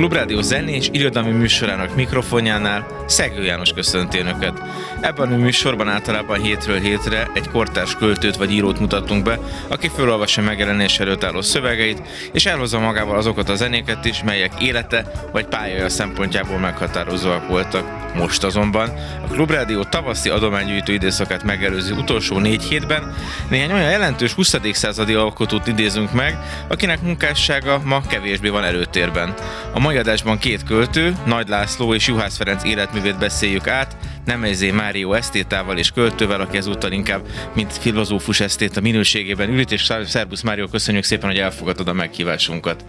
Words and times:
Klubrádió 0.00 0.40
zenés 0.40 0.88
irodalmi 0.92 1.30
műsorának 1.30 1.94
mikrofonjánál 1.94 2.86
Szegő 3.06 3.44
János 3.44 3.72
köszönti 3.72 4.18
Önöket. 4.18 4.62
Ebben 5.00 5.32
a 5.32 5.36
műsorban 5.36 5.88
általában 5.88 6.42
hétről 6.42 6.80
hétre 6.80 7.30
egy 7.34 7.48
kortárs 7.48 7.94
költőt 7.94 8.36
vagy 8.36 8.52
írót 8.52 8.80
mutatunk 8.80 9.24
be, 9.24 9.38
aki 9.68 9.90
felolvassa 9.96 10.42
megjelenés 10.42 10.98
előtt 10.98 11.24
álló 11.24 11.40
szövegeit, 11.40 12.02
és 12.32 12.46
elhozza 12.46 12.78
magával 12.78 13.16
azokat 13.16 13.48
a 13.48 13.54
zenéket 13.54 14.04
is, 14.04 14.22
melyek 14.22 14.52
élete 14.62 15.10
vagy 15.32 15.46
pályája 15.46 15.88
szempontjából 15.88 16.58
meghatározóak 16.58 17.48
voltak. 17.48 18.00
Most 18.14 18.44
azonban 18.44 18.88
a 19.28 19.32
Klubrádió 19.32 19.82
tavaszi 19.82 20.28
adománygyűjtő 20.28 20.92
időszakát 20.92 21.42
megelőző 21.42 21.94
utolsó 21.94 22.38
négy 22.38 22.62
hétben 22.62 23.14
néhány 23.48 23.72
olyan 23.72 23.90
jelentős 23.90 24.32
20. 24.32 24.56
századi 24.72 25.14
alkotót 25.14 25.66
idézünk 25.66 26.12
meg, 26.12 26.38
akinek 26.68 27.02
munkássága 27.02 27.80
ma 27.84 28.00
kevésbé 28.08 28.48
van 28.48 28.64
előtérben. 28.64 29.34
A 29.72 29.80
mai 29.90 29.98
adásban 29.98 30.38
két 30.38 30.64
költő, 30.64 31.16
Nagy 31.26 31.48
László 31.48 31.94
és 31.94 32.06
Juhász 32.06 32.36
Ferenc 32.36 32.64
életművét 32.64 33.18
beszéljük 33.18 33.68
át, 33.68 33.96
Nemezé 34.30 34.70
Mário 34.70 35.12
esztétával 35.12 35.78
és 35.78 35.90
költővel, 35.90 36.40
aki 36.40 36.56
ezúttal 36.56 36.92
inkább, 36.92 37.26
mint 37.54 37.78
filozófus 37.78 38.40
esztét 38.40 38.76
a 38.76 38.80
minőségében 38.80 39.50
ült, 39.50 39.72
és 39.72 39.92
Szerbusz 40.06 40.40
Mário, 40.40 40.66
köszönjük 40.66 41.04
szépen, 41.04 41.28
hogy 41.28 41.38
elfogadod 41.38 41.88
a 41.88 41.92
meghívásunkat. 41.92 42.84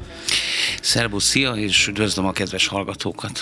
Szerbusz, 0.82 1.24
szia, 1.24 1.52
és 1.52 1.88
üdvözlöm 1.88 2.26
a 2.26 2.32
kedves 2.32 2.68
hallgatókat. 2.68 3.42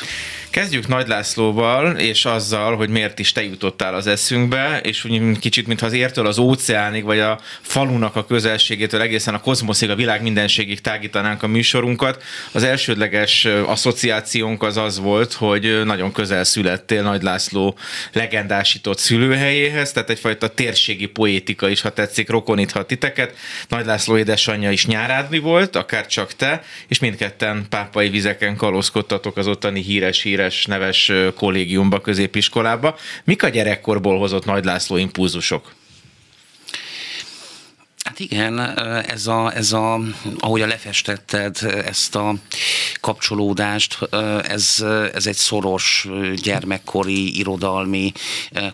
Kezdjük 0.49 0.87
Nagy 0.87 1.07
Lászlóval, 1.07 1.97
és 1.97 2.25
azzal, 2.25 2.75
hogy 2.75 2.89
miért 2.89 3.19
is 3.19 3.31
te 3.31 3.43
jutottál 3.43 3.95
az 3.95 4.07
eszünkbe, 4.07 4.79
és 4.83 5.03
úgy 5.03 5.39
kicsit, 5.39 5.67
mintha 5.67 5.85
az 5.85 5.93
értől 5.93 6.27
az 6.27 6.37
óceánig, 6.37 7.03
vagy 7.03 7.19
a 7.19 7.39
falunak 7.61 8.15
a 8.15 8.25
közelségétől 8.25 9.01
egészen 9.01 9.33
a 9.33 9.41
kozmoszig, 9.41 9.89
a 9.89 9.95
világ 9.95 10.21
mindenségig 10.21 10.81
tágítanánk 10.81 11.43
a 11.43 11.47
műsorunkat. 11.47 12.23
Az 12.51 12.63
elsődleges 12.63 13.45
asszociációnk 13.45 14.63
az 14.63 14.77
az 14.77 14.99
volt, 14.99 15.33
hogy 15.33 15.81
nagyon 15.85 16.11
közel 16.11 16.43
születtél 16.43 17.01
Nagy 17.01 17.21
László 17.21 17.77
legendásított 18.13 18.97
szülőhelyéhez, 18.97 19.91
tehát 19.91 20.09
egyfajta 20.09 20.47
térségi 20.47 21.05
poétika 21.05 21.69
is, 21.69 21.81
ha 21.81 21.89
tetszik, 21.89 22.29
rokoníthat 22.29 22.87
titeket. 22.87 23.37
Nagy 23.67 23.85
László 23.85 24.17
édesanyja 24.17 24.71
is 24.71 24.85
nyárádni 24.85 25.39
volt, 25.39 25.75
akár 25.75 26.07
csak 26.07 26.33
te, 26.33 26.63
és 26.87 26.99
mindketten 26.99 27.65
pápai 27.69 28.09
vizeken 28.09 28.55
kalózkodtatok 28.55 29.37
az 29.37 29.47
ottani 29.47 29.81
híres, 29.81 30.21
híres, 30.21 30.65
neves 30.65 31.11
kollégiumba, 31.35 32.01
középiskolába. 32.01 32.97
Mik 33.23 33.43
a 33.43 33.49
gyerekkorból 33.49 34.17
hozott 34.17 34.45
Nagy 34.45 34.63
László 34.63 34.97
impulzusok? 34.97 35.77
Hát 38.09 38.19
igen, 38.19 38.59
ez 39.07 39.27
a, 39.27 39.55
ez 39.55 39.71
a, 39.71 39.99
ahogy 40.39 40.61
a 40.61 40.67
lefestetted 40.67 41.57
ezt 41.85 42.15
a 42.15 42.33
kapcsolódást, 43.01 43.99
ez, 44.43 44.85
ez 45.13 45.27
egy 45.27 45.35
szoros 45.35 46.07
gyermekkori 46.35 47.37
irodalmi 47.37 48.11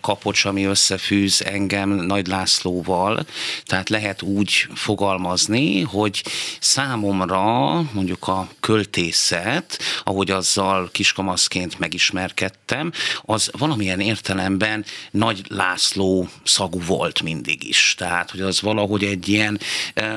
kapocs, 0.01 0.45
ami 0.45 0.63
összefűz 0.63 1.41
engem 1.41 1.90
Nagy 1.90 2.28
Lászlóval. 2.28 3.25
Tehát 3.66 3.90
lehet 3.90 4.22
úgy 4.22 4.68
fogalmazni, 4.74 5.81
hogy 5.81 6.24
számomra 6.59 7.81
mondjuk 7.94 8.28
a 8.28 8.47
költészet, 8.59 9.79
ahogy 10.03 10.31
azzal 10.31 10.90
kiskamaszként 10.91 11.79
megismerkedtem, 11.79 12.91
az 13.22 13.50
valamilyen 13.57 14.00
értelemben 14.00 14.85
Nagy 15.12 15.41
László 15.47 16.29
szagú 16.44 16.81
volt 16.81 17.22
mindig 17.22 17.68
is. 17.68 17.95
Tehát, 17.97 18.31
hogy 18.31 18.41
az 18.41 18.62
valahogy 18.62 19.03
egy 19.03 19.24
egy 19.25 19.34
ilyen, 19.34 19.59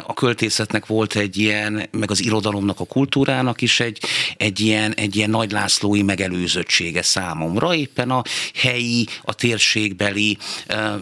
a 0.06 0.14
költészetnek 0.14 0.86
volt 0.86 1.16
egy 1.16 1.36
ilyen, 1.36 1.88
meg 1.91 2.10
az 2.10 2.24
irodalomnak, 2.24 2.80
a 2.80 2.84
kultúrának 2.84 3.60
is 3.60 3.80
egy, 3.80 4.00
egy 4.36 4.60
ilyen, 4.60 4.94
egy 4.94 5.16
ilyen 5.16 5.30
nagy 5.30 5.50
Lászlói 5.50 6.02
megelőzöttsége 6.02 7.02
számomra, 7.02 7.74
éppen 7.74 8.10
a 8.10 8.22
helyi, 8.54 9.06
a 9.22 9.34
térségbeli 9.34 10.38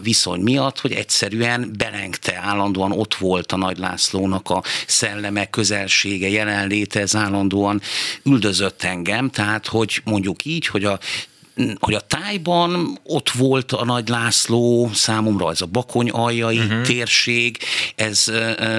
viszony 0.01 0.39
miatt, 0.39 0.79
hogy 0.79 0.91
egyszerűen 0.91 1.73
belengte, 1.77 2.39
állandóan 2.43 2.91
ott 2.91 3.15
volt 3.15 3.51
a 3.51 3.57
Nagy 3.57 3.77
Lászlónak 3.77 4.49
a 4.49 4.63
szelleme, 4.87 5.45
közelsége, 5.45 6.29
jelenléte, 6.29 6.99
ez 6.99 7.15
állandóan 7.15 7.81
üldözött 8.23 8.83
engem, 8.83 9.29
tehát 9.29 9.67
hogy 9.67 10.01
mondjuk 10.03 10.45
így, 10.45 10.67
hogy 10.67 10.83
a 10.83 10.99
hogy 11.79 11.93
a 11.93 11.99
tájban 11.99 12.99
ott 13.03 13.29
volt 13.29 13.71
a 13.71 13.85
Nagy 13.85 14.07
László, 14.07 14.89
számomra 14.93 15.51
ez 15.51 15.61
a 15.61 15.65
Bakony 15.65 16.09
aljai 16.09 16.57
uh-huh. 16.57 16.81
térség, 16.81 17.57
ez 17.95 18.31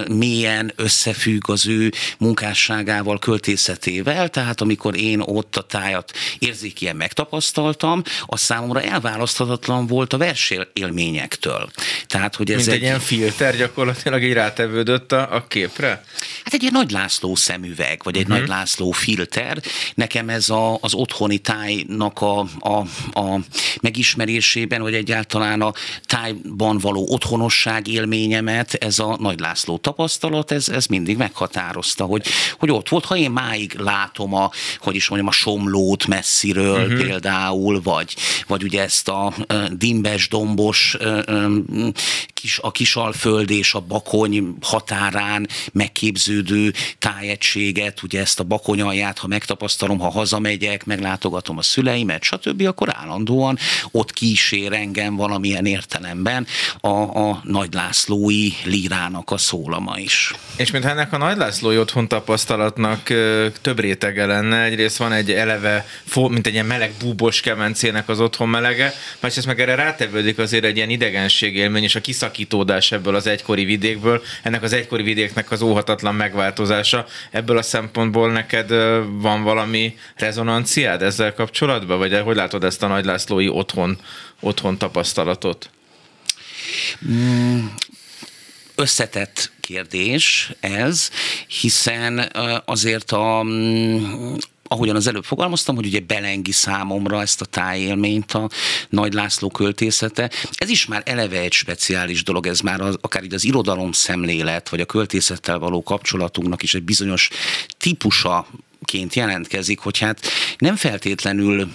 mélyen 0.09 0.73
összefügg 0.77 1.51
az 1.51 1.67
ő 1.67 1.93
munkásságával, 2.19 3.19
költészetével, 3.19 4.29
tehát 4.29 4.61
amikor 4.61 4.97
én 4.97 5.21
ott 5.21 5.57
a 5.57 5.63
tájat 5.63 6.13
érzékien 6.39 6.97
megtapasztaltam, 6.97 8.03
az 8.27 8.41
számomra 8.41 8.81
elválaszthatatlan 8.83 9.87
volt 9.87 10.13
a 10.13 10.19
versélményektől. 10.19 11.71
Tehát, 12.07 12.35
hogy 12.35 12.51
ez 12.51 12.57
Mint 12.57 12.69
egy, 12.69 12.75
egy 12.75 12.83
ilyen 12.83 13.01
filter 13.01 13.57
gyakorlatilag 13.57 14.23
így 14.23 14.33
rátevődött 14.33 15.13
a, 15.13 15.35
a 15.35 15.47
képre? 15.47 16.05
Hát 16.45 16.55
egy 16.55 16.61
ilyen 16.61 16.75
Nagy 16.75 16.91
László 16.91 17.35
szemüveg, 17.35 18.01
vagy 18.05 18.17
egy 18.17 18.23
uh-huh. 18.23 18.39
Nagy 18.39 18.49
László 18.49 18.91
filter. 18.91 19.63
Nekem 19.95 20.29
ez 20.29 20.51
a, 20.51 20.79
az 20.81 20.95
otthoni 20.95 21.39
tájnak 21.39 22.21
a, 22.21 22.47
a, 22.69 22.85
a 23.21 23.41
megismerésében, 23.81 24.83
vagy 24.83 24.95
egyáltalán 24.95 25.63
a 25.63 25.73
tájban 26.05 26.79
való 26.79 27.07
otthonosság 27.11 27.87
élményemet, 27.87 28.75
ez 28.75 28.99
a 28.99 29.17
Nagy 29.21 29.39
László 29.39 29.79
tapasztalat, 29.79 30.51
ez, 30.51 30.69
ez 30.69 30.87
mindig 30.87 31.17
meghatározta, 31.17 32.05
hogy, 32.05 32.27
hogy 32.59 32.71
ott 32.71 32.89
volt. 32.89 33.05
Ha 33.05 33.17
én 33.17 33.31
máig 33.31 33.75
látom 33.79 34.35
a, 34.35 34.51
hogy 34.79 34.95
is 34.95 35.09
mondjam, 35.09 35.31
a 35.31 35.35
somlót 35.35 36.07
messziről 36.07 36.83
uh-huh. 36.85 37.07
például, 37.07 37.81
vagy, 37.83 38.17
vagy 38.47 38.63
ugye 38.63 38.83
ezt 38.83 39.09
a 39.09 39.35
dimbes, 39.73 40.29
dombos 40.29 40.97
kis, 42.41 42.59
a 42.63 42.71
Kisalföld 42.71 43.51
és 43.51 43.75
a 43.75 43.81
Bakony 43.81 44.57
határán 44.61 45.49
megképződő 45.73 46.73
tájegységet, 46.99 48.03
ugye 48.03 48.21
ezt 48.21 48.41
a 48.41 48.45
Bakony 48.45 48.81
alját, 48.81 49.19
ha 49.19 49.27
megtapasztalom, 49.27 49.99
ha 49.99 50.11
hazamegyek, 50.11 50.85
meglátogatom 50.85 51.59
a 51.59 51.63
szüleimet, 51.63 52.23
stb 52.23 52.67
akkor 52.67 52.89
állandóan 52.97 53.59
ott 53.91 54.13
kísér 54.13 54.73
engem 54.73 55.17
valamilyen 55.17 55.67
értelemben 55.67 56.47
a, 56.81 56.89
a 56.89 57.41
Nagy 57.45 57.73
Lászlói 57.73 58.49
lírának 58.65 59.31
a 59.31 59.37
szólama 59.37 59.99
is. 59.99 60.35
És 60.57 60.71
mintha 60.71 60.91
ennek 60.91 61.13
a 61.13 61.17
Nagy 61.17 61.37
Lászlói 61.37 61.79
otthon 61.79 62.09
tapasztalatnak 62.09 63.03
több 63.61 63.79
rétege 63.79 64.27
lenne, 64.27 64.63
egyrészt 64.63 64.97
van 64.97 65.13
egy 65.13 65.31
eleve, 65.31 65.87
mint 66.15 66.47
egy 66.47 66.53
ilyen 66.53 66.67
meleg 66.67 66.93
búbos 67.01 67.41
kemencének 67.41 68.09
az 68.09 68.21
otthon 68.21 68.49
melege, 68.49 68.95
másrészt 69.21 69.47
meg 69.47 69.61
erre 69.61 69.75
rátevődik 69.75 70.39
azért 70.39 70.65
egy 70.65 70.77
ilyen 70.77 70.91
idegenségélmény 70.91 71.83
és 71.83 71.95
a 71.95 72.01
kiszakítódás 72.31 72.93
ebből 72.93 73.15
az 73.15 73.27
egykori 73.27 73.65
vidékből, 73.65 74.23
ennek 74.43 74.63
az 74.63 74.73
egykori 74.73 75.03
vidéknek 75.03 75.51
az 75.51 75.63
óhatatlan 75.63 76.15
megváltozása. 76.15 77.07
Ebből 77.31 77.59
a 77.59 77.63
szempontból 77.63 78.33
neked 78.33 78.69
van 79.21 79.43
valami 79.43 79.97
rezonanciád 80.17 81.03
ezzel 81.03 81.35
kapcsolatban, 81.35 81.99
vagy 81.99 82.21
hogy 82.21 82.37
látod 82.37 82.65
ezt 82.65 82.83
a 82.83 82.87
Nagy 82.87 83.05
Lászlói 83.05 83.49
otthon, 83.49 83.99
otthon 84.41 84.79
tapasztalatot? 84.79 85.71
Mm, 87.09 87.67
összetett 88.75 89.51
kérdés 89.61 90.53
ez, 90.61 91.11
hiszen 91.61 92.33
azért 92.65 93.13
a 93.13 93.43
mm, 93.45 94.35
ahogyan 94.69 94.97
az 94.97 95.07
előbb 95.07 95.25
fogalmaztam, 95.25 95.75
hogy 95.75 95.87
ugye 95.87 96.01
belengi 96.01 96.53
számomra 96.53 97.21
ezt 97.21 97.41
a 97.41 97.45
tájélményt 97.45 98.33
a 98.33 98.49
Nagy 98.89 99.13
László 99.13 99.49
költészete. 99.49 100.31
Ez 100.51 100.69
is 100.69 100.87
már 100.87 101.03
eleve 101.05 101.39
egy 101.41 101.53
speciális 101.53 102.23
dolog, 102.23 102.47
ez 102.47 102.61
már 102.61 102.81
az, 102.81 102.97
akár 103.01 103.25
így 103.25 103.35
az 103.35 103.45
irodalom 103.45 103.93
szemlélet, 103.93 104.69
vagy 104.69 104.81
a 104.81 104.85
költészettel 104.85 105.59
való 105.59 105.83
kapcsolatunknak 105.83 106.63
is 106.63 106.75
egy 106.75 106.83
bizonyos 106.83 107.29
típusa 107.79 108.47
ként 108.89 109.15
jelentkezik, 109.15 109.79
hogy 109.79 109.99
hát 109.99 110.21
nem 110.59 110.77
feltétlenül 110.77 111.69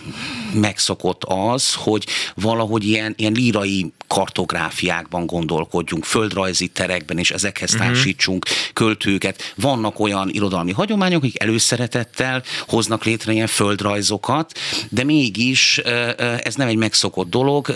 megszokott 0.54 1.24
az, 1.24 1.74
hogy 1.74 2.06
valahogy 2.36 2.88
ilyen, 2.88 3.14
ilyen 3.18 3.32
lírai 3.32 3.92
kartográfiákban 4.08 5.26
gondolkodjunk, 5.26 6.04
földrajzi 6.04 6.68
terekben, 6.68 7.18
és 7.18 7.32
ezekhez 7.32 7.74
uh-huh. 7.74 7.88
társítsunk 7.88 8.46
költőket. 8.74 9.54
Vannak 9.56 10.00
olyan 10.00 10.30
irodalmi 10.30 10.72
hagyományok, 10.72 11.24
akik 11.24 11.42
előszeretettel 11.42 12.44
hoznak 12.68 13.04
létre 13.04 13.32
ilyen 13.32 13.48
földrajzokat, 13.48 14.60
de 14.90 15.04
mégis 15.04 15.78
ez 16.44 16.56
nem 16.56 16.68
egy 16.68 16.76
megszokott 16.76 17.30
dolog. 17.30 17.74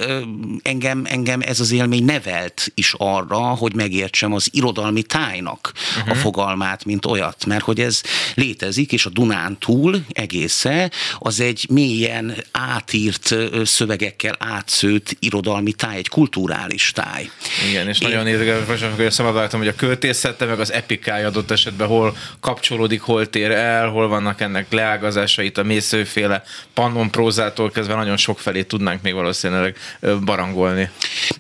Engem, 0.61 1.05
engem 1.09 1.41
ez 1.41 1.59
az 1.59 1.71
élmény 1.71 2.05
nevelt 2.05 2.71
is 2.73 2.93
arra, 2.97 3.39
hogy 3.39 3.75
megértsem 3.75 4.33
az 4.33 4.49
irodalmi 4.51 5.03
tájnak 5.03 5.71
uh-huh. 5.73 6.09
a 6.09 6.13
mhm. 6.13 6.21
fogalmát, 6.21 6.85
mint 6.85 7.05
olyat, 7.05 7.45
mert 7.45 7.63
hogy 7.63 7.79
ez 7.79 8.01
létezik, 8.35 8.91
és 8.91 9.05
a 9.05 9.09
Dunán 9.09 9.26
túl 9.59 10.03
egésze 10.09 10.91
az 11.19 11.39
egy 11.39 11.65
mélyen 11.69 12.35
átírt 12.51 13.35
szövegekkel 13.63 14.35
átszőtt 14.39 15.15
irodalmi 15.19 15.73
táj, 15.73 15.97
egy 15.97 16.09
kulturális 16.09 16.91
táj. 16.91 17.29
Igen, 17.69 17.87
és 17.87 17.99
Én... 17.99 18.09
nagyon 18.09 18.27
érdekes, 18.27 18.81
hogy 18.95 19.05
a 19.05 19.11
szabadáltam, 19.11 19.59
hogy 19.59 19.67
a 19.67 19.75
költészete, 19.75 20.45
meg 20.45 20.59
az 20.59 20.71
epikája 20.71 21.27
adott 21.27 21.51
esetben 21.51 21.87
hol 21.87 22.17
kapcsolódik, 22.39 23.01
hol 23.01 23.29
tér 23.29 23.51
el, 23.51 23.89
hol 23.89 24.07
vannak 24.07 24.41
ennek 24.41 24.71
leágazásait, 24.71 25.57
a 25.57 25.63
mészőféle 25.63 26.43
pannon 26.73 27.11
prózától 27.11 27.71
kezdve 27.71 27.95
nagyon 27.95 28.17
sok 28.17 28.39
felé 28.39 28.63
tudnánk 28.63 29.01
még 29.01 29.13
valószínűleg 29.13 29.77
barangolni. 30.25 30.89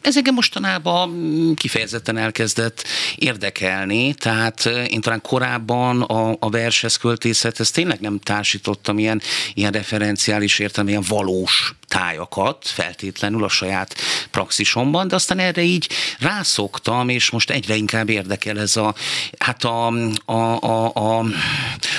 Ez 0.01 0.17
engem 0.17 0.33
mostanában 0.33 1.53
kifejezetten 1.55 2.17
elkezdett 2.17 2.83
érdekelni, 3.15 4.13
tehát 4.13 4.65
én 4.87 5.01
talán 5.01 5.21
korábban 5.21 6.01
a, 6.01 6.35
a 6.39 6.49
vershez 6.49 6.97
költészethez 6.97 7.71
tényleg 7.77 7.99
nem 7.99 8.19
társítottam 8.19 8.99
ilyen, 8.99 9.21
ilyen 9.53 9.71
referenciális 9.71 10.59
értelme, 10.59 10.89
ilyen 10.89 11.03
valós 11.07 11.73
tájakat 11.87 12.67
feltétlenül 12.67 13.43
a 13.43 13.49
saját 13.49 13.95
praxisomban, 14.31 15.07
de 15.07 15.15
aztán 15.15 15.39
erre 15.39 15.61
így 15.61 15.89
rászoktam, 16.19 17.09
és 17.09 17.29
most 17.29 17.49
egyre 17.49 17.75
inkább 17.75 18.09
érdekel 18.09 18.59
ez 18.59 18.75
a, 18.75 18.95
hát 19.37 19.63
a, 19.63 19.87
a, 20.25 20.31
a, 20.31 20.91
a, 20.93 21.19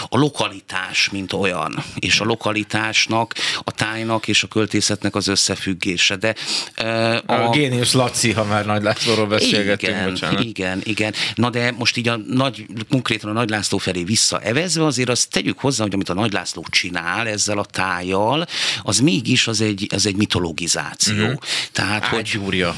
a 0.08 0.18
lokalitás, 0.18 1.08
mint 1.10 1.32
olyan, 1.32 1.84
és 1.98 2.20
a 2.20 2.24
lokalitásnak, 2.24 3.34
a 3.64 3.70
tájnak 3.70 4.28
és 4.28 4.42
a 4.42 4.46
költészetnek 4.46 5.14
az 5.14 5.28
összefüggése. 5.28 6.16
De, 6.16 6.34
a, 7.26 7.32
a 7.32 7.50
génius 7.50 7.92
Laci, 7.92 8.32
ha 8.32 8.44
már 8.44 8.66
Nagy 8.66 8.82
Lászlóról 8.82 9.26
beszélgettünk, 9.26 9.92
igen, 9.92 10.10
bocsánat. 10.10 10.44
Igen, 10.44 10.80
igen. 10.84 11.14
Na 11.34 11.50
de 11.50 11.70
most 11.78 11.96
így 11.96 12.08
a 12.08 12.16
nagy, 12.16 12.66
konkrétan 12.88 13.30
a 13.30 13.32
Nagy 13.32 13.50
László 13.50 13.78
felé 13.78 14.04
visszaevezve, 14.04 14.84
azért 14.84 15.08
azt 15.08 15.30
tegyük 15.30 15.58
hozzá, 15.58 15.82
hogy 15.82 15.94
amit 15.94 16.08
a 16.08 16.14
Nagy 16.14 16.32
László 16.32 16.64
csinál 16.70 17.28
ezzel 17.28 17.58
a 17.58 17.64
tájjal, 17.64 18.46
az 18.82 18.98
mégis 18.98 19.46
az 19.46 19.60
egy, 19.60 19.77
az 19.94 20.06
egy 20.06 20.16
mitologizáció. 20.16 21.14
Mm-hmm. 21.14 21.34
Tehát, 21.72 22.04
hogy 22.04 22.30
Gyúrja 22.32 22.76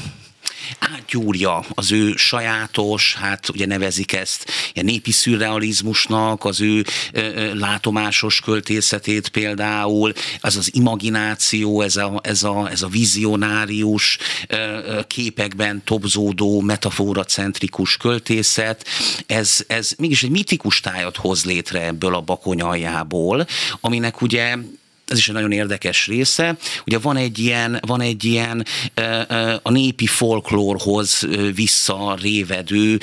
átgyúrja 0.79 1.65
az 1.73 1.91
ő 1.91 2.15
sajátos, 2.15 3.15
hát 3.15 3.49
ugye 3.49 3.65
nevezik 3.65 4.13
ezt 4.13 4.51
ilyen 4.73 4.85
népi 4.85 5.11
szürrealizmusnak, 5.11 6.45
az 6.45 6.61
ő 6.61 6.85
ö, 7.13 7.19
ö, 7.19 7.53
látomásos 7.53 8.39
költészetét 8.39 9.29
például, 9.29 10.13
az 10.39 10.57
az 10.57 10.69
imagináció, 10.73 11.81
ez 11.81 11.95
a, 11.95 12.19
ez 12.23 12.43
a, 12.43 12.69
ez 12.69 12.81
a 12.81 12.87
vizionárius 12.87 14.17
ö, 14.47 14.55
ö, 14.55 14.99
képekben 15.07 15.83
tobzódó, 15.83 16.61
metafora-centrikus 16.61 17.97
költészet, 17.97 18.85
ez, 19.25 19.63
ez 19.67 19.93
mégis 19.97 20.23
egy 20.23 20.29
mitikus 20.29 20.79
tájat 20.79 21.17
hoz 21.17 21.45
létre 21.45 21.85
ebből 21.85 22.15
a 22.15 22.21
bakonyaljából, 22.21 23.47
aminek 23.79 24.21
ugye 24.21 24.55
ez 25.11 25.17
is 25.17 25.27
egy 25.27 25.33
nagyon 25.33 25.51
érdekes 25.51 26.07
része. 26.07 26.57
Ugye 26.85 26.97
van 26.97 27.17
egy 27.17 27.39
ilyen, 27.39 27.79
van 27.87 28.01
egy 28.01 28.23
ilyen 28.23 28.65
a 29.61 29.71
népi 29.71 30.07
folklórhoz 30.07 31.27
visszarévedő 31.55 32.99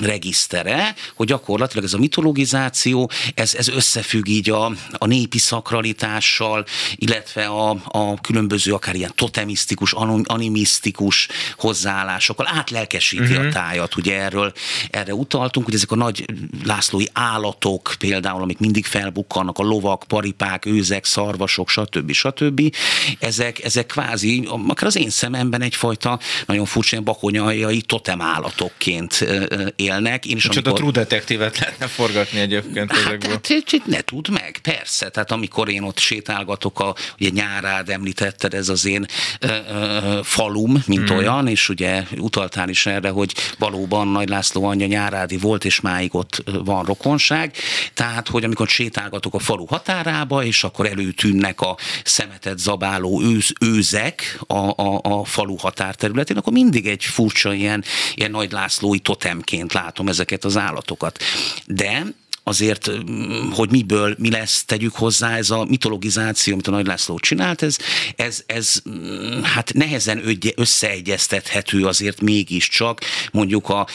regisztere, 0.00 0.94
hogy 1.14 1.26
gyakorlatilag 1.26 1.84
ez 1.84 1.94
a 1.94 1.98
mitologizáció, 1.98 3.10
ez, 3.34 3.54
ez 3.54 3.68
összefügg 3.68 4.28
így 4.28 4.50
a, 4.50 4.64
a 4.92 5.06
népi 5.06 5.38
szakralitással, 5.38 6.64
illetve 6.94 7.46
a, 7.46 7.76
a 7.84 8.20
különböző 8.20 8.72
akár 8.72 8.94
ilyen 8.94 9.12
totemisztikus, 9.14 9.92
animisztikus 10.22 11.28
hozzáállásokkal 11.56 12.46
átlelkesíti 12.50 13.22
uh-huh. 13.22 13.38
a 13.38 13.42
mhm. 13.42 13.50
tájat. 13.50 13.96
Ugye 13.96 14.20
erről 14.20 14.52
erre 14.90 15.14
utaltunk, 15.14 15.66
hogy 15.66 15.74
ezek 15.74 15.90
a 15.90 15.96
nagy 15.96 16.24
Lászlói 16.64 17.04
állatok 17.12 17.94
például, 17.98 18.42
amik 18.42 18.58
mindig 18.58 18.84
felbukkannak, 18.84 19.58
a 19.58 19.62
lovak, 19.62 20.04
paripák, 20.08 20.66
őzek, 20.66 21.04
szarvasok, 21.06 21.68
stb. 21.68 22.12
stb. 22.12 22.74
Ezek, 23.18 23.64
ezek 23.64 23.86
kvázi, 23.86 24.48
akár 24.66 24.86
az 24.86 24.96
én 24.96 25.10
szememben 25.10 25.62
egyfajta 25.62 26.18
nagyon 26.46 26.64
furcsa 26.64 27.00
bakonyaljai 27.00 27.80
totemállatokként 27.80 29.26
élnek. 29.76 30.26
Én 30.26 30.36
is 30.36 30.44
amikor... 30.44 30.72
a 30.72 30.74
True 30.74 30.90
Detective-et 30.90 31.58
lehetne 31.58 31.86
forgatni 31.86 32.40
egyébként 32.40 32.90
hát, 32.92 33.06
ezekből. 33.06 33.30
Hát, 33.30 33.46
hát, 33.68 33.86
ne 33.86 34.00
tud 34.00 34.28
meg, 34.28 34.58
persze. 34.62 35.08
Tehát 35.08 35.30
amikor 35.30 35.68
én 35.68 35.82
ott 35.82 35.98
sétálgatok, 35.98 36.80
a, 36.80 36.94
ugye 37.20 37.28
nyárád 37.28 37.88
említetted, 37.88 38.54
ez 38.54 38.68
az 38.68 38.86
én 38.86 39.06
ö, 39.40 39.46
ö, 39.68 40.20
falum, 40.22 40.82
mint 40.86 41.12
mm. 41.12 41.16
olyan, 41.16 41.48
és 41.48 41.68
ugye 41.68 42.02
utaltál 42.18 42.68
is 42.68 42.86
erre, 42.86 43.08
hogy 43.08 43.34
valóban 43.58 44.08
Nagy 44.08 44.28
László 44.28 44.64
anyja 44.64 44.86
nyárádi 44.86 45.36
volt, 45.36 45.64
és 45.64 45.80
máig 45.80 46.14
ott 46.14 46.42
van 46.64 46.84
rokonság. 46.84 47.54
Tehát, 47.94 48.28
hogy 48.28 48.44
amikor 48.44 48.68
sétálgatok 48.68 49.34
a 49.34 49.38
falu 49.38 49.66
határába, 49.66 50.44
és 50.44 50.64
akkor 50.64 50.85
előtűnnek 50.86 51.60
a 51.60 51.76
szemetet 52.04 52.58
zabáló 52.58 53.22
őz, 53.22 53.52
őzek 53.60 54.40
a, 54.46 54.82
a, 54.82 55.00
a 55.02 55.24
falu 55.24 55.56
határterületén, 55.56 56.36
akkor 56.36 56.52
mindig 56.52 56.86
egy 56.86 57.04
furcsa 57.04 57.52
ilyen, 57.52 57.84
ilyen 58.14 58.30
Nagy 58.30 58.52
Lászlói 58.52 58.98
totemként 58.98 59.72
látom 59.72 60.08
ezeket 60.08 60.44
az 60.44 60.56
állatokat. 60.56 61.22
De 61.66 62.02
azért, 62.48 62.90
hogy 63.50 63.70
miből 63.70 64.14
mi 64.18 64.30
lesz, 64.30 64.64
tegyük 64.64 64.94
hozzá, 64.94 65.36
ez 65.36 65.50
a 65.50 65.64
mitologizáció, 65.64 66.52
amit 66.52 66.66
a 66.66 66.70
Nagy 66.70 66.86
László 66.86 67.18
csinált, 67.18 67.62
ez, 67.62 67.76
ez, 68.16 68.42
ez 68.46 68.82
mm, 68.88 69.42
hát 69.42 69.72
nehezen 69.74 70.22
összeegyeztethető 70.56 71.86
azért 71.86 72.20
mégiscsak 72.20 73.00
mondjuk 73.32 73.68
a 73.68 73.86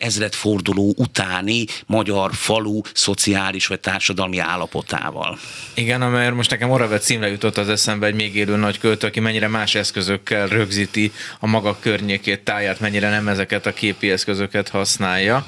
ezredforduló 0.00 0.94
utáni 0.96 1.64
magyar 1.86 2.34
falu 2.34 2.80
szociális 2.94 3.66
vagy 3.66 3.80
társadalmi 3.80 4.38
állapotával. 4.38 5.38
Igen, 5.74 6.02
amelyre 6.02 6.34
most 6.34 6.50
nekem 6.50 6.70
Oravet 6.70 7.02
címre 7.02 7.28
jutott 7.28 7.56
az 7.56 7.68
eszembe 7.68 8.06
egy 8.06 8.14
még 8.14 8.34
élő 8.34 8.56
nagy 8.56 8.78
költő, 8.78 9.06
aki 9.06 9.20
mennyire 9.20 9.48
más 9.48 9.74
eszközökkel 9.74 10.46
rögzíti 10.46 11.12
a 11.40 11.46
maga 11.46 11.78
környékét, 11.80 12.40
táját, 12.40 12.80
mennyire 12.80 13.10
nem 13.10 13.28
ezeket 13.28 13.66
a 13.66 13.72
képi 13.72 14.10
eszközöket 14.10 14.68
használja. 14.68 15.46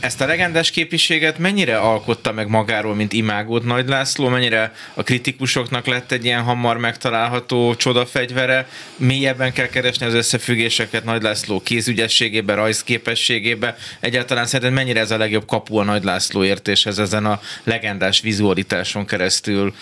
Ezt 0.00 0.20
a 0.20 0.26
legendás 0.26 0.70
képiséget 0.70 1.38
mennyire 1.38 1.78
alkotta 1.78 2.32
meg 2.32 2.48
magáról, 2.48 2.94
mint 2.94 3.12
imágót 3.12 3.64
Nagy 3.64 3.88
László, 3.88 4.28
mennyire 4.28 4.74
a 4.94 5.02
kritikusoknak 5.02 5.86
lett 5.86 6.12
egy 6.12 6.24
ilyen 6.24 6.42
hamar 6.42 6.76
megtalálható 6.78 7.74
csodafegyvere, 7.74 8.68
mélyebben 8.96 9.52
kell 9.52 9.66
keresni 9.66 10.06
az 10.06 10.14
összefüggéseket 10.14 11.04
Nagy 11.04 11.22
László 11.22 11.60
kézügyességébe, 11.60 12.54
rajzképességébe, 12.54 13.76
egyáltalán 14.00 14.46
szerinted 14.46 14.74
mennyire 14.74 15.00
ez 15.00 15.10
a 15.10 15.18
legjobb 15.18 15.46
kapu 15.46 15.76
a 15.76 15.84
Nagy 15.84 16.04
László 16.04 16.44
értéshez 16.44 16.98
ezen 16.98 17.26
a 17.26 17.40
legendás 17.64 18.20
vizualitáson 18.20 19.06
keresztül 19.06 19.74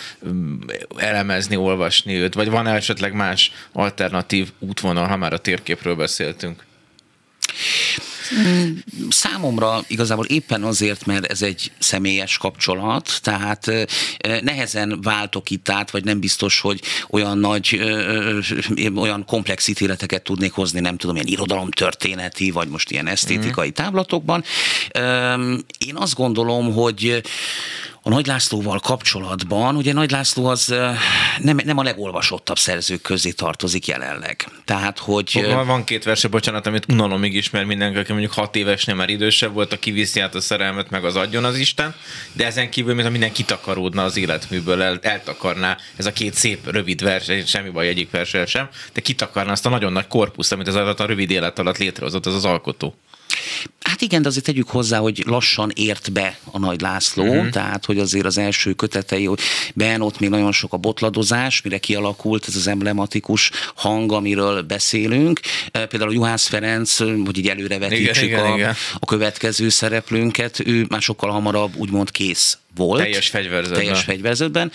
elemezni, 0.97 1.57
olvasni 1.57 2.15
őt, 2.15 2.35
vagy 2.35 2.51
van 2.51 2.67
esetleg 2.67 3.13
más 3.13 3.53
alternatív 3.73 4.49
útvonal, 4.59 5.07
ha 5.07 5.17
már 5.17 5.33
a 5.33 5.39
térképről 5.39 5.95
beszéltünk? 5.95 6.67
Számomra 9.09 9.85
igazából 9.87 10.25
éppen 10.25 10.63
azért, 10.63 11.07
mert 11.07 11.25
ez 11.25 11.43
egy 11.43 11.73
személyes 11.79 12.39
kapcsolat, 12.39 13.19
tehát 13.23 13.71
nehezen 14.43 15.01
váltok 15.03 15.51
itt 15.51 15.69
át, 15.69 15.91
vagy 15.91 16.05
nem 16.05 16.21
biztos, 16.21 16.61
hogy 16.61 16.81
olyan 17.11 17.39
nagy, 17.39 17.81
olyan 18.95 19.25
komplex 19.25 19.69
ítéleteket 19.69 20.23
tudnék 20.23 20.53
hozni, 20.53 20.81
nem 20.81 20.97
tudom, 20.97 21.15
ilyen 21.15 21.29
irodalomtörténeti, 21.29 22.51
vagy 22.51 22.69
most 22.69 22.91
ilyen 22.91 23.07
esztétikai 23.07 23.69
mm. 23.69 23.73
távlatokban. 23.73 24.45
Én 25.79 25.95
azt 25.95 26.15
gondolom, 26.15 26.73
hogy 26.73 27.23
a 28.09 28.11
Nagy 28.11 28.27
Lászlóval 28.27 28.79
kapcsolatban, 28.79 29.77
ugye 29.77 29.93
Nagy 29.93 30.11
László 30.11 30.47
az 30.47 30.67
nem, 31.39 31.59
nem 31.65 31.79
a 31.79 31.83
legolvasottabb 31.83 32.59
szerzők 32.59 33.03
közé 33.03 33.31
tartozik 33.31 33.87
jelenleg. 33.87 34.49
Tehát, 34.65 34.99
hogy... 34.99 35.45
Van, 35.47 35.67
van 35.67 35.85
két 35.85 36.05
verse, 36.05 36.29
bocsánat, 36.29 36.67
amit 36.67 36.93
unalomig 36.93 37.35
ismer 37.35 37.65
mindenki, 37.65 37.99
aki 37.99 38.13
mondjuk 38.13 38.33
hat 38.33 38.57
évesnél 38.57 38.95
már 38.95 39.09
idősebb 39.09 39.53
volt, 39.53 39.73
a 39.73 39.79
kiviszi 39.79 40.21
át 40.21 40.35
a 40.35 40.41
szerelmet, 40.41 40.91
meg 40.91 41.05
az 41.05 41.17
adjon 41.17 41.45
az 41.45 41.59
Isten, 41.59 41.95
de 42.33 42.47
ezen 42.47 42.71
kívül, 42.71 42.95
mint 42.95 43.11
minden 43.11 43.33
kitakaródna 43.33 44.05
az 44.05 44.17
életműből, 44.17 44.83
el, 44.83 44.99
eltakarná 45.03 45.77
ez 45.97 46.07
a 46.07 46.13
két 46.13 46.35
szép, 46.35 46.71
rövid 46.71 47.03
vers, 47.03 47.31
semmi 47.47 47.71
baj 47.71 47.89
egyik 47.89 48.11
versel 48.11 48.47
sem, 48.47 48.69
de 48.93 49.01
kitakarná 49.01 49.53
azt 49.53 49.67
a 49.67 49.69
nagyon 49.69 49.93
nagy 49.93 50.07
korpuszt, 50.07 50.53
amit 50.53 50.69
az 50.69 50.75
alatt 50.75 51.01
a 51.01 51.07
rövid 51.07 51.31
élet 51.31 51.59
alatt 51.59 51.79
létrehozott 51.79 52.27
az 52.27 52.35
az 52.35 52.45
alkotó. 52.45 52.95
Hát 53.81 54.01
igen, 54.01 54.23
de 54.23 54.29
azért 54.29 54.45
tegyük 54.45 54.69
hozzá, 54.69 54.99
hogy 54.99 55.23
lassan 55.27 55.73
ért 55.75 56.13
be 56.13 56.39
a 56.45 56.59
Nagy 56.59 56.81
László, 56.81 57.25
uh-huh. 57.25 57.51
tehát 57.51 57.85
hogy 57.85 57.99
azért 57.99 58.27
az 58.27 58.39
első 58.39 58.73
kötetei, 58.73 59.29
ben 59.75 60.01
ott 60.01 60.19
még 60.19 60.31
nagyon 60.31 60.53
sok 60.53 60.73
a 60.73 60.77
botladozás, 60.77 61.63
mire 61.63 61.79
kialakult 61.79 62.45
ez 62.49 62.57
az 62.57 62.67
emblematikus 62.67 63.51
hang, 63.75 64.13
amiről 64.13 64.63
beszélünk. 64.63 65.41
Például 65.89 66.13
Juhász 66.13 66.47
Ferenc, 66.47 66.99
hogy 66.99 67.39
így 67.39 67.49
előrevetítsük 67.49 68.25
igen, 68.25 68.45
a, 68.45 68.55
igen. 68.55 68.75
a 68.99 69.07
következő 69.07 69.69
szereplőnket, 69.69 70.61
ő 70.67 70.87
már 70.89 71.03
sokkal 71.03 71.31
hamarabb 71.31 71.77
úgymond 71.77 72.11
kész 72.11 72.59
volt. 72.75 73.03
Teljes 73.03 73.29
fegyverzetben. 73.29 73.79
Teljes 73.79 74.03
fegyverzetben. 74.03 74.73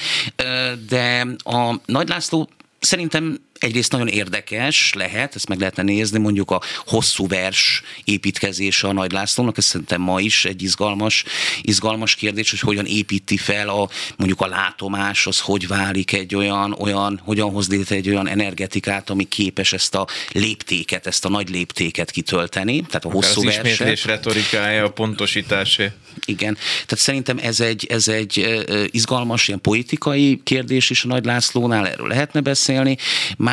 De 0.90 1.28
a 1.44 1.76
Nagy 1.86 2.08
László 2.08 2.50
szerintem 2.80 3.40
egyrészt 3.64 3.92
nagyon 3.92 4.08
érdekes 4.08 4.94
lehet, 4.94 5.36
ezt 5.36 5.48
meg 5.48 5.60
lehetne 5.60 5.84
nézni, 5.84 6.20
mondjuk 6.20 6.52
a 6.52 6.62
hosszú 6.86 7.28
vers 7.28 7.82
építkezése 8.04 8.88
a 8.88 8.94
Nagy 8.94 9.12
Lászlónak, 9.12 9.58
ez 9.58 9.66
szerintem 9.66 10.02
ma 10.02 10.20
is 10.20 10.46
egy 10.46 10.64
izgalmas, 10.64 11.24
izgalmas 11.62 12.16
kérdés, 12.16 12.50
hogy 12.50 12.60
hogyan 12.60 12.86
építi 12.86 13.38
fel 13.38 13.70
a, 13.70 13.90
mondjuk 14.18 14.42
a 14.42 14.48
látomás, 14.48 15.28
az 15.28 15.40
hogy 15.40 15.68
válik 15.68 16.14
egy 16.14 16.36
olyan, 16.36 16.76
olyan 16.80 17.22
hogyan 17.24 17.52
hoz 17.52 17.70
létre 17.70 17.96
egy 17.96 18.10
olyan 18.10 18.28
energetikát, 18.28 19.10
ami 19.10 19.24
képes 19.24 19.74
ezt 19.74 19.96
a 19.96 20.08
léptéket, 20.32 21.08
ezt 21.08 21.26
a 21.26 21.30
nagy 21.30 21.50
léptéket 21.50 22.12
kitölteni, 22.12 22.82
tehát 22.82 23.06
a 23.06 23.12
hosszú 23.12 23.44
vers. 23.44 23.58
Az 23.58 23.66
ismétlés 23.66 24.06
retorikája, 24.06 24.84
a 24.84 24.90
pontosításé. 24.90 25.92
Igen, 26.26 26.54
tehát 26.54 27.04
szerintem 27.04 27.40
ez 27.42 27.60
egy, 27.60 27.86
ez 27.90 28.08
egy 28.08 28.64
izgalmas, 28.92 29.48
ilyen 29.48 29.62
politikai 29.62 30.42
kérdés 30.44 30.90
is 30.90 31.04
a 31.04 31.08
Nagy 31.08 31.26
Lászlónál, 31.26 31.88
erről 31.88 32.08
lehetne 32.08 32.42
beszélni. 32.42 32.98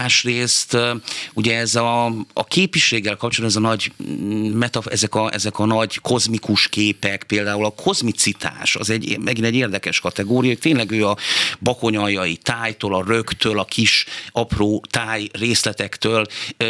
Másrészt 0.01 0.77
ugye 1.35 1.59
ez 1.59 1.75
a, 1.75 2.07
a 2.33 2.45
képiséggel 2.45 3.17
kapcsolatban 3.17 3.65
ez 3.65 3.71
a 3.71 3.75
nagy 3.75 3.93
mm, 4.03 4.53
metaf, 4.53 4.87
ezek, 4.87 5.15
a, 5.15 5.31
ezek 5.33 5.59
a 5.59 5.65
nagy 5.65 5.99
kozmikus 6.01 6.69
képek, 6.69 7.25
például 7.25 7.65
a 7.65 7.71
kozmicitás, 7.71 8.77
az 8.77 8.91
egy, 8.91 9.19
megint 9.19 9.47
egy 9.47 9.55
érdekes 9.55 10.01
kategória, 10.01 10.51
hogy 10.51 10.59
tényleg 10.59 10.91
ő 10.91 11.07
a 11.07 11.17
bakonyaljai 11.61 12.37
tájtól, 12.37 12.95
a 12.95 13.05
rögtől, 13.07 13.59
a 13.59 13.65
kis 13.65 14.05
apró 14.33 14.85
táj 14.91 15.29
részletektől 15.33 16.27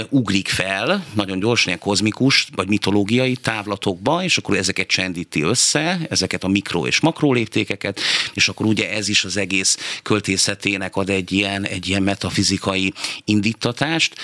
ugrik 0.09 0.49
fel, 0.49 1.05
nagyon 1.15 1.39
gyorsan 1.39 1.67
ilyen 1.67 1.79
kozmikus 1.79 2.49
vagy 2.55 2.69
mitológiai 2.69 3.37
távlatokba, 3.37 4.23
és 4.23 4.39
akkor 4.39 4.57
ezeket 4.57 4.87
csendíti 4.87 5.43
össze, 5.43 6.01
ezeket 6.09 6.45
a 6.45 6.49
mikro 6.49 6.87
és 6.87 7.01
makro 7.01 7.33
léptékeket, 7.33 8.01
és 8.33 8.49
akkor 8.49 8.67
ugye 8.67 8.91
ez 8.91 9.09
is 9.09 9.25
az 9.25 9.37
egész 9.37 9.99
költészetének 10.03 10.97
ad 10.97 11.11
egy 11.11 11.33
ilyen, 11.33 11.67
egy 11.67 11.89
ilyen 11.89 12.03
metafizikai 12.03 12.93
indítatást, 13.25 14.15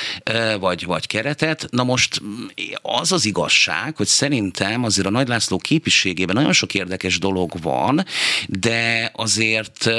vagy, 0.61 0.85
vagy 0.85 1.07
keretet. 1.07 1.67
Na 1.71 1.85
most 1.85 2.23
az 2.83 3.12
az 3.12 3.25
igazság, 3.25 3.97
hogy 3.97 4.07
szerintem 4.07 4.85
azért 4.85 5.07
a 5.07 5.11
Nagy 5.11 5.29
László 5.29 5.59
képiségében 5.59 6.35
nagyon 6.35 6.53
sok 6.53 6.75
érdekes 6.75 7.19
dolog 7.19 7.53
van, 7.62 8.05
de 8.47 9.11
azért 9.15 9.91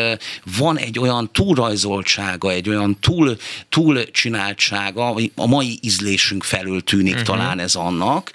van 0.58 0.78
egy 0.78 1.00
olyan 1.00 1.32
túlrajzoltsága, 1.32 2.52
egy 2.52 2.70
olyan 2.70 2.98
túl, 3.00 3.38
túlcsináltsága, 3.70 5.16
a 5.36 5.48
mai 5.48 5.80
ízlésünk 5.82 6.44
felül 6.44 6.84
tűnik 6.84 7.14
uh-huh. 7.14 7.28
talán 7.28 7.60
ez 7.60 7.76
annak, 7.76 8.32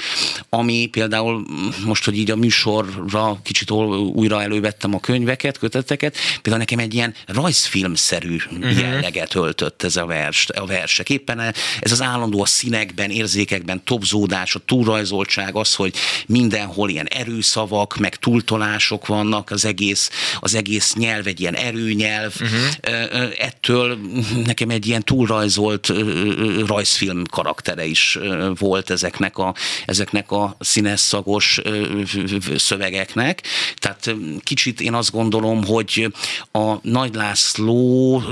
ami 0.48 0.86
például 0.86 1.46
most, 1.84 2.04
hogy 2.04 2.18
így 2.18 2.30
a 2.30 2.36
műsorra 2.36 3.40
kicsit 3.42 3.70
újra 3.70 4.42
elővettem 4.42 4.94
a 4.94 5.00
könyveket, 5.00 5.58
köteteket, 5.58 6.16
például 6.32 6.58
nekem 6.58 6.78
egy 6.78 6.94
ilyen 6.94 7.14
rajzfilmszerű 7.26 8.36
uh-huh. 8.50 8.80
jelleget 8.80 9.34
öltött 9.34 9.82
ez 9.82 9.96
a 9.96 10.06
vers, 10.06 10.41
a 10.48 10.66
versek. 10.66 11.10
Éppen 11.10 11.40
ez 11.80 11.92
az 11.92 12.02
állandó 12.02 12.42
a 12.42 12.46
színekben, 12.46 13.10
érzékekben 13.10 13.84
topzódás, 13.84 14.54
a 14.54 14.58
túlrajzoltság, 14.58 15.54
az, 15.54 15.74
hogy 15.74 15.94
mindenhol 16.26 16.90
ilyen 16.90 17.06
erőszavak, 17.06 17.96
meg 17.96 18.16
túltolások 18.16 19.06
vannak, 19.06 19.50
az 19.50 19.64
egész, 19.64 20.10
az 20.40 20.54
egész 20.54 20.94
nyelv 20.94 21.26
egy 21.26 21.40
ilyen 21.40 21.54
erőnyelv. 21.54 22.34
Uh-huh. 22.40 23.32
Ettől 23.38 23.98
nekem 24.44 24.70
egy 24.70 24.86
ilyen 24.86 25.02
túlrajzolt 25.02 25.92
rajzfilm 26.66 27.24
karaktere 27.30 27.84
is 27.84 28.18
volt 28.58 28.90
ezeknek 28.90 29.38
a, 29.38 29.54
ezeknek 29.86 30.30
a 30.30 30.56
színes 30.60 31.00
szagos 31.00 31.60
szövegeknek. 32.56 33.42
Tehát 33.76 34.14
kicsit 34.42 34.80
én 34.80 34.94
azt 34.94 35.10
gondolom, 35.10 35.64
hogy 35.64 36.12
a 36.52 36.74
Nagy 36.82 37.14
László 37.14 38.22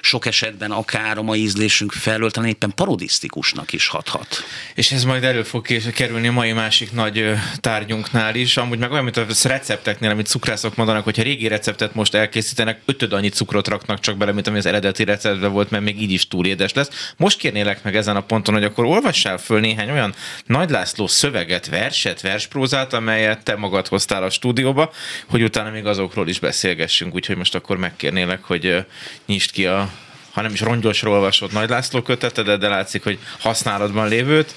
sok 0.00 0.26
esetben 0.26 0.70
akár 0.70 1.07
a 1.16 1.22
mai 1.22 1.40
ízlésünk 1.40 1.92
felől 1.92 2.30
talán 2.30 2.48
éppen 2.48 2.72
parodisztikusnak 2.74 3.72
is 3.72 3.88
hathat. 3.88 4.44
És 4.74 4.92
ez 4.92 5.04
majd 5.04 5.24
elő 5.24 5.42
fog 5.42 5.66
kerülni 5.94 6.28
a 6.28 6.32
mai 6.32 6.52
másik 6.52 6.92
nagy 6.92 7.32
tárgyunknál 7.56 8.34
is, 8.34 8.56
amúgy 8.56 8.78
meg 8.78 8.90
olyan, 8.90 9.04
mint 9.04 9.16
a 9.16 9.26
recepteknél, 9.42 10.10
amit 10.10 10.26
cukrászok 10.26 10.76
mondanak, 10.76 11.04
hogy 11.04 11.16
ha 11.16 11.22
régi 11.22 11.48
receptet 11.48 11.94
most 11.94 12.14
elkészítenek, 12.14 12.80
ötöd 12.84 13.12
annyi 13.12 13.28
cukrot 13.28 13.68
raknak 13.68 14.00
csak 14.00 14.16
bele, 14.16 14.32
mint 14.32 14.46
ami 14.46 14.58
az 14.58 14.66
eredeti 14.66 15.04
receptben 15.04 15.52
volt, 15.52 15.70
mert 15.70 15.84
még 15.84 16.02
így 16.02 16.10
is 16.10 16.28
túl 16.28 16.46
édes 16.46 16.72
lesz. 16.72 17.12
Most 17.16 17.38
kérnélek 17.38 17.82
meg 17.82 17.96
ezen 17.96 18.16
a 18.16 18.20
ponton, 18.20 18.54
hogy 18.54 18.64
akkor 18.64 18.84
olvassál 18.84 19.38
föl 19.38 19.60
néhány 19.60 19.90
olyan 19.90 20.14
Nagy 20.46 20.70
László 20.70 21.06
szöveget, 21.06 21.68
verset, 21.68 22.20
versprózát, 22.20 22.92
amelyet 22.92 23.44
te 23.44 23.56
magad 23.56 23.86
hoztál 23.88 24.22
a 24.22 24.30
stúdióba, 24.30 24.92
hogy 25.26 25.42
utána 25.42 25.70
még 25.70 25.86
azokról 25.86 26.28
is 26.28 26.38
beszélgessünk, 26.38 27.14
úgyhogy 27.14 27.36
most 27.36 27.54
akkor 27.54 27.76
megkérnélek, 27.76 28.44
hogy 28.44 28.84
nyisd 29.26 29.50
ki 29.50 29.66
a 29.66 29.90
ha 30.38 30.44
nem 30.44 30.52
is 30.52 30.60
rongyosról 30.60 31.14
olvasott 31.14 31.52
Nagy 31.52 31.68
László 31.68 32.02
köteted, 32.02 32.60
de 32.60 32.68
látszik, 32.68 33.02
hogy 33.02 33.18
használatban 33.38 34.08
lévőt, 34.08 34.54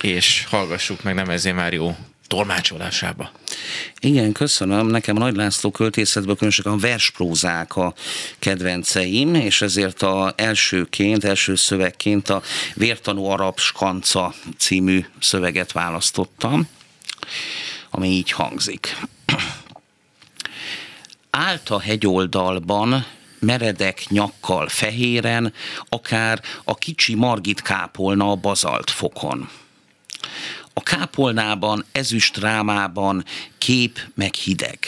és 0.00 0.44
hallgassuk 0.48 1.02
meg 1.02 1.14
Nemezé 1.14 1.52
már 1.52 1.72
jó 1.72 1.96
tolmácsolásába. 2.26 3.30
Igen, 4.00 4.32
köszönöm. 4.32 4.86
Nekem 4.86 5.16
Nagy 5.16 5.36
László 5.36 5.70
költészetből 5.70 6.34
különösen 6.34 6.72
a 6.72 6.76
versprózák 6.76 7.76
a 7.76 7.94
kedvenceim, 8.38 9.34
és 9.34 9.62
ezért 9.62 10.02
a 10.02 10.32
elsőként, 10.36 11.24
első 11.24 11.54
szövegként 11.54 12.28
a 12.28 12.42
Vértanú 12.74 13.24
Arab 13.24 13.58
Skanca 13.58 14.34
című 14.58 15.04
szöveget 15.20 15.72
választottam, 15.72 16.68
ami 17.90 18.08
így 18.08 18.30
hangzik. 18.30 18.96
Állt 21.30 21.70
a 21.70 21.80
hegyoldalban 21.80 23.06
meredek 23.40 24.04
nyakkal 24.08 24.68
fehéren, 24.68 25.52
akár 25.88 26.42
a 26.64 26.74
kicsi 26.74 27.14
Margit 27.14 27.62
kápolna 27.62 28.30
a 28.30 28.34
bazalt 28.34 28.90
fokon. 28.90 29.48
A 30.74 30.82
kápolnában, 30.82 31.84
ezüst 31.92 32.36
rámában 32.36 33.24
kép 33.58 33.98
meg 34.14 34.34
hideg, 34.34 34.78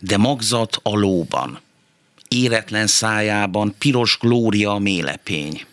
de 0.00 0.16
magzat 0.16 0.80
a 0.82 0.96
lóban, 0.96 1.60
éretlen 2.28 2.86
szájában 2.86 3.74
piros 3.78 4.18
glória 4.20 4.70
a 4.70 4.78
mélepény. 4.78 5.66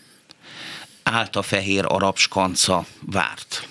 Állt 1.04 1.36
a 1.36 1.42
fehér 1.42 1.86
arab 1.88 2.18
skanca, 2.18 2.86
várt. 3.00 3.68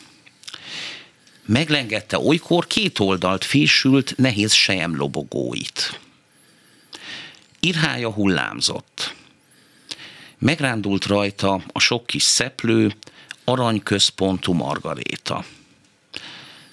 Meglengette 1.46 2.18
olykor 2.18 2.66
két 2.66 2.99
oldalt 2.99 3.44
fésült 3.44 4.14
nehéz 4.16 4.52
sejem 4.52 4.96
lobogóit. 4.96 6.00
Irhája 7.64 8.11
hullámzott. 8.11 9.14
Megrándult 10.38 11.06
rajta 11.06 11.62
a 11.73 11.78
sok 11.78 12.06
kis 12.06 12.23
szeplő, 12.23 12.94
aranyközpontú 13.44 14.52
margaréta. 14.52 15.44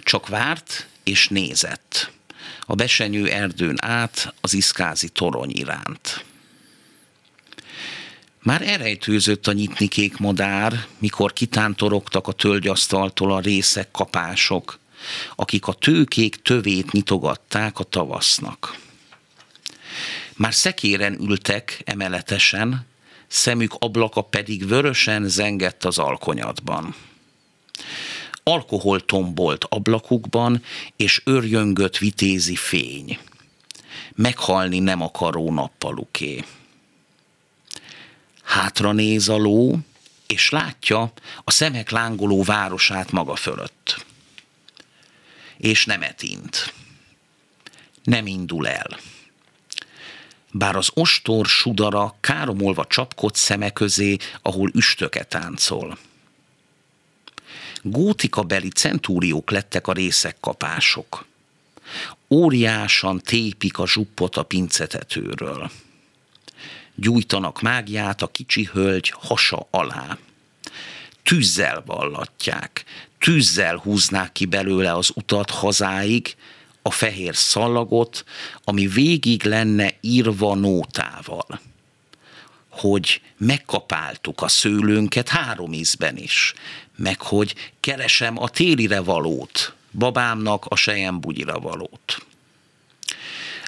Csak 0.04 0.28
várt 0.28 0.88
és 1.04 1.28
nézett 1.28 2.12
a 2.62 2.76
besenyő 2.76 3.30
erdőn 3.30 3.76
át 3.82 4.34
az 4.42 4.54
iszkázi 4.54 5.10
torony 5.10 5.50
iránt. 5.50 6.26
Már 8.40 8.62
erejtőzött 8.62 9.48
a 9.48 9.52
nyitni 9.52 9.88
kék 9.88 10.18
madár, 10.18 10.86
mikor 10.98 11.34
kitántorogtak 11.34 12.28
a 12.28 12.32
tölgyasztaltól 12.32 13.34
a 13.34 13.40
részek 13.40 13.92
kapások, 13.92 14.80
akik 15.36 15.68
a 15.68 15.74
tőkék 15.74 16.42
tövét 16.42 16.92
nyitogatták 16.92 17.80
a 17.80 17.84
tavasznak. 17.84 18.81
Már 20.42 20.54
szekéren 20.54 21.18
ültek 21.20 21.82
emeletesen, 21.86 22.86
szemük 23.28 23.74
ablaka 23.80 24.22
pedig 24.22 24.68
vörösen 24.68 25.28
zengett 25.28 25.86
az 25.86 25.98
alkonyatban. 25.98 26.96
Alkohol 28.44 29.06
tombolt 29.06 29.66
ablakukban, 29.70 30.64
és 30.96 31.22
örjöngött 31.24 31.98
vitézi 31.98 32.56
fény. 32.56 33.20
Meghalni 34.16 34.80
nem 34.80 35.02
akaró 35.02 35.52
nappaluké. 35.52 36.44
Hátra 38.44 38.92
néz 38.92 39.30
a 39.30 39.38
ló, 39.38 39.80
és 40.28 40.50
látja 40.50 41.14
a 41.44 41.52
szemek 41.52 41.90
lángoló 41.90 42.44
városát 42.44 43.12
maga 43.12 43.36
fölött. 43.36 44.06
És 45.58 45.86
nem 45.86 46.02
etint. 46.02 46.74
Nem 48.04 48.28
indul 48.28 48.68
el 48.68 49.00
bár 50.52 50.76
az 50.76 50.90
ostor 50.94 51.46
sudara 51.46 52.16
káromolva 52.20 52.86
csapkod 52.86 53.36
szeme 53.36 53.70
közé, 53.70 54.18
ahol 54.42 54.72
üstöke 54.74 55.24
táncol. 55.24 55.98
Gótika 57.82 58.44
beli 58.44 58.70
centúriók 58.70 59.52
lettek 59.52 59.88
a 59.88 59.94
részekkapások. 59.94 61.26
Óriásan 62.30 63.20
tépik 63.20 63.78
a 63.78 63.88
zsuppot 63.88 64.36
a 64.36 64.44
pincetetőről. 64.44 65.72
Gyújtanak 66.96 67.62
mágiát 67.62 68.22
a 68.22 68.28
kicsi 68.28 68.70
hölgy 68.74 69.14
hasa 69.16 69.68
alá. 69.70 70.18
Tűzzel 71.24 71.84
vallatják, 71.86 72.84
tűzzel 73.20 73.78
húznák 73.78 74.32
ki 74.32 74.46
belőle 74.46 74.94
az 74.94 75.12
utat 75.16 75.50
hazáig, 75.50 76.36
a 76.82 76.92
fehér 76.92 77.36
szallagot, 77.36 78.24
ami 78.64 78.88
végig 78.88 79.44
lenne 79.44 79.94
írva 80.02 80.56
nótával 80.56 81.62
hogy 82.72 83.22
megkapáltuk 83.38 84.42
a 84.42 84.48
szőlőnket 84.48 85.30
három 85.30 85.74
ízben 85.74 86.18
is, 86.18 86.54
meg 86.96 87.22
hogy 87.22 87.56
keresem 87.80 88.42
a 88.42 88.50
télire 88.50 89.00
valót, 89.00 89.74
babámnak 89.92 90.66
a 90.66 90.76
sejem 90.76 91.20
bugyira 91.20 91.60
valót. 91.60 92.26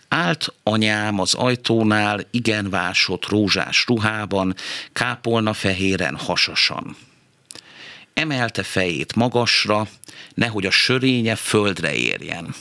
Állt 0.07 0.53
anyám 0.63 1.19
az 1.19 1.33
ajtónál, 1.33 2.27
igen 2.31 2.69
vásott 2.69 3.27
rózsás 3.27 3.83
ruhában, 3.87 4.55
kápolna 4.93 5.53
fehéren 5.53 6.15
hasasan. 6.15 6.97
Emelte 8.13 8.63
fejét 8.63 9.15
magasra, 9.15 9.87
nehogy 10.33 10.65
a 10.65 10.71
sörénye 10.71 11.35
földre 11.35 11.93
érjen. 11.93 12.55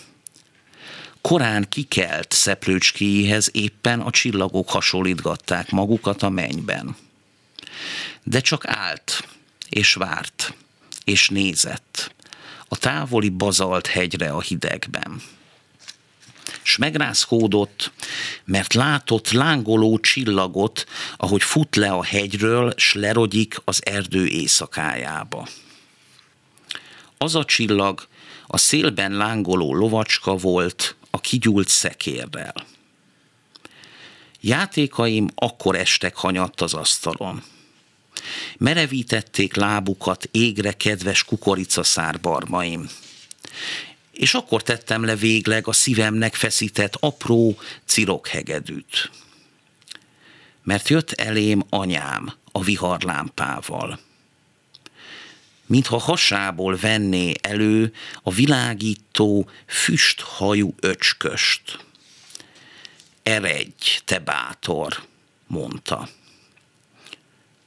Korán 1.23 1.69
kikelt 1.69 2.33
szeplőcskéjéhez 2.33 3.51
éppen 3.53 4.01
a 4.01 4.11
csillagok 4.11 4.71
hasonlítgatták 4.71 5.71
magukat 5.71 6.23
a 6.23 6.29
mennyben. 6.29 6.97
De 8.23 8.41
csak 8.41 8.67
állt, 8.67 9.29
és 9.69 9.95
várt, 9.95 10.55
és 11.05 11.29
nézett 11.29 12.15
a 12.69 12.77
távoli 12.77 13.29
bazalt 13.29 13.87
hegyre 13.87 14.31
a 14.31 14.41
hidegben. 14.41 15.23
S 16.63 16.77
megrázkódott, 16.77 17.93
mert 18.45 18.75
látott 18.75 19.31
lángoló 19.31 19.99
csillagot, 19.99 20.87
ahogy 21.17 21.43
fut 21.43 21.77
le 21.77 21.91
a 21.91 22.05
hegyről, 22.05 22.73
s 22.77 22.95
lerogyik 22.95 23.61
az 23.65 23.87
erdő 23.87 24.27
éjszakájába. 24.27 25.49
Az 27.19 27.35
a 27.35 27.45
csillag 27.45 28.07
a 28.47 28.57
szélben 28.57 29.13
lángoló 29.13 29.75
lovacska 29.75 30.37
volt, 30.37 30.97
a 31.15 31.21
kigyúlt 31.21 31.69
szekérrel. 31.69 32.55
Játékaim 34.41 35.29
akkor 35.35 35.77
estek 35.77 36.17
hanyatt 36.17 36.61
az 36.61 36.75
asztalon. 36.75 37.43
Merevítették 38.59 39.55
lábukat 39.55 40.29
égre 40.31 40.73
kedves 40.73 41.25
kukoricaszár 41.25 42.21
barmaim. 42.21 42.89
És 44.13 44.35
akkor 44.35 44.63
tettem 44.63 45.05
le 45.05 45.17
végleg 45.17 45.69
a 45.69 45.73
szívemnek 45.73 46.35
feszített 46.35 46.97
apró 47.01 47.59
cirokhegedűt. 47.85 49.11
Mert 50.63 50.89
jött 50.89 51.11
elém 51.11 51.63
anyám 51.69 52.33
a 52.53 52.63
viharlámpával 52.63 54.01
mintha 55.73 55.99
hasából 55.99 56.77
venné 56.77 57.33
elő 57.41 57.95
a 58.23 58.33
világító 58.33 59.51
füsthajú 59.67 60.75
öcsköst. 60.81 61.85
Eredj, 63.23 64.01
te 64.05 64.19
bátor, 64.19 65.03
mondta. 65.47 66.09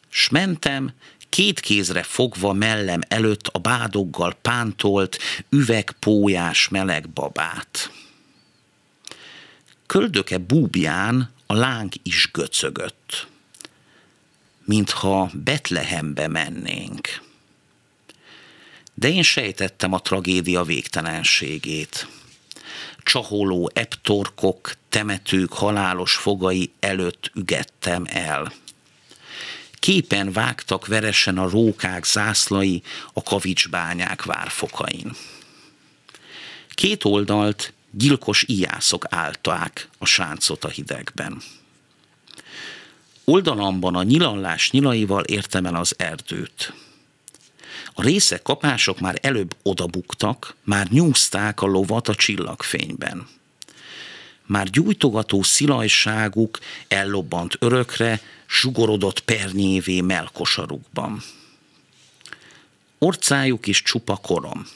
S 0.09 0.29
mentem, 0.29 0.93
két 1.29 1.59
kézre 1.59 2.03
fogva 2.03 2.53
mellem 2.53 3.01
előtt 3.07 3.47
a 3.47 3.59
bádoggal 3.59 4.33
pántolt, 4.41 5.17
üvegpójás 5.49 6.67
meleg 6.67 7.09
babát. 7.09 7.91
Köldöke 9.85 10.37
búbján 10.37 11.31
a 11.45 11.53
láng 11.53 11.93
is 12.03 12.29
göcögött, 12.31 13.27
mintha 14.65 15.31
Betlehembe 15.33 16.27
mennénk 16.27 17.24
de 18.95 19.09
én 19.09 19.23
sejtettem 19.23 19.93
a 19.93 20.01
tragédia 20.01 20.63
végtelenségét. 20.63 22.07
Csaholó 23.03 23.71
eptorkok, 23.73 24.73
temetők 24.89 25.53
halálos 25.53 26.15
fogai 26.15 26.71
előtt 26.79 27.31
ügettem 27.33 28.05
el. 28.09 28.53
Képen 29.79 30.31
vágtak 30.31 30.87
veresen 30.87 31.37
a 31.37 31.49
rókák 31.49 32.05
zászlai 32.05 32.81
a 33.13 33.23
kavicsbányák 33.23 34.23
várfokain. 34.23 35.15
Két 36.69 37.03
oldalt 37.03 37.73
gyilkos 37.91 38.43
ijászok 38.47 39.05
állták 39.09 39.89
a 39.97 40.05
sáncot 40.05 40.63
a 40.63 40.69
hidegben. 40.69 41.41
Oldalamban 43.23 43.95
a 43.95 44.03
nyilallás 44.03 44.71
nyilaival 44.71 45.23
értem 45.23 45.65
el 45.65 45.75
az 45.75 45.93
erdőt. 45.97 46.73
A 47.97 48.01
részek 48.01 48.41
kapások 48.41 48.99
már 48.99 49.19
előbb 49.21 49.55
odabuktak, 49.63 50.55
már 50.63 50.87
nyúzták 50.89 51.61
a 51.61 51.65
lovat 51.65 52.07
a 52.07 52.15
csillagfényben. 52.15 53.27
Már 54.45 54.69
gyújtogató 54.69 55.43
szilajságuk 55.43 56.59
ellobbant 56.87 57.55
örökre, 57.59 58.21
sugorodott 58.45 59.19
pernyévé 59.19 60.01
melkosarukban. 60.01 61.21
Orcájuk 62.97 63.67
is 63.67 63.81
csupa 63.81 64.15
korom. 64.15 64.67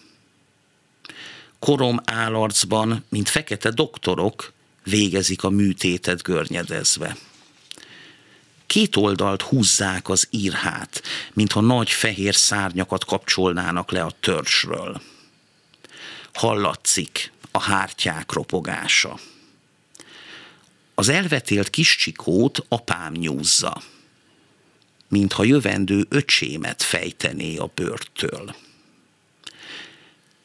Korom 1.59 1.99
állarcban, 2.05 3.03
mint 3.09 3.29
fekete 3.29 3.69
doktorok, 3.69 4.53
végezik 4.83 5.43
a 5.43 5.49
műtétet 5.49 6.21
görnyedezve 6.23 7.17
két 8.69 8.95
oldalt 8.95 9.41
húzzák 9.41 10.09
az 10.09 10.27
írhát, 10.29 11.01
mintha 11.33 11.61
nagy 11.61 11.89
fehér 11.89 12.35
szárnyakat 12.35 13.05
kapcsolnának 13.05 13.91
le 13.91 14.03
a 14.03 14.11
törzsről. 14.19 15.01
Hallatszik 16.33 17.31
a 17.51 17.61
hártyák 17.61 18.31
ropogása. 18.31 19.19
Az 20.95 21.09
elvetélt 21.09 21.69
kis 21.69 21.95
csikót 21.95 22.65
apám 22.67 23.13
nyúzza, 23.13 23.81
mintha 25.07 25.43
jövendő 25.43 26.05
öcsémet 26.09 26.83
fejtené 26.83 27.57
a 27.57 27.71
bőrtől. 27.75 28.55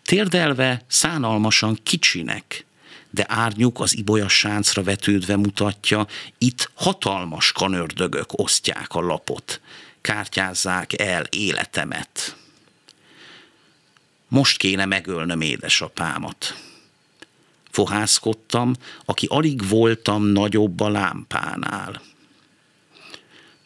Térdelve 0.04 0.84
szánalmasan 0.88 1.78
kicsinek, 1.82 2.66
de 3.14 3.24
árnyuk 3.28 3.80
az 3.80 3.96
ibolya 3.96 4.28
sáncra 4.28 4.82
vetődve 4.82 5.36
mutatja, 5.36 6.06
itt 6.38 6.70
hatalmas 6.74 7.52
kanördögök 7.52 8.38
osztják 8.38 8.94
a 8.94 9.00
lapot, 9.00 9.60
kártyázzák 10.00 11.00
el 11.00 11.26
életemet. 11.30 12.36
Most 14.28 14.56
kéne 14.56 14.84
megölnöm 14.84 15.40
édesapámat. 15.40 16.54
Fohászkodtam, 17.70 18.74
aki 19.04 19.26
alig 19.30 19.68
voltam 19.68 20.24
nagyobb 20.24 20.80
a 20.80 20.88
lámpánál. 20.88 22.02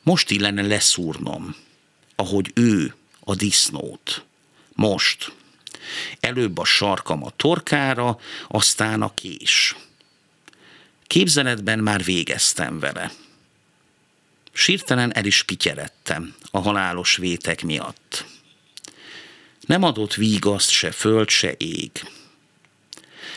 Most 0.03 0.31
illene 0.31 0.63
leszúrnom, 0.63 1.55
ahogy 2.17 2.51
ő 2.55 2.95
a 3.21 3.35
disznót. 3.35 4.25
Most, 4.75 5.33
Előbb 6.21 6.59
a 6.59 6.65
sarkam 6.65 7.25
a 7.25 7.31
torkára, 7.37 8.19
aztán 8.49 9.03
a 9.03 9.15
kés. 9.15 9.77
Képzeletben 11.07 11.79
már 11.79 12.05
végeztem 12.05 12.79
vele. 12.79 13.13
Sírtelen 14.53 15.15
el 15.15 15.25
is 15.25 15.45
kityerettem 15.45 16.35
a 16.51 16.59
halálos 16.59 17.17
vétek 17.17 17.63
miatt. 17.63 18.25
Nem 19.61 19.83
adott 19.83 20.15
vígaszt 20.15 20.71
se 20.71 20.91
föld, 20.91 21.29
se 21.29 21.55
ég. 21.57 21.91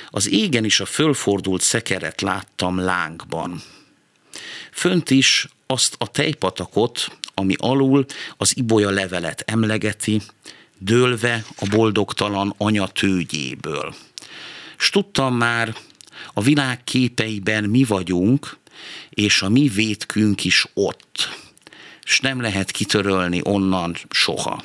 Az 0.09 0.29
égen 0.29 0.65
is 0.65 0.79
a 0.79 0.85
fölfordult 0.85 1.61
szekeret 1.61 2.21
láttam 2.21 2.79
lángban. 2.79 3.61
Fönt 4.71 5.09
is 5.09 5.47
azt 5.67 5.95
a 5.97 6.07
tejpatakot, 6.07 7.17
ami 7.33 7.55
alul 7.57 8.05
az 8.37 8.57
ibolya 8.57 8.89
levelet 8.89 9.43
emlegeti, 9.45 10.21
dőlve 10.83 11.45
a 11.55 11.65
boldogtalan 11.69 12.53
anya 12.57 12.87
tőgyéből. 12.87 13.95
S 14.77 14.89
tudtam 14.89 15.35
már, 15.35 15.75
a 16.33 16.41
világ 16.41 16.83
képeiben 16.83 17.63
mi 17.63 17.83
vagyunk, 17.83 18.57
és 19.09 19.41
a 19.41 19.49
mi 19.49 19.67
vétkünk 19.67 20.43
is 20.43 20.65
ott, 20.73 21.29
s 22.03 22.19
nem 22.19 22.41
lehet 22.41 22.71
kitörölni 22.71 23.41
onnan 23.43 23.95
soha. 24.09 24.63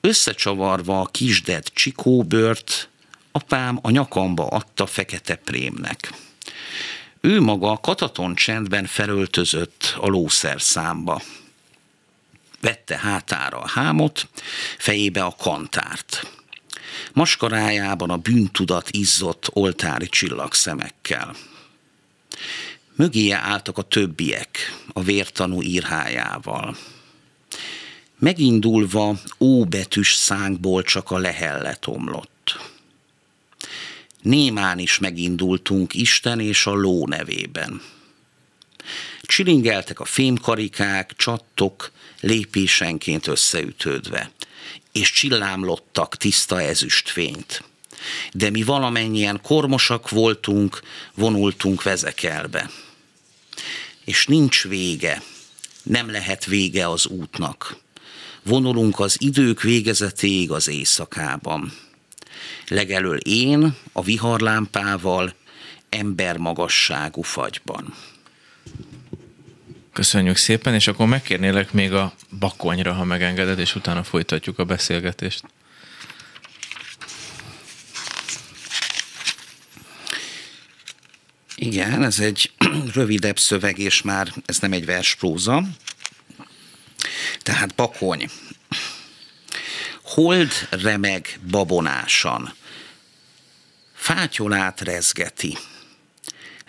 Összecsavarva 0.00 1.00
a 1.00 1.06
kisded 1.06 1.68
csikóbört, 1.72 2.88
apám 3.32 3.78
a 3.82 3.90
nyakamba 3.90 4.46
adta 4.46 4.86
fekete 4.86 5.34
prémnek. 5.34 6.12
Ő 7.20 7.40
maga 7.40 7.78
kataton 7.78 8.34
csendben 8.34 8.86
felöltözött 8.86 9.94
a 10.00 10.06
lószer 10.06 10.60
számba 10.60 11.22
vette 12.62 12.98
hátára 12.98 13.58
a 13.58 13.68
hámot, 13.68 14.28
fejébe 14.78 15.24
a 15.24 15.36
kantárt. 15.38 16.30
Maskarájában 17.12 18.10
a 18.10 18.16
bűntudat 18.16 18.90
izzott 18.90 19.48
oltári 19.52 20.08
csillagszemekkel. 20.08 21.36
Mögéje 22.94 23.36
álltak 23.36 23.78
a 23.78 23.82
többiek, 23.82 24.58
a 24.92 25.02
vértanú 25.02 25.62
írhájával. 25.62 26.76
Megindulva 28.18 29.20
óbetűs 29.40 30.14
szánkból 30.14 30.82
csak 30.82 31.10
a 31.10 31.18
lehellet 31.18 31.86
omlott. 31.86 32.58
Némán 34.22 34.78
is 34.78 34.98
megindultunk 34.98 35.94
Isten 35.94 36.40
és 36.40 36.66
a 36.66 36.74
ló 36.74 37.06
nevében. 37.06 37.82
Csilingeltek 39.22 40.00
a 40.00 40.04
fémkarikák, 40.04 41.12
csattok, 41.16 41.90
lépésenként 42.22 43.26
összeütődve, 43.26 44.30
és 44.92 45.12
csillámlottak 45.12 46.16
tiszta 46.16 46.60
ezüstfényt. 46.60 47.64
De 48.32 48.50
mi 48.50 48.62
valamennyien 48.62 49.40
kormosak 49.42 50.10
voltunk, 50.10 50.80
vonultunk 51.14 51.82
vezekelbe. 51.82 52.70
És 54.04 54.26
nincs 54.26 54.64
vége, 54.68 55.22
nem 55.82 56.10
lehet 56.10 56.44
vége 56.44 56.88
az 56.88 57.06
útnak. 57.06 57.76
Vonulunk 58.42 59.00
az 59.00 59.16
idők 59.20 59.62
végezetéig 59.62 60.50
az 60.50 60.68
éjszakában. 60.68 61.72
Legelől 62.68 63.16
én 63.16 63.76
a 63.92 64.02
viharlámpával 64.02 65.34
embermagasságú 65.88 67.22
fagyban. 67.22 67.94
Köszönjük 69.92 70.36
szépen, 70.36 70.74
és 70.74 70.86
akkor 70.86 71.06
megkérnélek 71.06 71.72
még 71.72 71.92
a 71.92 72.12
bakonyra, 72.38 72.92
ha 72.92 73.04
megengeded, 73.04 73.58
és 73.58 73.74
utána 73.74 74.02
folytatjuk 74.02 74.58
a 74.58 74.64
beszélgetést. 74.64 75.44
Igen, 81.56 82.04
ez 82.04 82.18
egy 82.18 82.52
rövidebb 82.94 83.38
szöveg, 83.38 83.78
és 83.78 84.02
már 84.02 84.32
ez 84.46 84.58
nem 84.58 84.72
egy 84.72 84.84
verspróza. 84.84 85.62
Tehát 87.42 87.74
bakony. 87.74 88.30
Hold 90.02 90.52
remeg 90.70 91.38
babonásan. 91.50 92.54
Fátyolát 93.94 94.80
rezgeti 94.80 95.56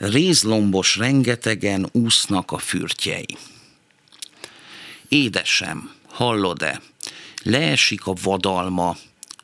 rézlombos 0.10 0.96
rengetegen 0.96 1.90
úsznak 1.92 2.52
a 2.52 2.58
fürtjei. 2.58 3.38
Édesem, 5.08 5.92
hallod-e, 6.10 6.82
leesik 7.44 8.06
a 8.06 8.14
vadalma, 8.24 8.98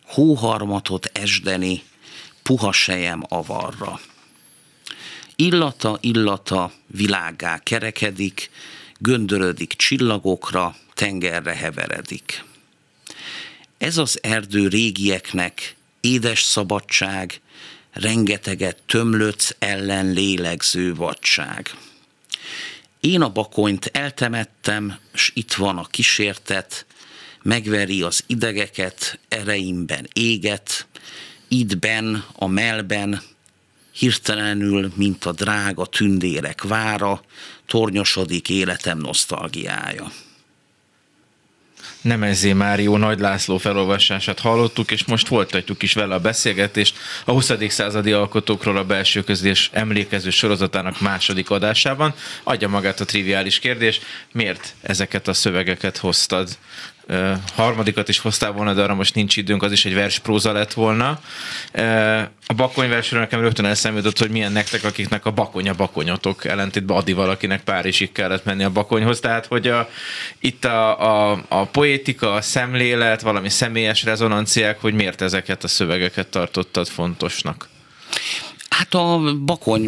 hóharmatot 0.05 1.05
esdeni, 1.05 1.83
puha 2.43 2.71
sejem 2.71 3.23
avarra. 3.27 3.99
Illata, 5.35 5.97
illata 6.01 6.71
világá 6.87 7.59
kerekedik, 7.59 8.49
göndörödik 8.97 9.73
csillagokra, 9.73 10.75
tengerre 10.93 11.55
heveredik. 11.55 12.43
Ez 13.77 13.97
az 13.97 14.19
erdő 14.21 14.67
régieknek 14.67 15.75
édes 16.01 16.41
szabadság, 16.41 17.41
rengeteget 17.91 18.77
tömlöc 18.85 19.49
ellen 19.59 20.11
lélegző 20.11 20.95
vadság. 20.95 21.71
Én 22.99 23.21
a 23.21 23.29
bakonyt 23.29 23.85
eltemettem, 23.85 24.97
s 25.13 25.31
itt 25.33 25.53
van 25.53 25.77
a 25.77 25.85
kísértet, 25.85 26.85
megveri 27.41 28.01
az 28.01 28.23
idegeket, 28.27 29.19
ereimben 29.27 30.07
éget, 30.13 30.87
idben, 31.47 32.25
a 32.33 32.47
melben, 32.47 33.21
hirtelenül, 33.91 34.91
mint 34.95 35.25
a 35.25 35.31
drága 35.31 35.85
tündérek 35.85 36.63
vára, 36.63 37.23
tornyosodik 37.65 38.49
életem 38.49 38.97
nosztalgiája. 38.97 40.11
Nemezé 42.01 42.53
Márió 42.53 42.97
Nagy 42.97 43.19
László 43.19 43.57
felolvasását 43.57 44.39
hallottuk, 44.39 44.91
és 44.91 45.05
most 45.05 45.27
folytatjuk 45.27 45.83
is 45.83 45.93
vele 45.93 46.15
a 46.15 46.19
beszélgetést 46.19 46.97
a 47.25 47.31
20. 47.31 47.51
századi 47.67 48.11
alkotókról 48.11 48.77
a 48.77 48.83
belső 48.83 49.23
közlés 49.23 49.69
emlékező 49.73 50.29
sorozatának 50.29 51.01
második 51.01 51.49
adásában. 51.49 52.13
Adja 52.43 52.67
magát 52.67 52.99
a 52.99 53.05
triviális 53.05 53.59
kérdés, 53.59 53.99
miért 54.31 54.75
ezeket 54.81 55.27
a 55.27 55.33
szövegeket 55.33 55.97
hoztad 55.97 56.57
harmadikat 57.55 58.09
is 58.09 58.19
hoztál 58.19 58.51
volna, 58.51 58.73
de 58.73 58.81
arra 58.81 58.95
most 58.95 59.15
nincs 59.15 59.37
időnk, 59.37 59.63
az 59.63 59.71
is 59.71 59.85
egy 59.85 59.93
verspróza 59.93 60.51
lett 60.51 60.73
volna. 60.73 61.19
A 62.45 62.53
bakony 62.55 62.89
versről 62.89 63.19
nekem 63.19 63.41
rögtön 63.41 63.65
eszembe 63.65 64.01
hogy 64.17 64.29
milyen 64.29 64.51
nektek, 64.51 64.83
akiknek 64.83 65.25
a 65.25 65.31
bakony 65.31 65.69
a 65.69 65.73
bakonyatok, 65.73 66.45
ellentétben 66.45 66.97
Adi 66.97 67.13
valakinek 67.13 67.63
Párizsig 67.63 68.11
kellett 68.11 68.45
menni 68.45 68.63
a 68.63 68.69
bakonyhoz. 68.69 69.19
Tehát, 69.19 69.45
hogy 69.45 69.67
a, 69.67 69.89
itt 70.39 70.65
a, 70.65 71.31
a, 71.31 71.43
a 71.47 71.65
poétika, 71.65 72.33
a 72.33 72.41
szemlélet, 72.41 73.21
valami 73.21 73.49
személyes 73.49 74.03
rezonanciák, 74.03 74.81
hogy 74.81 74.93
miért 74.93 75.21
ezeket 75.21 75.63
a 75.63 75.67
szövegeket 75.67 76.27
tartottad 76.27 76.87
fontosnak? 76.87 77.67
Hát 78.79 78.93
a 78.93 79.35
bakony 79.45 79.87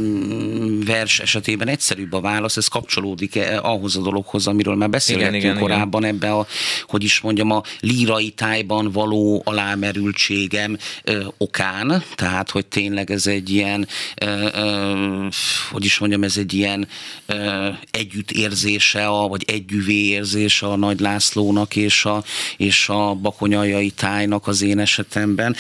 vers 0.86 1.20
esetében 1.20 1.68
egyszerűbb 1.68 2.14
a 2.14 2.22
válasz, 2.22 2.58
ez 2.58 2.68
kapcsolódik 2.68 3.40
ahhoz 3.62 3.96
a 3.96 4.02
dologhoz, 4.02 4.48
amiről 4.48 4.76
már 4.76 4.90
beszélgettünk 4.90 5.36
igen, 5.36 5.56
igen, 5.56 5.62
korábban, 5.62 6.02
igen. 6.02 6.16
ebbe 6.16 6.32
a, 6.32 6.48
hogy 6.86 7.04
is 7.04 7.20
mondjam, 7.20 7.52
a 7.52 7.62
lírai 7.80 8.30
tájban 8.30 8.92
való 8.92 9.42
alámerültségem 9.46 10.78
ö, 11.04 11.24
okán, 11.38 12.04
tehát 12.16 12.50
hogy 12.50 12.66
tényleg 12.66 13.12
ez 13.12 13.28
egy 13.28 13.50
ilyen, 13.50 13.88
ö, 14.16 14.48
ö, 14.54 15.28
hogy 15.72 15.86
is 15.86 15.98
mondjam, 15.98 16.24
ez 16.24 16.38
egy 16.38 16.54
ilyen 16.54 16.88
ö, 17.26 17.70
együttérzése, 17.92 19.08
a, 19.08 19.28
vagy 19.28 19.44
együvé 19.48 20.06
érzése 20.06 20.68
a 20.68 20.76
Nagy 20.76 21.00
Lászlónak 21.00 21.76
és 21.76 22.06
a, 22.06 22.24
és 22.58 22.90
a 22.90 23.14
bakonyaljai 23.14 23.90
tájnak 23.90 24.48
az 24.48 24.62
én 24.62 24.80
esetemben, 24.80 25.56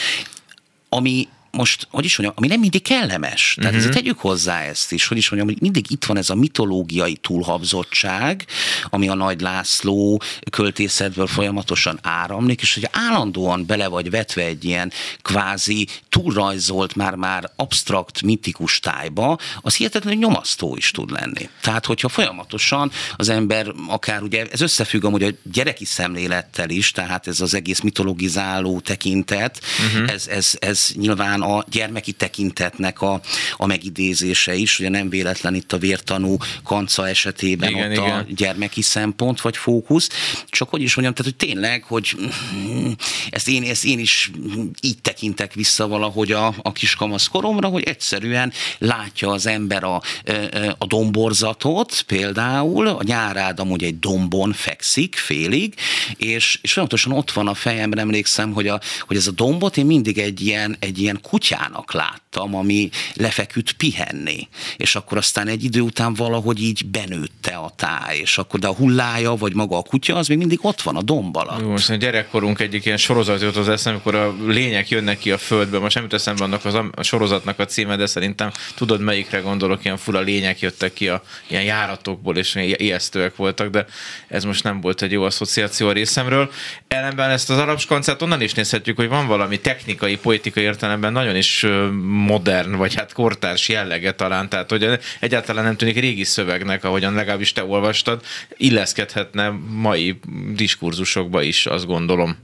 ami 0.89 1.27
most, 1.51 1.87
hogy 1.91 2.05
is 2.05 2.17
mondjam, 2.17 2.37
ami 2.37 2.47
nem 2.47 2.59
mindig 2.59 2.81
kellemes. 2.81 3.57
Tehát 3.59 3.75
uh-huh. 3.75 3.93
tegyük 3.93 4.19
hozzá 4.19 4.61
ezt 4.61 4.91
is, 4.91 5.07
hogy 5.07 5.17
is 5.17 5.29
mondjam, 5.29 5.51
hogy 5.53 5.61
mindig 5.61 5.91
itt 5.91 6.05
van 6.05 6.17
ez 6.17 6.29
a 6.29 6.35
mitológiai 6.35 7.15
túlhabzottság, 7.15 8.45
ami 8.89 9.07
a 9.07 9.15
Nagy 9.15 9.41
László 9.41 10.21
költészetből 10.49 11.27
folyamatosan 11.27 11.99
áramlik, 12.01 12.61
és 12.61 12.73
hogy 12.73 12.89
állandóan 12.91 13.65
bele 13.65 13.87
vagy 13.87 14.09
vetve 14.09 14.43
egy 14.43 14.65
ilyen 14.65 14.91
kvázi 15.21 15.87
túlrajzolt, 16.09 16.95
már-már 16.95 17.51
absztrakt, 17.55 18.21
mitikus 18.21 18.79
tájba, 18.79 19.37
az 19.61 19.75
hihetetlenül 19.75 20.19
nyomasztó 20.19 20.75
is 20.75 20.91
tud 20.91 21.11
lenni. 21.11 21.49
Tehát, 21.61 21.85
hogyha 21.85 22.09
folyamatosan 22.09 22.91
az 23.15 23.29
ember 23.29 23.71
akár 23.87 24.21
ugye, 24.21 24.45
ez 24.51 24.61
összefügg 24.61 25.03
amúgy 25.03 25.23
a 25.23 25.29
gyereki 25.43 25.85
szemlélettel 25.85 26.69
is, 26.69 26.91
tehát 26.91 27.27
ez 27.27 27.41
az 27.41 27.53
egész 27.53 27.79
mitologizáló 27.79 28.79
tekintet, 28.79 29.61
uh-huh. 29.93 30.11
ez, 30.11 30.27
ez, 30.27 30.53
ez 30.59 30.87
nyilván 30.93 31.40
talán 31.41 31.59
a 31.59 31.63
gyermeki 31.69 32.11
tekintetnek 32.11 33.01
a, 33.01 33.21
a 33.57 33.65
megidézése 33.65 34.53
is, 34.53 34.79
ugye 34.79 34.89
nem 34.89 35.09
véletlen 35.09 35.55
itt 35.55 35.73
a 35.73 35.77
vértanú 35.77 36.37
kanca 36.63 37.07
esetében 37.07 37.69
igen, 37.69 37.91
ott 37.91 37.97
igen. 37.97 38.19
a 38.19 38.25
gyermeki 38.29 38.81
szempont 38.81 39.41
vagy 39.41 39.57
fókusz, 39.57 40.09
csak 40.49 40.69
hogy 40.69 40.81
is 40.81 40.95
mondjam, 40.95 41.15
tehát 41.15 41.31
hogy 41.37 41.49
tényleg, 41.49 41.83
hogy 41.83 42.15
ezt 43.29 43.47
én, 43.47 43.63
ezt 43.63 43.85
én 43.85 43.99
is 43.99 44.31
így 44.81 45.01
tekintek 45.01 45.53
vissza 45.53 45.87
valahogy 45.87 46.31
a, 46.31 46.53
a 46.61 46.71
kiskamasz 46.71 47.27
koromra, 47.27 47.67
hogy 47.67 47.83
egyszerűen 47.83 48.53
látja 48.77 49.29
az 49.29 49.45
ember 49.45 49.83
a, 49.83 50.01
a 50.77 50.85
domborzatot 50.85 52.01
például, 52.07 52.87
a 52.87 52.99
nyárád 53.03 53.59
amúgy 53.59 53.83
egy 53.83 53.99
dombon 53.99 54.53
fekszik 54.53 55.15
félig, 55.15 55.73
és, 56.17 56.59
és 56.61 56.71
folyamatosan 56.71 57.11
ott 57.11 57.31
van 57.31 57.47
a 57.47 57.53
fejemben, 57.53 57.99
emlékszem, 57.99 58.53
hogy, 58.53 58.67
a, 58.67 58.79
hogy 59.07 59.17
ez 59.17 59.27
a 59.27 59.31
dombot 59.31 59.77
én 59.77 59.85
mindig 59.85 60.17
egy 60.17 60.41
ilyen, 60.41 60.75
egy 60.79 60.99
ilyen 60.99 61.21
kutyának 61.31 61.93
láttam, 61.93 62.55
ami 62.55 62.89
lefeküdt 63.13 63.71
pihenni, 63.71 64.47
és 64.77 64.95
akkor 64.95 65.17
aztán 65.17 65.47
egy 65.47 65.63
idő 65.63 65.79
után 65.81 66.13
valahogy 66.13 66.61
így 66.61 66.85
benőtte 66.85 67.51
a 67.51 67.71
táj, 67.75 68.17
és 68.17 68.37
akkor 68.37 68.59
de 68.59 68.67
a 68.67 68.73
hullája, 68.73 69.35
vagy 69.35 69.53
maga 69.53 69.77
a 69.77 69.81
kutya, 69.81 70.15
az 70.15 70.27
még 70.27 70.37
mindig 70.37 70.59
ott 70.61 70.81
van 70.81 70.95
a 70.95 71.01
domb 71.01 71.35
alatt. 71.35 71.65
most 71.65 71.89
a 71.89 71.95
gyerekkorunk 71.95 72.59
egyik 72.59 72.85
ilyen 72.85 72.97
sorozat 72.97 73.41
jött 73.41 73.55
az 73.55 73.69
eszem, 73.69 73.93
amikor 73.93 74.15
a 74.15 74.35
lények 74.47 74.89
jönnek 74.89 75.17
ki 75.17 75.31
a 75.31 75.37
földbe, 75.37 75.79
most 75.79 75.95
nem 75.95 76.03
jut 76.03 76.13
eszembe 76.13 76.43
annak 76.43 76.65
az 76.65 76.73
a 76.73 77.03
sorozatnak 77.03 77.59
a 77.59 77.65
címe, 77.65 77.95
de 77.95 78.05
szerintem 78.05 78.51
tudod 78.75 79.01
melyikre 79.01 79.39
gondolok, 79.39 79.85
ilyen 79.85 79.97
fura 79.97 80.19
lények 80.19 80.59
jöttek 80.59 80.93
ki 80.93 81.07
a 81.07 81.23
ilyen 81.47 81.63
járatokból, 81.63 82.37
és 82.37 82.55
ijesztőek 82.55 83.35
voltak, 83.35 83.69
de 83.69 83.85
ez 84.27 84.43
most 84.43 84.63
nem 84.63 84.81
volt 84.81 85.01
egy 85.01 85.11
jó 85.11 85.23
asszociáció 85.23 85.87
a 85.87 85.91
részemről. 85.91 86.51
Ellenben 86.87 87.29
ezt 87.29 87.49
az 87.49 87.57
arab 87.57 87.79
onnan 88.19 88.41
is 88.41 88.53
nézhetjük, 88.53 88.95
hogy 88.95 89.07
van 89.07 89.27
valami 89.27 89.59
technikai, 89.59 90.17
politikai 90.17 90.63
értelemben 90.63 91.19
nagyon 91.21 91.35
is 91.35 91.65
modern, 92.03 92.75
vagy 92.75 92.95
hát 92.95 93.13
kortárs 93.13 93.69
jellege 93.69 94.11
talán, 94.11 94.49
tehát 94.49 94.69
hogy 94.69 94.99
egyáltalán 95.19 95.63
nem 95.63 95.75
tűnik 95.75 95.99
régi 95.99 96.23
szövegnek, 96.23 96.83
ahogyan 96.83 97.13
legalábbis 97.13 97.51
te 97.53 97.63
olvastad, 97.63 98.21
illeszkedhetne 98.57 99.49
mai 99.69 100.19
diskurzusokba 100.53 101.41
is, 101.41 101.65
azt 101.65 101.85
gondolom. 101.85 102.37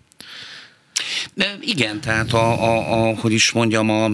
De 1.37 1.57
igen, 1.61 2.01
tehát 2.01 2.33
a, 2.33 2.63
a, 2.63 3.07
a, 3.09 3.15
hogy 3.15 3.31
is 3.31 3.51
mondjam, 3.51 3.89
a, 3.89 4.05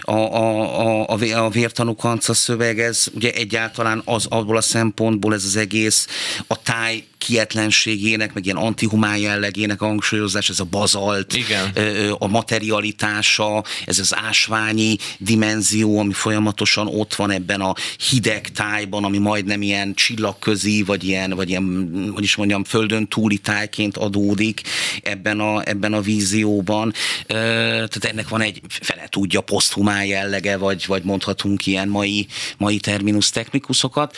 a, 0.00 0.12
a, 0.12 1.08
a, 1.08 1.44
a 1.44 1.48
vértanúkanca 1.48 2.34
szöveg, 2.34 2.80
ez 2.80 3.06
ugye 3.14 3.32
egyáltalán 3.32 4.02
az 4.04 4.26
abból 4.26 4.56
a 4.56 4.60
szempontból 4.60 5.34
ez 5.34 5.44
az 5.44 5.56
egész 5.56 6.06
a 6.46 6.62
táj 6.62 7.04
kietlenségének, 7.24 8.34
meg 8.34 8.44
ilyen 8.44 8.56
antihumán 8.56 9.16
jellegének 9.16 9.82
a 9.82 9.86
hangsúlyozás, 9.86 10.48
ez 10.48 10.60
a 10.60 10.64
bazalt, 10.64 11.34
Igen. 11.34 11.72
a 12.18 12.26
materialitása, 12.26 13.64
ez 13.84 13.98
az 13.98 14.14
ásványi 14.16 14.96
dimenzió, 15.18 15.98
ami 15.98 16.12
folyamatosan 16.12 16.86
ott 16.86 17.14
van 17.14 17.30
ebben 17.30 17.60
a 17.60 17.74
hideg 18.10 18.48
tájban, 18.48 19.04
ami 19.04 19.18
majdnem 19.18 19.62
ilyen 19.62 19.94
csillagközi, 19.94 20.82
vagy 20.82 21.04
ilyen, 21.04 21.30
vagy 21.30 21.48
ilyen, 21.48 22.10
hogy 22.14 22.22
is 22.22 22.36
mondjam, 22.36 22.64
földön 22.64 23.08
túli 23.08 23.38
tájként 23.38 23.96
adódik 23.96 24.60
ebben 25.02 25.40
a, 25.40 25.68
ebben 25.68 25.92
a 25.92 26.00
vízióban. 26.34 26.92
Tehát 27.26 28.04
ennek 28.04 28.28
van 28.28 28.40
egy 28.40 28.60
fele 28.68 29.06
tudja 29.08 29.40
poszthumán 29.40 30.04
jellege, 30.04 30.56
vagy, 30.56 30.84
vagy 30.86 31.02
mondhatunk 31.04 31.66
ilyen 31.66 31.88
mai, 31.88 32.26
mai 32.58 32.78
terminus 32.78 33.30
technikusokat 33.30 34.16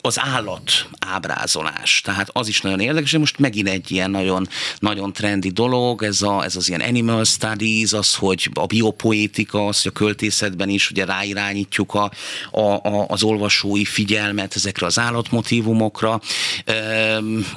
az 0.00 0.18
állat 0.20 0.88
ábrázolás. 0.98 2.00
Tehát 2.00 2.30
az 2.32 2.48
is 2.48 2.60
nagyon 2.60 2.80
érdekes, 2.80 3.12
és 3.12 3.18
most 3.18 3.38
megint 3.38 3.68
egy 3.68 3.90
ilyen 3.90 4.10
nagyon, 4.10 4.48
nagyon 4.78 5.12
trendi 5.12 5.50
dolog, 5.50 6.02
ez, 6.02 6.22
a, 6.22 6.44
ez 6.44 6.56
az 6.56 6.68
ilyen 6.68 6.80
animal 6.80 7.24
studies, 7.24 7.92
az, 7.92 8.14
hogy 8.14 8.50
a 8.54 8.66
biopoétika, 8.66 9.66
az, 9.66 9.82
hogy 9.82 9.92
a 9.94 9.98
költészetben 9.98 10.68
is 10.68 10.90
ugye 10.90 11.04
ráirányítjuk 11.04 11.94
a, 11.94 12.10
a, 12.50 12.60
a, 12.60 13.06
az 13.08 13.22
olvasói 13.22 13.84
figyelmet 13.84 14.54
ezekre 14.56 14.86
az 14.86 14.98
állatmotívumokra. 14.98 16.20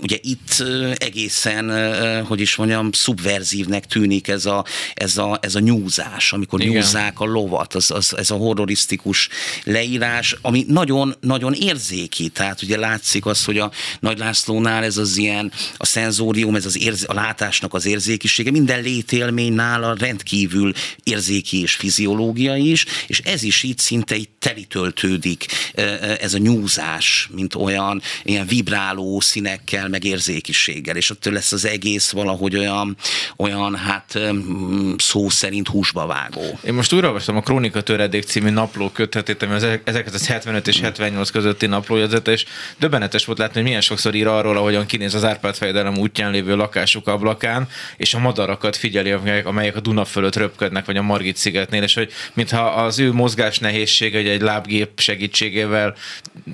Ugye 0.02 0.18
itt 0.22 0.64
egészen, 0.96 1.72
hogy 2.26 2.40
is 2.40 2.56
mondjam, 2.56 2.92
szubverzívnek 2.92 3.86
tűnik 3.86 4.28
ez 4.28 4.46
a, 4.46 4.66
ez 4.94 5.18
a, 5.18 5.40
ez 5.42 5.56
a 5.56 5.60
nyúzás, 5.60 6.34
amikor 6.34 6.62
Igen. 6.62 6.74
nyúzzák 6.74 7.20
a 7.20 7.26
lovat, 7.26 7.74
az, 7.74 7.92
az, 7.92 8.18
ez 8.18 8.32
a 8.32 8.36
horrorisztikus 8.36 9.30
leírás, 9.64 10.36
ami 10.42 10.66
nagyon, 10.68 11.16
nagyon 11.20 11.54
érzékít 11.54 12.31
tehát 12.34 12.62
ugye 12.62 12.78
látszik 12.78 13.26
az, 13.26 13.44
hogy 13.44 13.58
a 13.58 13.72
Nagy 14.00 14.18
Lászlónál 14.18 14.84
ez 14.84 14.98
az 14.98 15.18
ilyen, 15.18 15.52
a 15.78 15.86
szenzórium, 15.86 16.56
ez 16.56 16.66
az 16.66 16.78
érz, 16.78 17.06
a 17.08 17.14
látásnak 17.14 17.74
az 17.74 17.86
érzékisége, 17.86 18.52
minden 18.52 18.82
létélmény 18.82 19.54
nála 19.54 19.96
rendkívül 20.00 20.74
érzéki 21.04 21.62
és 21.62 21.74
fiziológiai 21.74 22.72
is, 22.72 22.86
és 23.08 23.20
ez 23.20 23.44
is 23.44 23.64
így 23.64 23.78
szinte 23.78 24.16
így 24.16 24.30
telítöltődik, 24.40 25.46
ez 26.20 26.34
a 26.34 26.38
nyúzás, 26.38 27.30
mint 27.32 27.56
olyan 27.56 28.02
ilyen 28.24 28.48
vibráló 28.48 29.20
színekkel, 29.20 29.88
meg 29.88 30.04
érzékiséggel, 30.04 30.96
és 30.96 31.10
attól 31.10 31.34
lesz 31.34 31.52
az 31.52 31.66
egész 31.66 32.10
valahogy 32.10 32.58
olyan, 32.58 32.98
olyan 33.38 33.76
hát 33.76 34.20
szó 34.98 35.30
szerint 35.30 35.68
húsba 35.68 36.06
vágó. 36.06 36.60
Én 36.64 36.74
most 36.74 36.94
újra 36.94 37.14
a 37.26 37.42
Krónika 37.42 37.82
Töredék 37.82 38.24
című 38.24 38.50
napló 38.50 38.90
köthetét, 38.90 39.44
ami 39.44 39.54
az 39.54 39.64
1975 39.84 40.68
és 40.68 40.80
78 40.80 41.30
közötti 41.30 41.66
naplója, 41.66 42.08
és 42.28 42.46
döbbenetes 42.80 43.26
volt 43.26 43.38
látni, 43.38 43.54
hogy 43.54 43.64
milyen 43.64 43.82
sokszor 43.82 44.16
ír 44.16 44.28
arról, 44.28 44.58
ahogyan 44.58 44.86
kinéz 44.86 45.14
az 45.14 45.24
Árpád 45.24 45.56
fejedelem 45.56 45.98
útján 45.98 46.32
lévő 46.32 46.56
lakásuk 46.56 47.08
ablakán, 47.08 47.68
és 47.98 48.14
a 48.14 48.20
madarakat 48.20 48.76
figyeli, 48.76 49.12
amelyek 49.44 49.76
a 49.76 49.80
Duna 49.80 50.06
fölött 50.06 50.36
röpködnek, 50.36 50.86
vagy 50.86 50.98
a 50.98 51.02
Margit 51.02 51.38
szigetnél, 51.38 51.84
és 51.84 51.94
hogy 51.94 52.12
mintha 52.34 52.62
az 52.62 53.00
ő 53.00 53.14
mozgás 53.14 53.60
nehézsége, 53.60 54.18
hogy 54.18 54.28
egy 54.28 54.42
lábgép 54.42 55.00
segítségével 55.00 55.96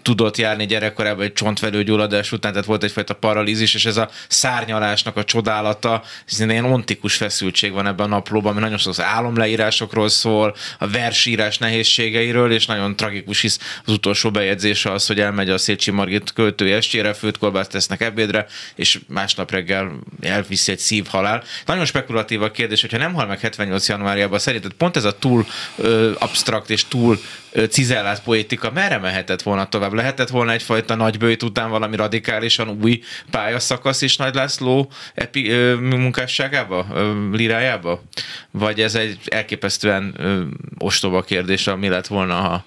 tudott 0.01 0.38
járni 0.38 0.65
gyerekkorában 0.65 1.25
egy 1.25 1.34
csontvelőgyulladás 1.34 2.32
után, 2.32 2.51
tehát 2.51 2.67
volt 2.67 2.84
egyfajta 2.84 3.13
paralízis, 3.13 3.73
és 3.73 3.86
ez 3.86 3.97
a 3.97 4.10
szárnyalásnak 4.27 5.17
a 5.17 5.23
csodálata, 5.23 6.03
hiszen 6.27 6.49
ilyen 6.49 6.65
ontikus 6.65 7.15
feszültség 7.15 7.71
van 7.71 7.88
ebben 7.88 8.06
a 8.06 8.10
naplóban, 8.10 8.51
ami 8.51 8.62
nagyon 8.62 8.80
az 8.86 9.01
álomleírásokról 9.01 10.10
szól, 10.10 10.56
a 10.80 10.88
versírás 10.88 11.58
nehézségeiről, 11.58 12.51
és 12.51 12.65
nagyon 12.65 12.95
tragikus, 12.95 13.41
hisz 13.41 13.60
az 13.86 13.93
utolsó 13.93 14.32
bejegyzése 14.32 14.91
az, 14.91 15.08
hogy 15.08 15.19
elmegy 15.19 15.49
a 15.49 15.57
Szécsi 15.58 15.91
Margit 15.91 16.34
költői 16.34 16.72
estére, 16.72 17.13
főtt 17.13 17.38
kolbászt 17.38 17.72
tesznek 17.72 18.02
ebédre, 18.02 18.46
és 18.76 19.00
másnap 19.08 19.52
reggel 19.52 19.91
elviszi 20.22 20.72
egy 20.72 20.80
szívhalál. 20.80 21.43
Nagyon 21.65 21.86
spekulatív 21.86 22.41
a 22.41 22.52
kérdés, 22.52 22.82
hogyha 22.82 22.98
nem 22.98 23.13
hal 23.13 23.26
meg 23.26 23.39
78 23.39 23.88
januárjában, 23.88 24.39
szerinted 24.39 24.72
pont 24.74 24.96
ez 24.96 25.04
a 25.04 25.17
túl 25.17 25.46
ö, 25.78 26.12
abstrakt 26.20 26.70
és 26.70 26.86
túl 26.88 27.20
ö, 27.52 27.65
cizellált 27.65 28.22
poétika 28.24 28.72
merre 28.72 28.98
mehetett 28.98 29.41
volna 29.41 29.70
tovább? 29.70 29.93
Lehetett 29.93 30.30
volna 30.30 30.52
egyfajta 30.52 30.96
nagybőjt 30.96 31.43
után 31.43 31.70
valami 31.70 31.96
radikálisan 31.96 32.78
új 32.82 33.02
pályaszakasz 33.32 34.02
is 34.02 34.17
Nagy 34.17 34.36
László 34.36 34.91
epi, 35.13 35.50
ö, 35.50 35.76
munkásságába, 35.76 36.88
ö, 36.93 37.30
lirájába? 37.32 38.04
Vagy 38.52 38.82
ez 38.82 38.96
egy 38.96 39.20
elképesztően 39.26 40.13
ö, 40.17 40.43
ostoba 40.78 41.22
kérdés, 41.22 41.67
ami 41.67 41.88
lett 41.88 42.08
volna, 42.08 42.36
ha 42.36 42.65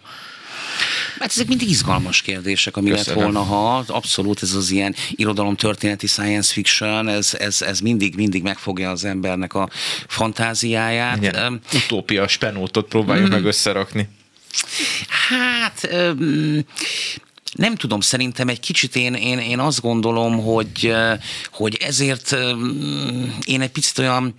Hát 1.19 1.31
ezek 1.31 1.47
mindig 1.47 1.69
izgalmas 1.69 2.23
kérdések, 2.23 2.77
ami 2.77 2.91
Köszönöm. 2.91 3.15
lett 3.15 3.33
volna, 3.33 3.49
ha 3.49 3.85
abszolút 3.87 4.43
ez 4.43 4.55
az 4.55 4.71
ilyen 4.71 4.95
irodalom 5.11 5.57
történeti 5.57 6.07
science 6.07 6.53
fiction, 6.53 7.09
ez, 7.09 7.35
ez, 7.39 7.63
ez 7.63 7.81
mindig, 7.81 8.15
mindig 8.15 8.43
megfogja 8.43 8.91
az 8.91 9.05
embernek 9.05 9.55
a 9.55 9.69
fantáziáját. 10.09 11.17
Igen. 11.17 11.61
Utópia 11.75 12.29
spenótot 12.29 12.89
próbáljuk 12.89 13.29
mm, 13.29 13.31
meg 13.31 13.45
összerakni. 13.45 14.09
Hát 15.29 15.89
um, 15.93 16.65
nem 17.53 17.75
tudom, 17.75 18.01
szerintem 18.01 18.49
egy 18.49 18.61
kicsit 18.61 18.97
én, 18.97 19.15
én, 19.15 19.39
én 19.39 19.59
azt 19.59 19.81
gondolom, 19.81 20.43
hogy, 20.43 20.93
hogy 21.53 21.77
ezért 21.81 22.37
én 23.45 23.61
egy 23.61 23.71
picit 23.71 23.99
olyan 23.99 24.35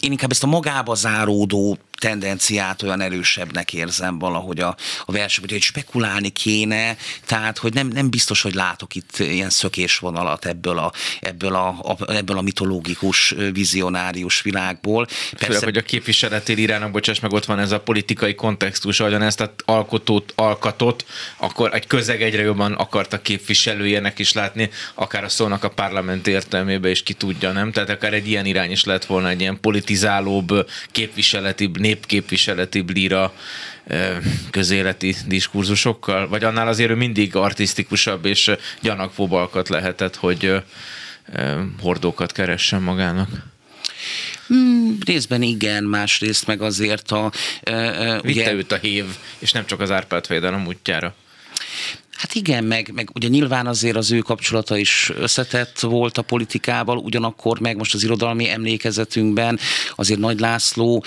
én 0.00 0.10
inkább 0.10 0.30
ezt 0.30 0.42
a 0.42 0.46
magába 0.46 0.94
záródó 0.94 1.78
tendenciát 1.94 2.82
olyan 2.82 3.00
erősebbnek 3.00 3.72
érzem 3.72 4.18
valahogy 4.18 4.60
a, 4.60 4.76
a 5.04 5.12
verseny, 5.12 5.44
hogy 5.48 5.62
spekulálni 5.62 6.28
kéne, 6.28 6.96
tehát 7.26 7.58
hogy 7.58 7.74
nem, 7.74 7.88
nem 7.88 8.10
biztos, 8.10 8.42
hogy 8.42 8.54
látok 8.54 8.94
itt 8.94 9.18
ilyen 9.18 9.50
szökésvonalat 9.50 10.46
ebből 10.46 10.78
a, 10.78 10.92
ebből 11.20 11.54
a, 11.54 11.68
a, 11.68 12.12
ebből 12.12 12.38
a 12.38 12.42
mitológikus, 12.42 13.34
vizionárius 13.52 14.42
világból. 14.42 15.06
Persze, 15.06 15.46
Főleg, 15.46 15.62
hogy 15.62 15.76
a 15.76 15.82
képviseleti 15.82 16.58
írának, 16.58 16.90
bocsáss 16.90 17.20
meg, 17.20 17.32
ott 17.32 17.44
van 17.44 17.58
ez 17.58 17.72
a 17.72 17.80
politikai 17.80 18.34
kontextus, 18.34 19.00
ahogyan 19.00 19.22
ezt 19.22 19.40
a 19.40 19.54
alkotót, 19.64 20.32
alkatot, 20.36 21.06
akkor 21.36 21.74
egy 21.74 21.86
közeg 21.86 22.22
egyre 22.22 22.42
jobban 22.42 22.72
akarta 22.72 23.22
képviselőjének 23.22 24.18
is 24.18 24.32
látni, 24.32 24.70
akár 24.94 25.24
a 25.24 25.28
szónak 25.28 25.64
a 25.64 25.70
parlament 25.70 26.26
értelmébe 26.26 26.90
is 26.90 27.02
ki 27.02 27.12
tudja, 27.12 27.52
nem? 27.52 27.72
Tehát 27.72 27.90
akár 27.90 28.12
egy 28.12 28.28
ilyen 28.28 28.46
irány 28.46 28.70
is 28.70 28.84
lett 28.84 29.04
volna, 29.04 29.28
egy 29.28 29.40
ilyen 29.40 29.60
politizálóbb, 29.60 30.68
képviseleti, 30.90 31.70
népképviseleti 31.84 32.84
lira 32.86 33.34
közéleti 34.50 35.16
diskurzusokkal? 35.26 36.28
Vagy 36.28 36.44
annál 36.44 36.68
azért 36.68 36.90
ő 36.90 36.94
mindig 36.94 37.36
artisztikusabb 37.36 38.24
és 38.24 38.50
gyanakvóbb 38.80 39.32
alkat 39.32 39.68
lehetett, 39.68 40.16
hogy 40.16 40.62
hordókat 41.80 42.32
keressen 42.32 42.82
magának? 42.82 43.28
Hmm, 44.46 44.98
részben 45.06 45.42
igen, 45.42 45.84
másrészt 45.84 46.46
meg 46.46 46.62
azért 46.62 47.10
a... 47.10 47.32
Uh, 47.70 48.22
Vitte 48.22 48.40
ugye, 48.40 48.52
őt 48.52 48.72
a 48.72 48.76
hív, 48.76 49.04
és 49.38 49.52
nem 49.52 49.66
csak 49.66 49.80
az 49.80 49.90
Árpád 49.90 50.26
fejedelem 50.26 50.66
útjára. 50.66 51.14
Hát 52.16 52.34
igen, 52.34 52.64
meg, 52.64 52.90
meg 52.94 53.10
ugye 53.14 53.28
nyilván 53.28 53.66
azért 53.66 53.96
az 53.96 54.12
ő 54.12 54.18
kapcsolata 54.18 54.76
is 54.76 55.12
összetett 55.18 55.80
volt 55.80 56.18
a 56.18 56.22
politikával, 56.22 56.98
ugyanakkor 56.98 57.60
meg 57.60 57.76
most 57.76 57.94
az 57.94 58.02
irodalmi 58.02 58.48
emlékezetünkben 58.48 59.58
azért 59.94 60.20
Nagy 60.20 60.40
László 60.40 61.04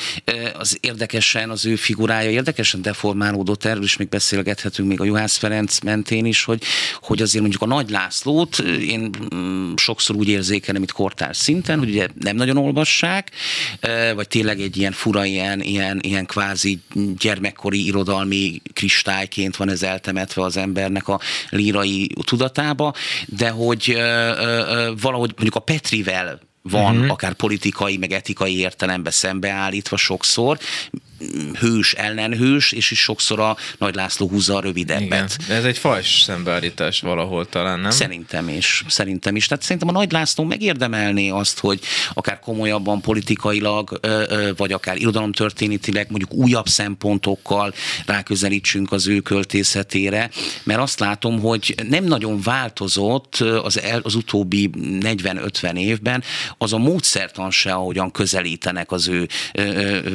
az 0.57 0.77
érdekesen, 0.81 1.49
az 1.49 1.65
ő 1.65 1.75
figurája 1.75 2.29
érdekesen 2.29 2.81
deformálódott, 2.81 3.65
erről 3.65 3.83
is 3.83 3.97
még 3.97 4.09
beszélgethetünk 4.09 4.87
még 4.87 5.01
a 5.01 5.03
Juhász 5.03 5.37
Ferenc 5.37 5.79
mentén 5.79 6.25
is, 6.25 6.43
hogy, 6.43 6.63
hogy 7.01 7.21
azért 7.21 7.41
mondjuk 7.41 7.61
a 7.61 7.65
Nagy 7.65 7.89
Lászlót 7.89 8.59
én 8.81 9.09
mm, 9.35 9.73
sokszor 9.75 10.15
úgy 10.15 10.27
érzékelem, 10.27 10.83
itt 10.83 10.91
kortárs 10.91 11.37
szinten, 11.37 11.79
hogy 11.79 11.89
ugye 11.89 12.07
nem 12.19 12.35
nagyon 12.35 12.57
olvassák, 12.57 13.31
vagy 14.15 14.27
tényleg 14.27 14.59
egy 14.59 14.77
ilyen 14.77 14.91
fura, 14.91 15.25
ilyen, 15.25 15.61
ilyen, 15.61 15.99
ilyen 16.01 16.25
kvázi 16.25 16.79
gyermekkori 17.17 17.85
irodalmi 17.85 18.61
kristályként 18.73 19.55
van 19.55 19.69
ez 19.69 19.83
eltemetve 19.83 20.43
az 20.43 20.57
embernek 20.57 20.96
a 21.05 21.19
lírai 21.49 22.09
tudatába, 22.25 22.93
de 23.25 23.49
hogy 23.49 23.93
valahogy 25.01 25.31
mondjuk 25.35 25.55
a 25.55 25.59
Petrivel 25.59 26.39
van 26.61 26.95
uh-huh. 26.95 27.11
akár 27.11 27.33
politikai, 27.33 27.97
meg 27.97 28.11
etikai 28.11 28.57
értelemben 28.57 29.11
szembeállítva 29.11 29.97
sokszor, 29.97 30.57
hős 31.59 31.93
ellenhős, 31.93 32.71
és 32.71 32.91
is 32.91 32.99
sokszor 32.99 33.39
a 33.39 33.57
Nagy 33.77 33.95
László 33.95 34.27
húzza 34.27 34.55
a 34.55 34.59
rövidebbet. 34.59 35.37
Igen. 35.43 35.57
Ez 35.57 35.63
egy 35.63 35.77
fals 35.77 36.21
szembeállítás 36.21 36.99
valahol 36.99 37.45
talán, 37.45 37.79
nem? 37.79 37.91
Szerintem 37.91 38.49
is, 38.49 38.83
szerintem 38.87 39.35
is. 39.35 39.47
Tehát 39.47 39.63
szerintem 39.63 39.87
a 39.87 39.91
Nagy 39.91 40.11
László 40.11 40.43
megérdemelné 40.43 41.29
azt, 41.29 41.59
hogy 41.59 41.79
akár 42.13 42.39
komolyabban 42.39 43.01
politikailag, 43.01 43.99
vagy 44.57 44.71
akár 44.71 44.97
irodalomtörténetileg 44.97 46.07
mondjuk 46.09 46.33
újabb 46.33 46.67
szempontokkal 46.67 47.73
ráközelítsünk 48.05 48.91
az 48.91 49.07
ő 49.07 49.19
költészetére, 49.19 50.29
mert 50.63 50.79
azt 50.79 50.99
látom, 50.99 51.39
hogy 51.39 51.75
nem 51.89 52.03
nagyon 52.03 52.41
változott 52.41 53.35
az, 53.63 53.81
el, 53.81 53.99
az 54.03 54.15
utóbbi 54.15 54.69
40-50 54.73 55.77
évben 55.77 56.23
az 56.57 56.73
a 56.73 56.77
módszertan 56.77 57.51
se, 57.51 57.73
ahogyan 57.73 58.11
közelítenek 58.11 58.91
az 58.91 59.07
ő 59.07 59.27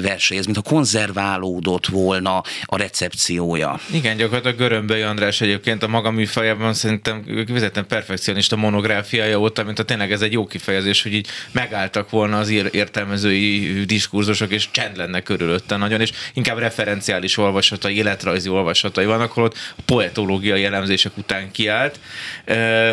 versenyhez, 0.03 0.45
mint 0.45 0.59
a 0.59 0.62
konzerválódott 0.93 1.87
volna 1.87 2.43
a 2.65 2.77
recepciója. 2.77 3.81
Igen, 3.93 4.17
gyakorlatilag 4.17 4.57
Görömbei 4.57 5.03
András 5.03 5.41
egyébként 5.41 5.83
a 5.83 5.89
maga 5.89 6.11
műfajában 6.11 6.75
szerintem 6.75 7.25
kifejezetten 7.25 7.87
perfekcionista 7.87 8.57
monográfiája 8.57 9.39
óta, 9.39 9.65
mint 9.65 9.79
a 9.79 9.83
tényleg 9.83 10.13
ez 10.13 10.21
egy 10.21 10.33
jó 10.33 10.47
kifejezés, 10.47 11.03
hogy 11.03 11.15
így 11.15 11.27
megálltak 11.53 12.11
volna 12.11 12.39
az 12.39 12.49
értelmezői 12.51 13.85
diskurzusok, 13.85 14.51
és 14.51 14.71
csend 14.71 14.97
lenne 14.97 15.21
körülötte 15.21 15.77
nagyon, 15.77 16.01
és 16.01 16.11
inkább 16.35 16.59
referenciális 16.59 17.37
olvasatai, 17.37 17.97
életrajzi 17.97 18.49
olvasatai 18.49 19.05
vannak, 19.05 19.31
ahol 19.31 19.45
ott 19.45 19.57
a 19.77 19.83
poetológiai 19.85 20.65
elemzések 20.65 21.17
után 21.17 21.51
kiállt. 21.51 22.01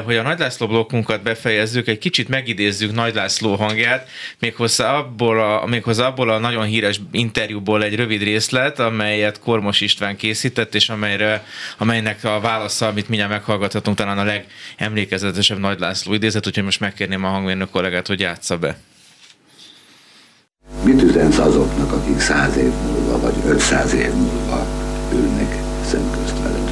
Hogy 0.04 0.16
a 0.16 0.22
Nagy 0.22 0.40
László 0.40 0.68
blokkunkat 0.68 1.24
befejezzük, 1.24 1.88
egy 1.88 1.98
kicsit 1.98 2.28
megidézzük 2.28 2.94
Nagy 2.94 3.14
László 3.14 3.56
hangját, 3.56 4.10
méghozzá 4.40 4.94
abból 4.94 5.40
a, 5.40 5.66
méghozzá 5.66 6.08
abból 6.08 6.30
a 6.30 6.38
nagyon 6.38 6.66
híres 6.66 7.02
interjúból 7.12 7.84
egy 7.90 7.96
rövid 7.96 8.24
részlet, 8.24 8.80
amelyet 8.80 9.40
Kormos 9.40 9.82
István 9.82 10.16
készített, 10.16 10.76
és 10.76 10.90
amelyre, 10.90 11.46
amelynek 11.78 12.24
a 12.24 12.40
válasza, 12.40 12.88
amit 12.88 13.10
mindjárt 13.10 13.32
meghallgathatunk, 13.32 13.98
talán 13.98 14.18
a 14.18 14.24
legemlékezetesebb 14.78 15.60
Nagy 15.60 15.80
László 15.80 16.14
idézet, 16.14 16.48
úgyhogy 16.48 16.64
most 16.64 16.80
megkérném 16.80 17.24
a 17.24 17.28
hangmérnök 17.28 17.70
kollégát, 17.70 18.08
hogy 18.08 18.20
játsza 18.20 18.58
be. 18.58 18.78
Mit 20.84 21.02
üzensz 21.02 21.38
azoknak, 21.38 21.92
akik 21.92 22.20
száz 22.20 22.58
év 22.58 22.72
múlva, 22.86 23.20
vagy 23.20 23.36
500 23.46 23.94
év 23.94 24.12
múlva 24.12 24.68
ülnek 25.14 25.56
szemközt 25.86 26.40
veled? 26.42 26.70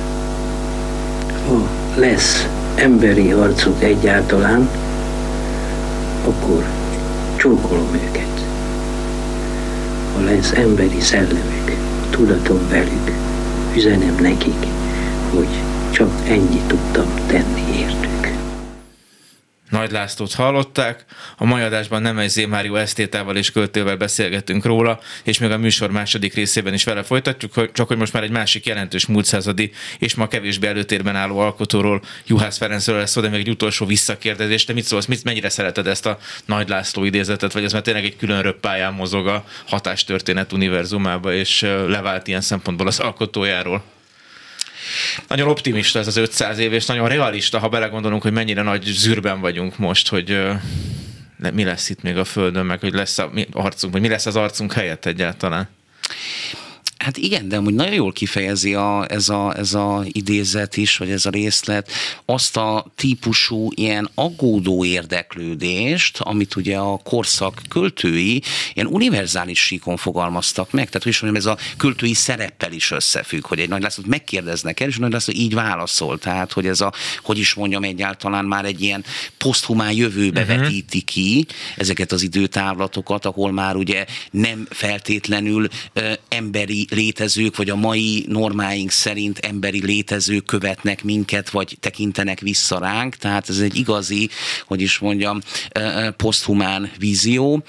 Ha 1.47 1.69
lesz 1.95 2.47
emberi 2.75 3.31
arcuk 3.31 3.83
egyáltalán, 3.83 4.69
akkor 6.23 6.65
csókolom 7.37 7.93
őket. 7.93 8.46
Ha 10.17 10.23
lesz 10.23 10.51
emberi 10.51 10.99
szellemük, 10.99 11.75
tudatom 12.09 12.59
velük, 12.69 13.11
üzenem 13.75 14.15
nekik, 14.21 14.65
hogy 15.33 15.47
csak 15.91 16.09
ennyit 16.27 16.67
tudtam 16.67 17.05
tenni 17.27 17.61
értük. 17.79 18.36
Nagy 19.69 19.91
Lászlót 19.91 20.33
hallották. 20.33 21.05
A 21.37 21.45
mai 21.45 21.61
adásban 21.61 22.01
nem 22.01 22.17
egy 22.17 22.29
Zémárió 22.29 22.75
esztétával 22.75 23.35
és 23.35 23.51
költővel 23.51 23.95
beszélgetünk 23.95 24.65
róla, 24.65 24.99
és 25.23 25.37
még 25.37 25.51
a 25.51 25.57
műsor 25.57 25.91
második 25.91 26.33
részében 26.33 26.73
is 26.73 26.83
vele 26.83 27.03
folytatjuk, 27.03 27.71
csak 27.71 27.87
hogy 27.87 27.97
most 27.97 28.13
már 28.13 28.23
egy 28.23 28.31
másik 28.31 28.65
jelentős 28.65 29.05
múltszázadi 29.05 29.71
és 29.99 30.15
ma 30.15 30.27
kevésbé 30.27 30.67
előtérben 30.67 31.15
álló 31.15 31.37
alkotóról, 31.39 32.01
Juhász 32.25 32.57
Ferencről 32.57 32.97
lesz 32.97 33.11
szó, 33.11 33.21
de 33.21 33.29
még 33.29 33.39
egy 33.39 33.49
utolsó 33.49 33.85
visszakérdezés. 33.85 34.65
Te 34.65 34.73
mit 34.73 34.83
szólsz, 34.83 35.05
mit, 35.05 35.23
mennyire 35.23 35.49
szereted 35.49 35.87
ezt 35.87 36.05
a 36.05 36.17
Nagy 36.45 36.69
László 36.69 37.03
idézetet, 37.03 37.53
vagy 37.53 37.63
ez 37.63 37.73
már 37.73 37.81
tényleg 37.81 38.05
egy 38.05 38.15
külön 38.15 38.41
röppályán 38.41 38.93
mozog 38.93 39.27
a 39.27 39.45
hatástörténet 39.67 40.53
univerzumába, 40.53 41.33
és 41.33 41.61
levált 41.87 42.27
ilyen 42.27 42.41
szempontból 42.41 42.87
az 42.87 42.99
alkotójáról? 42.99 43.83
Nagyon 45.27 45.47
optimista 45.47 45.99
ez 45.99 46.07
az 46.07 46.17
500 46.17 46.57
év, 46.57 46.73
és 46.73 46.85
nagyon 46.85 47.07
realista, 47.07 47.59
ha 47.59 47.69
belegondolunk, 47.69 48.21
hogy 48.21 48.31
mennyire 48.31 48.61
nagy 48.61 48.83
zűrben 48.83 49.39
vagyunk 49.39 49.77
most, 49.77 50.07
hogy 50.07 50.39
mi 51.53 51.63
lesz 51.63 51.89
itt 51.89 52.01
még 52.01 52.17
a 52.17 52.23
Földön, 52.23 52.65
meg 52.65 52.79
hogy 52.79 52.93
lesz 52.93 53.17
a 53.17 53.29
mi 53.33 53.47
arcunk, 53.51 53.93
vagy 53.93 54.01
mi 54.01 54.07
lesz 54.07 54.25
az 54.25 54.35
arcunk 54.35 54.73
helyett 54.73 55.05
egyáltalán. 55.05 55.69
Hát 57.07 57.17
igen, 57.17 57.47
de 57.47 57.57
amúgy 57.57 57.73
nagyon 57.73 57.93
jól 57.93 58.11
kifejezi 58.11 58.73
a, 58.73 59.05
ez, 59.09 59.29
a, 59.29 59.57
ez 59.57 59.73
a 59.73 60.03
idézet 60.11 60.77
is, 60.77 60.97
vagy 60.97 61.09
ez 61.09 61.25
a 61.25 61.29
részlet, 61.29 61.91
azt 62.25 62.57
a 62.57 62.85
típusú 62.95 63.69
ilyen 63.75 64.09
aggódó 64.15 64.85
érdeklődést, 64.85 66.17
amit 66.19 66.55
ugye 66.55 66.77
a 66.77 66.97
korszak 66.97 67.61
költői 67.69 68.41
ilyen 68.73 68.87
univerzális 68.87 69.59
síkon 69.59 69.97
fogalmaztak 69.97 70.71
meg. 70.71 70.85
Tehát, 70.85 71.03
hogy 71.03 71.11
is 71.11 71.19
mondjam, 71.19 71.43
ez 71.43 71.57
a 71.57 71.75
költői 71.77 72.13
szereppel 72.13 72.71
is 72.71 72.91
összefügg, 72.91 73.45
hogy 73.45 73.59
egy 73.59 73.69
Nagy 73.69 73.81
Lászlót 73.81 74.07
megkérdeznek 74.07 74.79
el, 74.79 74.87
és 74.87 74.97
Nagy 74.97 75.11
László 75.11 75.33
így 75.37 75.53
válaszol. 75.53 76.17
Tehát, 76.19 76.51
hogy 76.51 76.67
ez 76.67 76.81
a, 76.81 76.93
hogy 77.21 77.37
is 77.37 77.53
mondjam, 77.53 77.83
egyáltalán 77.83 78.45
már 78.45 78.65
egy 78.65 78.81
ilyen 78.81 79.03
poszthumán 79.37 79.91
jövőbe 79.91 80.41
uh-huh. 80.41 80.57
vetíti 80.57 81.01
ki 81.01 81.45
ezeket 81.75 82.11
az 82.11 82.21
időtávlatokat, 82.21 83.25
ahol 83.25 83.51
már 83.51 83.75
ugye 83.75 84.05
nem 84.31 84.67
feltétlenül 84.69 85.67
ö, 85.93 86.11
emberi 86.29 86.87
létezők, 86.97 87.55
vagy 87.55 87.69
a 87.69 87.75
mai 87.75 88.25
normáink 88.27 88.91
szerint 88.91 89.37
emberi 89.37 89.85
létezők 89.85 90.45
követnek 90.45 91.03
minket, 91.03 91.49
vagy 91.49 91.77
tekintenek 91.79 92.39
vissza 92.39 92.79
ránk, 92.79 93.15
tehát 93.15 93.49
ez 93.49 93.59
egy 93.59 93.75
igazi, 93.75 94.29
hogy 94.65 94.81
is 94.81 94.97
mondjam, 94.97 95.39
poszthumán 96.17 96.91
vízió, 96.99 97.63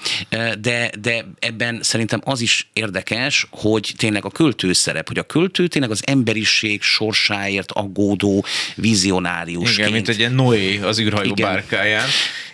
de, 0.59 0.91
de 1.01 1.25
ebben 1.39 1.79
szerintem 1.81 2.21
az 2.23 2.41
is 2.41 2.69
érdekes, 2.73 3.47
hogy 3.51 3.93
tényleg 3.97 4.25
a 4.25 4.29
költő 4.29 4.73
szerep, 4.73 5.07
hogy 5.07 5.17
a 5.17 5.23
költő 5.23 5.67
tényleg 5.67 5.91
az 5.91 6.01
emberiség 6.05 6.81
sorsáért 6.81 7.71
aggódó 7.71 8.45
vizionárius. 8.75 9.77
Igen, 9.77 9.91
mint 9.91 10.09
egy 10.09 10.19
ilyen 10.19 10.33
Noé 10.33 10.77
az 10.77 10.99
űrhajó 10.99 11.31
Igen. 11.31 11.47
bárkáján. 11.47 12.07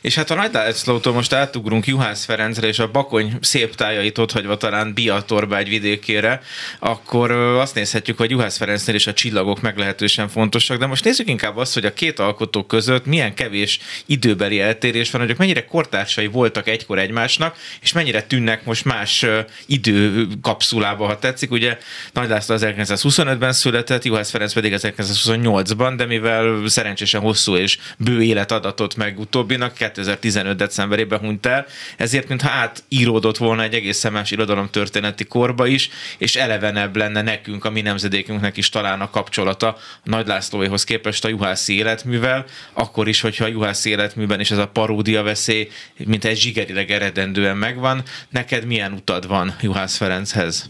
És 0.05 0.15
hát 0.15 0.31
a 0.31 0.35
Nagy 0.35 0.53
Lászlótól 0.53 1.13
most 1.13 1.33
átugrunk 1.33 1.87
Juhász 1.87 2.25
Ferencre, 2.25 2.67
és 2.67 2.79
a 2.79 2.91
Bakony 2.91 3.37
szép 3.41 3.75
tájait 3.75 4.17
ott 4.17 4.31
hagyva 4.31 4.57
talán 4.57 4.93
Biatorba 4.93 5.57
egy 5.57 5.69
vidékére, 5.69 6.41
akkor 6.79 7.31
azt 7.31 7.75
nézhetjük, 7.75 8.17
hogy 8.17 8.29
Juhász 8.29 8.57
Ferencnél 8.57 8.95
is 8.95 9.07
a 9.07 9.13
csillagok 9.13 9.61
meglehetősen 9.61 10.27
fontosak, 10.27 10.77
de 10.77 10.85
most 10.85 11.03
nézzük 11.03 11.29
inkább 11.29 11.57
azt, 11.57 11.73
hogy 11.73 11.85
a 11.85 11.93
két 11.93 12.19
alkotó 12.19 12.63
között 12.63 13.05
milyen 13.05 13.33
kevés 13.33 13.79
időbeli 14.05 14.59
eltérés 14.59 15.11
van, 15.11 15.21
hogy 15.21 15.35
mennyire 15.37 15.65
kortársai 15.65 16.27
voltak 16.27 16.67
egykor 16.67 16.99
egymásnak, 16.99 17.57
és 17.81 17.93
mennyire 17.93 18.23
tűnnek 18.23 18.65
most 18.65 18.85
más 18.85 19.25
időkapszulába, 19.65 21.05
ha 21.05 21.19
tetszik. 21.19 21.51
Ugye 21.51 21.77
Nagy 22.13 22.29
László 22.29 22.55
1925-ben 22.59 23.53
született, 23.53 24.03
Juhász 24.03 24.29
Ferenc 24.29 24.53
pedig 24.53 24.73
1928-ban, 24.77 25.93
de 25.97 26.05
mivel 26.05 26.67
szerencsésen 26.67 27.21
hosszú 27.21 27.55
és 27.55 27.77
bő 27.97 28.23
élet 28.23 28.51
adatot 28.51 28.95
meg 28.95 29.19
utóbbinak, 29.19 29.73
2015. 29.95 30.57
decemberében 30.57 31.19
hunyt 31.19 31.45
el, 31.45 31.65
ezért 31.97 32.27
mintha 32.27 32.49
átíródott 32.49 33.37
volna 33.37 33.63
egy 33.63 33.73
egészen 33.73 34.11
más 34.11 34.31
irodalomtörténeti 34.31 35.23
korba 35.23 35.67
is, 35.67 35.89
és 36.17 36.35
elevenebb 36.35 36.95
lenne 36.95 37.21
nekünk, 37.21 37.65
a 37.65 37.69
mi 37.69 37.81
nemzedékünknek 37.81 38.57
is 38.57 38.69
talán 38.69 39.01
a 39.01 39.09
kapcsolata 39.09 39.77
Nagy 40.03 40.27
Lászlóéhoz 40.27 40.83
képest 40.83 41.25
a 41.25 41.29
Juhászi 41.29 41.75
életművel, 41.75 42.45
akkor 42.73 43.07
is, 43.07 43.21
hogyha 43.21 43.45
a 43.45 43.47
Juhászi 43.47 43.89
életműben 43.89 44.39
is 44.39 44.51
ez 44.51 44.57
a 44.57 44.67
paródia 44.67 45.23
veszély, 45.23 45.69
mint 46.05 46.25
egy 46.25 46.37
zsigerileg 46.37 46.91
eredendően 46.91 47.57
megvan. 47.57 48.03
Neked 48.29 48.65
milyen 48.65 48.91
utad 48.91 49.27
van 49.27 49.55
Juhász 49.61 49.97
Ferenchez? 49.97 50.69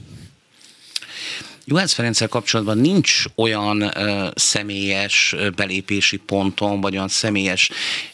Juhász 1.67 1.93
Ferenccel 1.93 2.27
kapcsolatban 2.27 2.77
nincs 2.77 3.23
olyan 3.35 3.81
uh, 3.81 3.91
személyes 4.35 5.35
belépési 5.55 6.17
ponton, 6.17 6.81
vagy 6.81 6.93
olyan 6.93 7.07
személyes 7.07 7.69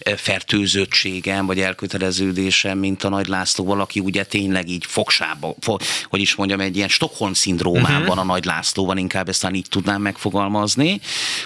uh, 0.09 0.13
fertőzöttségem, 0.15 1.45
vagy 1.45 1.59
elköteleződésem, 1.59 2.77
mint 2.77 3.03
a 3.03 3.09
Nagy 3.09 3.27
László 3.27 3.65
valaki 3.65 3.99
ugye 3.99 4.23
tényleg 4.23 4.69
így 4.69 4.85
fogsába, 4.87 5.55
fo, 5.59 5.75
hogy 6.09 6.19
is 6.19 6.35
mondjam, 6.35 6.59
egy 6.59 6.75
ilyen 6.75 6.87
Stockholm 6.87 7.33
szindrómában 7.33 8.01
uh-huh. 8.01 8.19
a 8.19 8.23
Nagy 8.23 8.45
Lászlóban, 8.45 8.97
inkább 8.97 9.29
ezt 9.29 9.49
így 9.53 9.65
tudnám 9.69 10.01
megfogalmazni, 10.01 10.99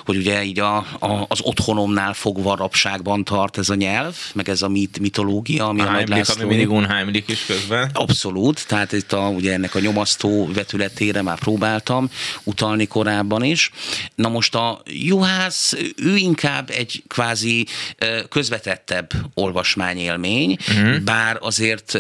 hogy 0.06 0.18
ugye 0.18 0.44
így 0.44 0.60
a, 0.60 0.78
a, 1.00 1.26
az 1.28 1.40
otthonomnál 1.42 2.14
fogva 2.14 2.56
rabságban 2.56 3.24
tart 3.24 3.58
ez 3.58 3.70
a 3.70 3.76
nyelv, 3.76 4.16
meg 4.34 4.50
ez 4.50 4.62
a 4.62 4.68
mit, 4.68 5.00
mitológia, 5.00 5.68
ami 5.68 5.82
a, 5.82 5.88
a 5.88 5.92
Nagy 5.92 6.08
László. 6.08 6.44
Ami 6.44 6.50
mindig 6.50 6.70
unheimlik 6.70 7.30
is 7.30 7.46
közben. 7.46 7.90
Abszolút, 7.94 8.68
tehát 8.68 8.92
itt 8.92 9.14
a, 9.14 9.28
ugye 9.28 9.54
ennek 9.54 9.76
a 9.76 9.80
nyomasztó 9.80 10.50
vetületére 10.54 11.22
már 11.22 11.40
próbáltam 11.40 11.94
szoktam 11.96 12.10
utalni 12.44 12.88
korábban 12.88 13.44
is. 13.44 13.72
Na 14.16 14.30
most 14.30 14.56
a 14.56 14.82
juhász, 14.86 15.76
ő 15.96 16.16
inkább 16.16 16.70
egy 16.70 17.04
kvázi 17.08 17.68
közvetettebb 18.30 19.12
olvasmányélmény, 19.34 20.58
uh-huh. 20.68 21.00
bár 21.00 21.38
azért 21.40 21.94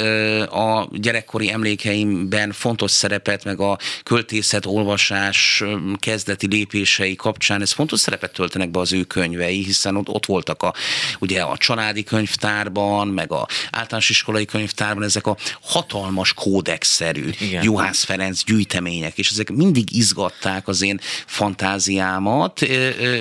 a 0.49 0.89
gyerekkori 0.91 1.51
emlékeimben 1.51 2.51
fontos 2.51 2.91
szerepet, 2.91 3.43
meg 3.43 3.60
a 3.60 3.77
költészet 4.03 4.65
olvasás 4.65 5.63
kezdeti 5.99 6.47
lépései 6.47 7.15
kapcsán 7.15 7.62
ez 7.62 7.71
fontos 7.71 7.99
szerepet 7.99 8.34
töltenek 8.34 8.71
be 8.71 8.79
az 8.79 8.93
ő 8.93 9.04
könyvei, 9.04 9.63
hiszen 9.63 9.96
ott, 9.96 10.10
ott 10.10 10.25
voltak 10.25 10.63
a, 10.63 10.73
ugye 11.19 11.41
a 11.41 11.58
családi 11.58 12.04
könyvtárban, 12.04 13.08
meg 13.08 13.31
a 13.31 13.48
általános 13.71 14.10
iskolai 14.10 14.46
könyvtárban 14.46 15.04
ezek 15.04 15.27
a 15.27 15.37
hatalmas 15.62 16.33
kódexszerű 16.33 17.29
Juhász 17.62 18.04
Ferenc 18.04 18.43
gyűjtemények, 18.43 19.17
és 19.17 19.29
ezek 19.29 19.52
mindig 19.52 19.85
izgatták 19.92 20.67
az 20.67 20.81
én 20.81 21.00
fantáziámat, 21.25 22.67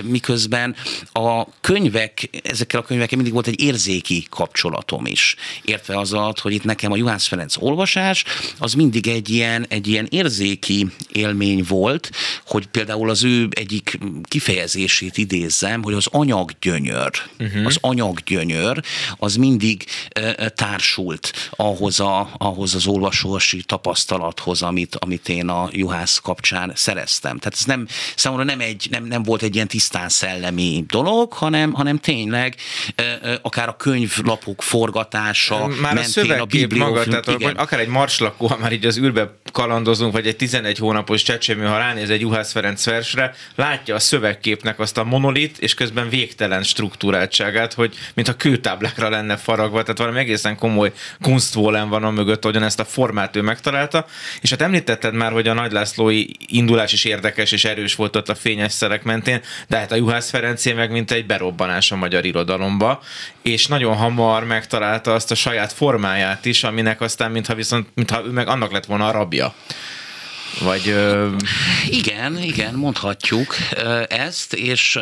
miközben 0.02 0.76
a 1.12 1.60
könyvek, 1.60 2.30
ezekkel 2.42 2.80
a 2.80 2.82
könyvekkel 2.82 3.16
mindig 3.16 3.32
volt 3.32 3.46
egy 3.46 3.60
érzéki 3.60 4.26
kapcsolatom 4.30 5.06
is. 5.06 5.36
Értve 5.64 5.98
az 5.98 6.12
alatt, 6.12 6.40
hogy 6.40 6.52
itt 6.52 6.64
nekem 6.64 6.92
a 6.92 6.96
Juhász 6.96 7.26
Ferenc 7.26 7.56
olvasás, 7.58 8.24
az 8.58 8.74
mindig 8.74 9.08
egy 9.08 9.30
ilyen, 9.30 9.66
egy 9.68 9.88
ilyen 9.88 10.06
érzéki 10.10 10.86
élmény 11.12 11.64
volt, 11.68 12.10
hogy 12.46 12.66
például 12.66 13.10
az 13.10 13.24
ő 13.24 13.48
egyik 13.50 13.98
kifejezését 14.22 15.18
idézzem, 15.18 15.82
hogy 15.82 15.94
az 15.94 16.06
anyaggyönyör, 16.10 17.10
uh-huh. 17.38 17.66
az 17.66 17.78
anyaggyönyör, 17.80 18.82
az 19.16 19.36
mindig 19.36 19.84
társult 20.54 21.50
ahhoz, 21.50 22.00
a, 22.00 22.30
ahhoz 22.38 22.74
az 22.74 22.86
olvasósi 22.86 23.62
tapasztalathoz, 23.62 24.62
amit, 24.62 24.96
amit 24.96 25.28
én 25.28 25.48
a 25.48 25.68
juhász 25.72 26.18
kapcsán 26.18 26.53
szereztem. 26.74 27.38
Tehát 27.38 27.58
ez 27.58 27.64
nem, 27.64 27.86
számomra 28.16 28.44
nem, 28.44 28.60
egy, 28.60 28.86
nem, 28.90 29.04
nem 29.04 29.22
volt 29.22 29.42
egy 29.42 29.54
ilyen 29.54 29.68
tisztán 29.68 30.08
szellemi 30.08 30.84
dolog, 30.88 31.32
hanem, 31.32 31.72
hanem 31.72 31.98
tényleg 31.98 32.56
akár 33.42 33.68
a 33.68 33.76
könyvlapok 33.76 34.62
forgatása, 34.62 35.66
már 35.66 35.96
a, 35.96 36.40
a 36.40 36.44
bibliófilm, 36.44 36.78
maga, 36.78 37.04
tehát 37.04 37.40
igen. 37.40 37.56
akár 37.56 37.80
egy 37.80 37.88
marslakó, 37.88 38.46
ha 38.46 38.56
már 38.56 38.72
így 38.72 38.86
az 38.86 38.98
űrbe 38.98 39.30
kalandozunk, 39.52 40.12
vagy 40.12 40.26
egy 40.26 40.36
11 40.36 40.78
hónapos 40.78 41.22
csecsemő, 41.22 41.64
ha 41.66 41.78
ránéz 41.78 42.10
egy 42.10 42.20
Juhász 42.20 42.52
Ferenc 42.52 42.84
versre, 42.84 43.34
látja 43.54 43.94
a 43.94 43.98
szövegképnek 43.98 44.78
azt 44.78 44.98
a 44.98 45.04
monolit, 45.04 45.58
és 45.58 45.74
közben 45.74 46.08
végtelen 46.08 46.62
struktúráltságát, 46.62 47.72
hogy 47.72 47.94
mintha 48.14 48.34
kőtáblákra 48.34 49.08
lenne 49.08 49.36
faragva, 49.36 49.82
tehát 49.82 49.98
valami 49.98 50.18
egészen 50.18 50.56
komoly 50.56 50.92
kunstvolem 51.20 51.88
van 51.88 52.04
a 52.04 52.10
mögött, 52.10 52.44
ahogyan 52.44 52.62
ezt 52.62 52.80
a 52.80 52.84
formát 52.84 53.36
ő 53.36 53.42
megtalálta. 53.42 54.06
És 54.40 54.50
hát 54.50 54.62
említetted 54.62 55.14
már, 55.14 55.32
hogy 55.32 55.48
a 55.48 55.52
Nagy 55.52 55.72
Lászlói 55.72 56.24
indulás 56.46 56.92
is 56.92 57.04
érdekes 57.04 57.52
és 57.52 57.64
erős 57.64 57.94
volt 57.94 58.16
ott 58.16 58.28
a 58.28 58.34
fényes 58.34 58.72
szerek 58.72 59.02
mentén, 59.02 59.40
de 59.68 59.78
hát 59.78 59.92
a 59.92 59.94
Juhász 59.94 60.30
Ferencé 60.30 60.72
meg 60.72 60.90
mint 60.90 61.10
egy 61.10 61.26
berobbanás 61.26 61.92
a 61.92 61.96
magyar 61.96 62.24
irodalomba, 62.24 63.02
és 63.42 63.66
nagyon 63.66 63.96
hamar 63.96 64.44
megtalálta 64.44 65.14
azt 65.14 65.30
a 65.30 65.34
saját 65.34 65.72
formáját 65.72 66.44
is, 66.44 66.64
aminek 66.64 67.00
aztán 67.00 67.30
mintha 67.30 67.54
viszont, 67.54 67.88
mintha 67.94 68.22
ő 68.24 68.30
meg 68.30 68.48
annak 68.48 68.72
lett 68.72 68.84
volna 68.84 69.06
a 69.06 69.12
rabja. 69.12 69.54
Vagy... 70.60 70.88
Ö... 70.88 71.28
Igen, 71.88 72.42
igen, 72.42 72.74
mondhatjuk 72.74 73.56
ezt, 74.08 74.54
és 74.54 74.98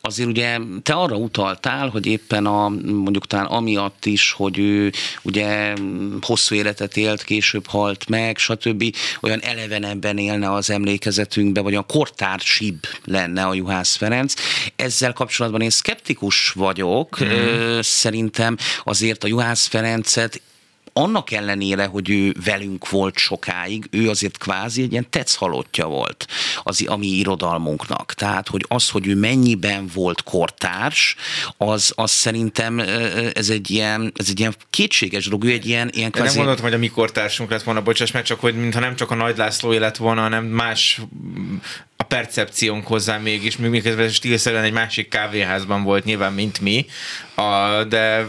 azért 0.00 0.28
ugye 0.28 0.58
te 0.82 0.92
arra 0.92 1.16
utaltál, 1.16 1.88
hogy 1.88 2.06
éppen 2.06 2.46
a, 2.46 2.68
mondjuk 2.84 3.26
talán 3.26 3.46
amiatt 3.46 4.04
is, 4.04 4.32
hogy 4.32 4.58
ő 4.58 4.92
ugye 5.22 5.74
hosszú 6.20 6.54
életet 6.54 6.96
élt, 6.96 7.24
később 7.24 7.66
halt 7.66 8.08
meg, 8.08 8.38
stb. 8.38 8.84
olyan 9.20 9.40
elevenebben 9.40 10.18
élne 10.18 10.52
az 10.52 10.70
emlékezetünkbe, 10.70 11.60
vagy 11.60 11.74
a 11.74 11.82
kortársibb 11.82 12.78
lenne 13.04 13.44
a 13.44 13.54
Juhász 13.54 13.96
Ferenc. 13.96 14.34
Ezzel 14.76 15.12
kapcsolatban 15.12 15.60
én 15.60 15.70
szkeptikus 15.70 16.50
vagyok. 16.50 17.24
Mm. 17.24 17.78
Szerintem 17.80 18.56
azért 18.84 19.24
a 19.24 19.26
Juhász 19.26 19.66
Ferencet 19.66 20.40
annak 20.96 21.30
ellenére, 21.30 21.84
hogy 21.84 22.10
ő 22.10 22.34
velünk 22.44 22.90
volt 22.90 23.18
sokáig, 23.18 23.88
ő 23.90 24.08
azért 24.08 24.38
kvázi 24.38 24.82
egy 24.82 24.92
ilyen 24.92 25.10
tetszhalottja 25.10 25.86
volt 25.86 26.26
az 26.62 26.84
a 26.86 26.96
mi 26.96 27.06
irodalmunknak. 27.06 28.14
Tehát, 28.14 28.48
hogy 28.48 28.64
az, 28.68 28.88
hogy 28.88 29.06
ő 29.06 29.14
mennyiben 29.14 29.90
volt 29.94 30.22
kortárs, 30.22 31.16
az, 31.56 31.92
az 31.96 32.10
szerintem 32.10 32.78
ez 33.34 33.48
egy 33.48 33.70
ilyen, 33.70 34.12
ez 34.16 34.28
egy 34.28 34.40
ilyen 34.40 34.54
kétséges 34.70 35.24
dolog. 35.24 35.44
Ő 35.44 35.50
egy 35.50 35.66
ilyen, 35.66 35.90
ilyen 35.92 36.10
kvázi... 36.10 36.36
Nem 36.36 36.36
mondhatom, 36.36 36.64
hogy 36.70 36.74
a 36.74 36.82
mi 36.82 36.88
kortársunk 36.88 37.50
lett 37.50 37.62
volna, 37.62 37.82
bocsáss, 37.82 38.10
mert 38.10 38.26
csak, 38.26 38.40
hogy 38.40 38.54
mintha 38.54 38.80
nem 38.80 38.96
csak 38.96 39.10
a 39.10 39.14
Nagy 39.14 39.36
László 39.36 39.72
élet 39.72 39.96
volna, 39.96 40.20
hanem 40.20 40.44
más 40.44 41.00
a 41.96 42.02
percepciónk 42.02 42.86
hozzá 42.86 43.18
mégis, 43.18 43.56
még 43.56 43.70
miközben 43.70 44.08
stílszerűen 44.08 44.64
egy 44.64 44.72
másik 44.72 45.08
kávéházban 45.08 45.82
volt 45.82 46.04
nyilván, 46.04 46.32
mint 46.32 46.60
mi, 46.60 46.86
a, 47.34 47.84
de 47.84 48.26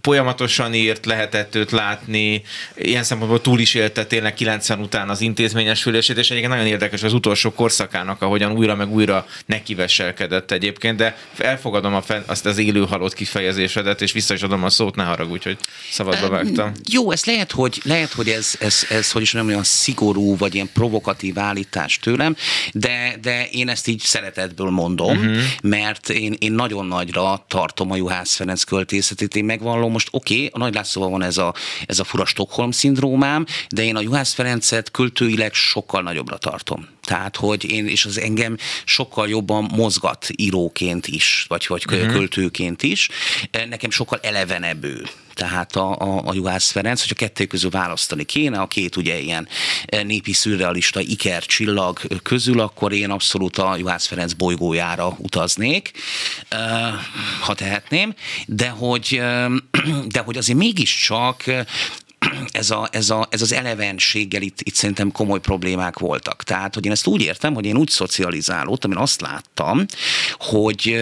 folyamatosan 0.00 0.74
írt, 0.74 1.06
lehetett 1.06 1.54
őt 1.54 1.70
látni, 1.70 2.42
ilyen 2.76 3.02
szempontból 3.02 3.40
túl 3.40 3.60
is 3.60 3.74
élte 3.74 4.04
tényleg 4.04 4.34
90 4.34 4.80
után 4.80 5.08
az 5.08 5.20
intézményesülését, 5.20 6.16
és 6.16 6.30
egyébként 6.30 6.52
nagyon 6.52 6.66
érdekes 6.66 7.02
az 7.02 7.12
utolsó 7.12 7.52
korszakának, 7.52 8.22
ahogyan 8.22 8.52
újra 8.52 8.74
meg 8.74 8.92
újra 8.92 9.26
nekiveselkedett 9.46 10.50
egyébként, 10.50 10.96
de 10.96 11.16
elfogadom 11.36 11.94
a 11.94 12.02
fen, 12.02 12.22
azt 12.26 12.46
az 12.46 12.58
élő 12.58 12.86
halott 12.86 13.14
kifejezésedet, 13.14 14.02
és 14.02 14.12
vissza 14.12 14.34
is 14.34 14.42
adom 14.42 14.64
a 14.64 14.70
szót, 14.70 14.94
ne 14.94 15.04
haragudj, 15.04 15.44
hogy 15.44 15.58
szabadba 15.90 16.28
vágtam. 16.28 16.72
Jó, 16.90 17.10
ez 17.10 17.24
lehet, 17.24 17.52
hogy, 17.52 17.80
lehet, 17.84 18.12
hogy 18.12 18.28
ez, 18.28 18.54
ez, 18.60 18.86
ez, 18.90 19.10
hogy 19.10 19.22
is 19.22 19.32
nem 19.32 19.46
olyan 19.46 19.64
szigorú, 19.64 20.36
vagy 20.36 20.54
ilyen 20.54 20.70
provokatív 20.72 21.38
állítás 21.38 21.98
tőlem, 21.98 22.36
de, 22.72 23.16
de 23.22 23.48
én 23.50 23.68
ezt 23.68 23.86
így 23.88 24.00
szeretetből 24.00 24.70
mondom, 24.70 25.16
uh-huh. 25.16 25.36
mert 25.62 26.08
én, 26.08 26.36
én 26.38 26.52
nagyon 26.52 26.86
nagyra 26.86 27.44
tartom 27.48 27.90
a 27.90 27.96
Juhász 27.96 28.34
Ferenc 28.34 28.62
költészetét, 28.62 29.36
én 29.36 29.44
megvan 29.44 29.77
bevallom, 29.78 29.92
most 29.92 30.08
oké, 30.10 30.34
okay, 30.34 30.48
a 30.52 30.58
Nagy 30.58 30.74
Lászlóval 30.74 31.10
van 31.10 31.22
ez 31.22 31.36
a, 31.36 31.54
ez 31.86 31.98
a 31.98 32.04
fura 32.04 32.24
Stockholm 32.24 32.70
szindrómám, 32.70 33.46
de 33.68 33.82
én 33.84 33.96
a 33.96 34.00
Juhász 34.00 34.32
Ferencet 34.32 34.90
költőileg 34.90 35.54
sokkal 35.54 36.02
nagyobbra 36.02 36.36
tartom. 36.36 36.88
Tehát, 37.02 37.36
hogy 37.36 37.70
én, 37.70 37.86
és 37.86 38.04
az 38.04 38.18
engem 38.18 38.56
sokkal 38.84 39.28
jobban 39.28 39.70
mozgat 39.74 40.26
íróként 40.36 41.06
is, 41.06 41.44
vagy, 41.48 41.64
vagy 41.68 41.84
uh-huh. 41.90 42.12
költőként 42.12 42.82
is. 42.82 43.08
Nekem 43.68 43.90
sokkal 43.90 44.18
elevenebb 44.22 44.84
ő 44.84 45.06
tehát 45.38 45.76
a, 45.76 45.96
a, 45.98 46.22
a 46.24 46.34
Juhász 46.34 46.70
Ferenc, 46.70 47.00
hogyha 47.00 47.14
kettő 47.14 47.44
közül 47.44 47.70
választani 47.70 48.24
kéne, 48.24 48.60
a 48.60 48.66
két 48.66 48.96
ugye 48.96 49.18
ilyen 49.18 49.48
népi 50.02 50.32
szürrealista 50.32 51.00
iker 51.00 51.46
csillag 51.46 52.00
közül, 52.22 52.60
akkor 52.60 52.92
én 52.92 53.10
abszolút 53.10 53.56
a 53.58 53.76
Juhász 53.76 54.06
Ferenc 54.06 54.32
bolygójára 54.32 55.16
utaznék, 55.18 55.92
ha 57.40 57.54
tehetném, 57.54 58.14
de 58.46 58.68
hogy, 58.68 59.20
de 60.14 60.20
hogy 60.20 60.36
azért 60.36 60.58
mégiscsak 60.58 61.44
ez, 62.52 62.70
a, 62.70 62.88
ez, 62.92 63.10
a, 63.10 63.26
ez 63.30 63.42
az 63.42 63.52
elevenséggel 63.52 64.42
itt, 64.42 64.60
itt 64.60 64.74
szerintem 64.74 65.12
komoly 65.12 65.40
problémák 65.40 65.98
voltak. 65.98 66.42
Tehát, 66.42 66.74
hogy 66.74 66.84
én 66.84 66.92
ezt 66.92 67.06
úgy 67.06 67.20
értem, 67.20 67.54
hogy 67.54 67.64
én 67.64 67.76
úgy 67.76 67.88
szocializálódtam, 67.88 68.90
én 68.90 68.96
azt 68.96 69.20
láttam, 69.20 69.86
hogy, 70.38 70.96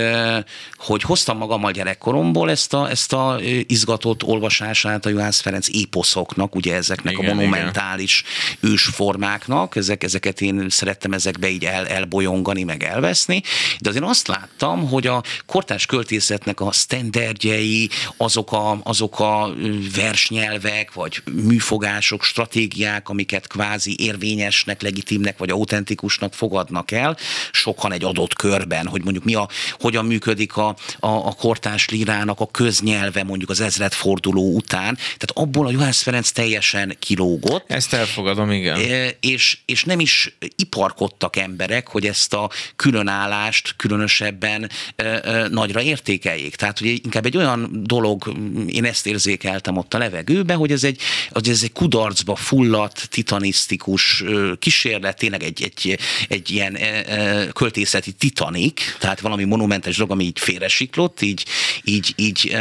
hogy 0.76 1.02
hoztam 1.02 1.38
magammal 1.38 1.70
gyerekkoromból 1.70 2.50
ezt 2.50 2.74
a, 2.74 2.90
ezt 2.90 3.12
a 3.12 3.38
izgatott 3.66 4.22
olvasását 4.22 5.06
a 5.06 5.08
Juhász 5.08 5.40
Ferenc 5.40 5.68
époszoknak, 5.68 6.54
ugye 6.54 6.74
ezeknek 6.74 7.12
igen, 7.12 7.30
a 7.30 7.34
monumentális 7.34 8.24
igen. 8.58 8.72
ősformáknak, 8.72 9.76
ezek, 9.76 10.04
ezeket 10.04 10.40
én 10.40 10.68
szerettem 10.68 11.12
ezekbe 11.12 11.48
így 11.48 11.64
el, 11.64 11.86
elbolyongani, 11.86 12.62
meg 12.62 12.82
elveszni, 12.82 13.42
de 13.78 13.88
azért 13.88 14.04
azt 14.04 14.28
láttam, 14.28 14.88
hogy 14.88 15.06
a 15.06 15.22
kortárs 15.46 15.86
költészetnek 15.86 16.60
a 16.60 16.72
standardjei, 16.72 17.90
azok 18.16 18.52
a, 18.52 18.80
azok 18.82 19.20
a 19.20 19.54
versnyelvek, 19.94 20.92
vagy 20.92 21.05
vagy 21.06 21.44
műfogások, 21.44 22.22
stratégiák, 22.22 23.08
amiket 23.08 23.46
kvázi 23.46 23.94
érvényesnek, 23.98 24.82
legitimnek 24.82 25.38
vagy 25.38 25.50
autentikusnak 25.50 26.34
fogadnak 26.34 26.90
el, 26.90 27.16
sokan 27.52 27.92
egy 27.92 28.04
adott 28.04 28.34
körben, 28.34 28.86
hogy 28.86 29.02
mondjuk 29.02 29.24
mi 29.24 29.34
a, 29.34 29.48
hogyan 29.72 30.04
működik 30.04 30.56
a, 30.56 30.68
a, 30.68 30.76
a 31.08 31.32
kortás 31.32 31.88
lírának 31.88 32.40
a 32.40 32.46
köznyelve 32.46 33.24
mondjuk 33.24 33.50
az 33.50 33.60
ezredforduló 33.60 34.54
után. 34.54 34.94
Tehát 34.94 35.30
abból 35.34 35.66
a 35.66 35.70
Juhász 35.70 36.02
Ferenc 36.02 36.30
teljesen 36.30 36.96
kilógott. 36.98 37.70
Ezt 37.70 37.92
elfogadom, 37.92 38.50
igen. 38.50 38.80
És, 39.20 39.58
és 39.64 39.84
nem 39.84 40.00
is 40.00 40.36
iparkodtak 40.56 41.36
emberek, 41.36 41.88
hogy 41.88 42.06
ezt 42.06 42.34
a 42.34 42.50
különállást 42.76 43.74
különösebben 43.76 44.70
nagyra 45.50 45.80
értékeljék. 45.82 46.56
Tehát, 46.56 46.78
hogy 46.78 46.88
inkább 46.88 47.26
egy 47.26 47.36
olyan 47.36 47.70
dolog, 47.72 48.32
én 48.66 48.84
ezt 48.84 49.06
érzékeltem 49.06 49.76
ott 49.76 49.94
a 49.94 49.98
levegőbe, 49.98 50.54
hogy 50.54 50.72
ez 50.72 50.84
egy 50.84 50.95
egy, 50.96 51.02
hogy 51.30 51.48
ez 51.48 51.62
egy 51.62 51.72
kudarcba 51.72 52.36
fulladt, 52.36 53.08
titanisztikus 53.08 54.24
kísérlet, 54.58 55.18
tényleg 55.18 55.42
egy, 55.42 55.62
egy, 55.62 55.98
egy 56.28 56.50
ilyen 56.50 56.78
költészeti 57.52 58.12
titanik, 58.12 58.96
tehát 58.98 59.20
valami 59.20 59.44
monumentális 59.44 59.96
dolog, 59.96 60.12
ami 60.12 60.24
így 60.24 60.38
félresiklott, 60.38 61.20
így, 61.20 61.44
így, 61.84 62.12
így 62.16 62.56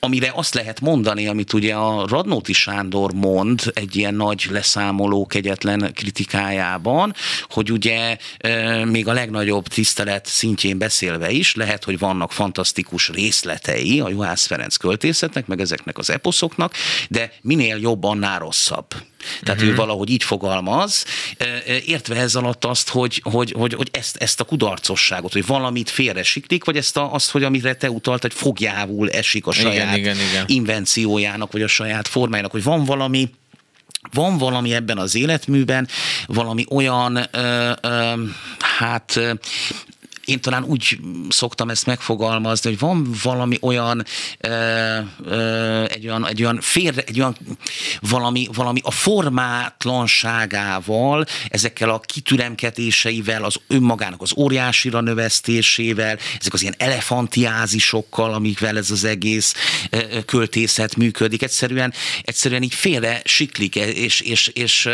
amire 0.00 0.32
azt 0.34 0.54
lehet 0.54 0.80
mondani, 0.80 1.26
amit 1.26 1.52
ugye 1.52 1.74
a 1.74 2.06
Radnóti 2.06 2.52
Sándor 2.52 3.12
mond 3.12 3.62
egy 3.74 3.96
ilyen 3.96 4.14
nagy 4.14 4.46
leszámoló 4.50 5.26
kegyetlen 5.26 5.92
kritikájában, 5.94 7.14
hogy 7.48 7.72
ugye 7.72 8.16
még 8.84 9.08
a 9.08 9.12
legnagyobb 9.12 9.66
tisztelet 9.66 10.26
szintjén 10.26 10.78
beszélve 10.78 11.30
is, 11.30 11.54
lehet, 11.54 11.84
hogy 11.84 11.98
vannak 11.98 12.32
fantasztikus 12.32 13.08
részletei 13.08 14.00
a 14.00 14.08
Juhász 14.08 14.46
Ferenc 14.46 14.76
költészetnek, 14.76 15.46
meg 15.46 15.60
ezeknek 15.60 15.98
az 15.98 16.10
eposzoknak, 16.10 16.74
de 17.08 17.32
minél 17.42 17.76
jobb, 17.76 18.04
annál 18.04 18.38
rosszabb. 18.38 18.86
Tehát 19.42 19.48
uh-huh. 19.48 19.62
ő 19.62 19.68
mhm. 19.68 19.76
valahogy 19.76 20.10
így 20.10 20.22
fogalmaz, 20.22 21.04
értve 21.86 22.16
ez 22.16 22.34
alatt 22.34 22.64
azt, 22.64 22.88
hogy, 22.88 23.20
hogy, 23.24 23.52
hogy, 23.56 23.74
hogy 23.74 23.88
ezt, 23.92 24.16
ezt 24.16 24.40
a 24.40 24.44
kudarcosságot, 24.44 25.32
hogy 25.32 25.46
valamit 25.46 25.90
félre 25.90 26.22
siklik, 26.22 26.64
vagy 26.64 26.76
ezt 26.76 26.96
a, 26.96 27.14
azt, 27.14 27.30
hogy 27.30 27.44
amire 27.44 27.74
te 27.74 27.90
utalt, 27.90 28.22
hogy 28.22 28.34
fogjávul 28.34 29.10
esik 29.10 29.46
a 29.46 29.52
saját 29.52 29.96
igen, 29.96 30.14
igen, 30.14 30.28
igen. 30.30 30.44
invenciójának, 30.46 31.52
vagy 31.52 31.62
a 31.62 31.68
saját 31.68 32.08
formájának, 32.08 32.50
hogy 32.50 32.62
van 32.62 32.84
valami 32.84 33.30
van 34.12 34.38
valami 34.38 34.74
ebben 34.74 34.98
az 34.98 35.14
életműben, 35.14 35.88
valami 36.26 36.64
olyan, 36.70 37.28
ö, 37.30 37.72
ö, 37.80 38.12
hát 38.58 39.20
én 40.28 40.40
talán 40.40 40.64
úgy 40.64 40.98
szoktam 41.28 41.70
ezt 41.70 41.86
megfogalmazni, 41.86 42.70
hogy 42.70 42.78
van 42.78 43.10
valami 43.22 43.58
olyan, 43.60 44.04
ö, 44.38 44.98
ö, 45.24 45.84
egy 45.84 46.06
olyan, 46.06 46.26
egy 46.26 46.42
olyan 46.42 46.60
félre, 46.60 47.02
egy 47.02 47.20
olyan 47.20 47.36
valami, 48.00 48.48
valami 48.52 48.80
a 48.82 48.90
formátlanságával, 48.90 51.26
ezekkel 51.48 51.90
a 51.90 52.00
kitüremkedéseivel, 52.00 53.44
az 53.44 53.56
önmagának 53.66 54.22
az 54.22 54.32
óriásira 54.36 55.00
növesztésével, 55.00 56.18
ezek 56.40 56.52
az 56.52 56.62
ilyen 56.62 56.74
elefantiázisokkal, 56.78 58.34
amikvel 58.34 58.76
ez 58.76 58.90
az 58.90 59.04
egész 59.04 59.54
költészet 60.26 60.96
működik. 60.96 61.42
Egyszerűen, 61.42 61.92
egyszerűen 62.22 62.62
így 62.62 62.74
félre 62.74 63.20
siklik, 63.24 63.74
és, 63.74 64.20
és, 64.20 64.48
és 64.48 64.88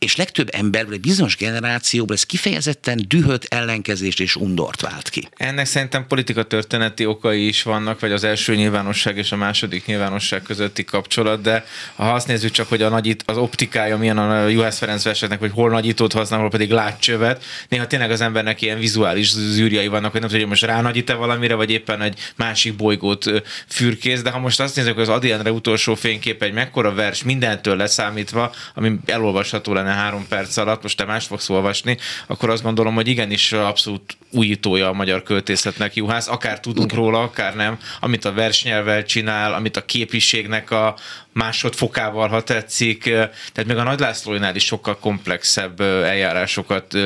és 0.00 0.16
legtöbb 0.16 0.48
emberből, 0.52 0.94
egy 0.94 1.00
bizonyos 1.00 1.36
generációból 1.36 2.16
ez 2.16 2.22
kifejezetten 2.22 3.04
dühöt, 3.08 3.44
ellenkezést 3.44 4.20
és 4.20 4.36
undort 4.36 4.80
vált 4.80 5.08
ki. 5.08 5.28
Ennek 5.36 5.66
szerintem 5.66 6.06
politika 6.06 6.42
történeti 6.42 7.06
okai 7.06 7.46
is 7.46 7.62
vannak, 7.62 8.00
vagy 8.00 8.12
az 8.12 8.24
első 8.24 8.54
nyilvánosság 8.54 9.16
és 9.16 9.32
a 9.32 9.36
második 9.36 9.86
nyilvánosság 9.86 10.42
közötti 10.42 10.84
kapcsolat, 10.84 11.40
de 11.40 11.64
ha 11.96 12.12
azt 12.12 12.26
nézzük 12.26 12.50
csak, 12.50 12.68
hogy 12.68 12.82
a 12.82 12.88
nagyít, 12.88 13.22
az 13.26 13.36
optikája 13.36 13.96
milyen 13.96 14.18
a 14.18 14.46
Juhász 14.46 14.78
Ferenc 14.78 15.02
verseknek, 15.02 15.38
hogy 15.38 15.50
hol 15.54 15.70
nagyítót 15.70 16.12
használ, 16.12 16.40
hol 16.40 16.50
pedig 16.50 16.70
látcsövet, 16.70 17.44
néha 17.68 17.86
tényleg 17.86 18.10
az 18.10 18.20
embernek 18.20 18.62
ilyen 18.62 18.78
vizuális 18.78 19.30
zűrjai 19.30 19.86
vannak, 19.86 20.10
hogy 20.10 20.20
nem 20.20 20.28
tudja, 20.28 20.46
hogy 20.46 20.54
most 20.60 20.72
ránagyít-e 20.72 21.14
valamire, 21.14 21.54
vagy 21.54 21.70
éppen 21.70 22.02
egy 22.02 22.18
másik 22.36 22.74
bolygót 22.74 23.42
fürkész, 23.66 24.22
de 24.22 24.30
ha 24.30 24.38
most 24.38 24.60
azt 24.60 24.76
nézzük, 24.76 24.94
hogy 24.94 25.02
az 25.02 25.08
Adienre 25.08 25.52
utolsó 25.52 25.94
fénykép 25.94 26.42
egy 26.42 26.52
mekkora 26.52 26.94
vers 26.94 27.22
mindentől 27.22 27.76
leszámítva, 27.76 28.54
ami 28.74 28.98
elolvasható 29.06 29.72
lenne 29.72 29.88
benne 29.90 30.02
három 30.02 30.26
perc 30.28 30.56
alatt, 30.56 30.82
most 30.82 30.96
te 30.96 31.04
más 31.04 31.26
fogsz 31.26 31.48
olvasni, 31.48 31.96
akkor 32.26 32.50
azt 32.50 32.62
gondolom, 32.62 32.94
hogy 32.94 33.08
igenis 33.08 33.52
abszolút 33.52 34.16
újítója 34.30 34.88
a 34.88 34.92
magyar 34.92 35.22
költészetnek 35.22 35.94
Juhász, 35.94 36.28
akár 36.28 36.60
tudunk 36.60 36.92
róla, 36.92 37.22
akár 37.22 37.54
nem, 37.54 37.78
amit 38.00 38.24
a 38.24 38.32
versnyelvel 38.32 39.04
csinál, 39.04 39.54
amit 39.54 39.76
a 39.76 39.84
képiségnek 39.84 40.70
a 40.70 40.94
másodfokával, 41.32 42.28
ha 42.28 42.42
tetszik, 42.42 43.02
tehát 43.02 43.64
még 43.66 43.76
a 43.76 43.82
Nagy 43.82 44.00
Lászlóinál 44.00 44.54
is 44.54 44.64
sokkal 44.64 44.98
komplexebb 44.98 45.80
eljárásokat 45.80 46.96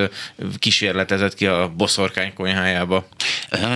kísérletezett 0.58 1.34
ki 1.34 1.46
a 1.46 1.72
boszorkány 1.76 2.34
konyhájába. 2.34 3.08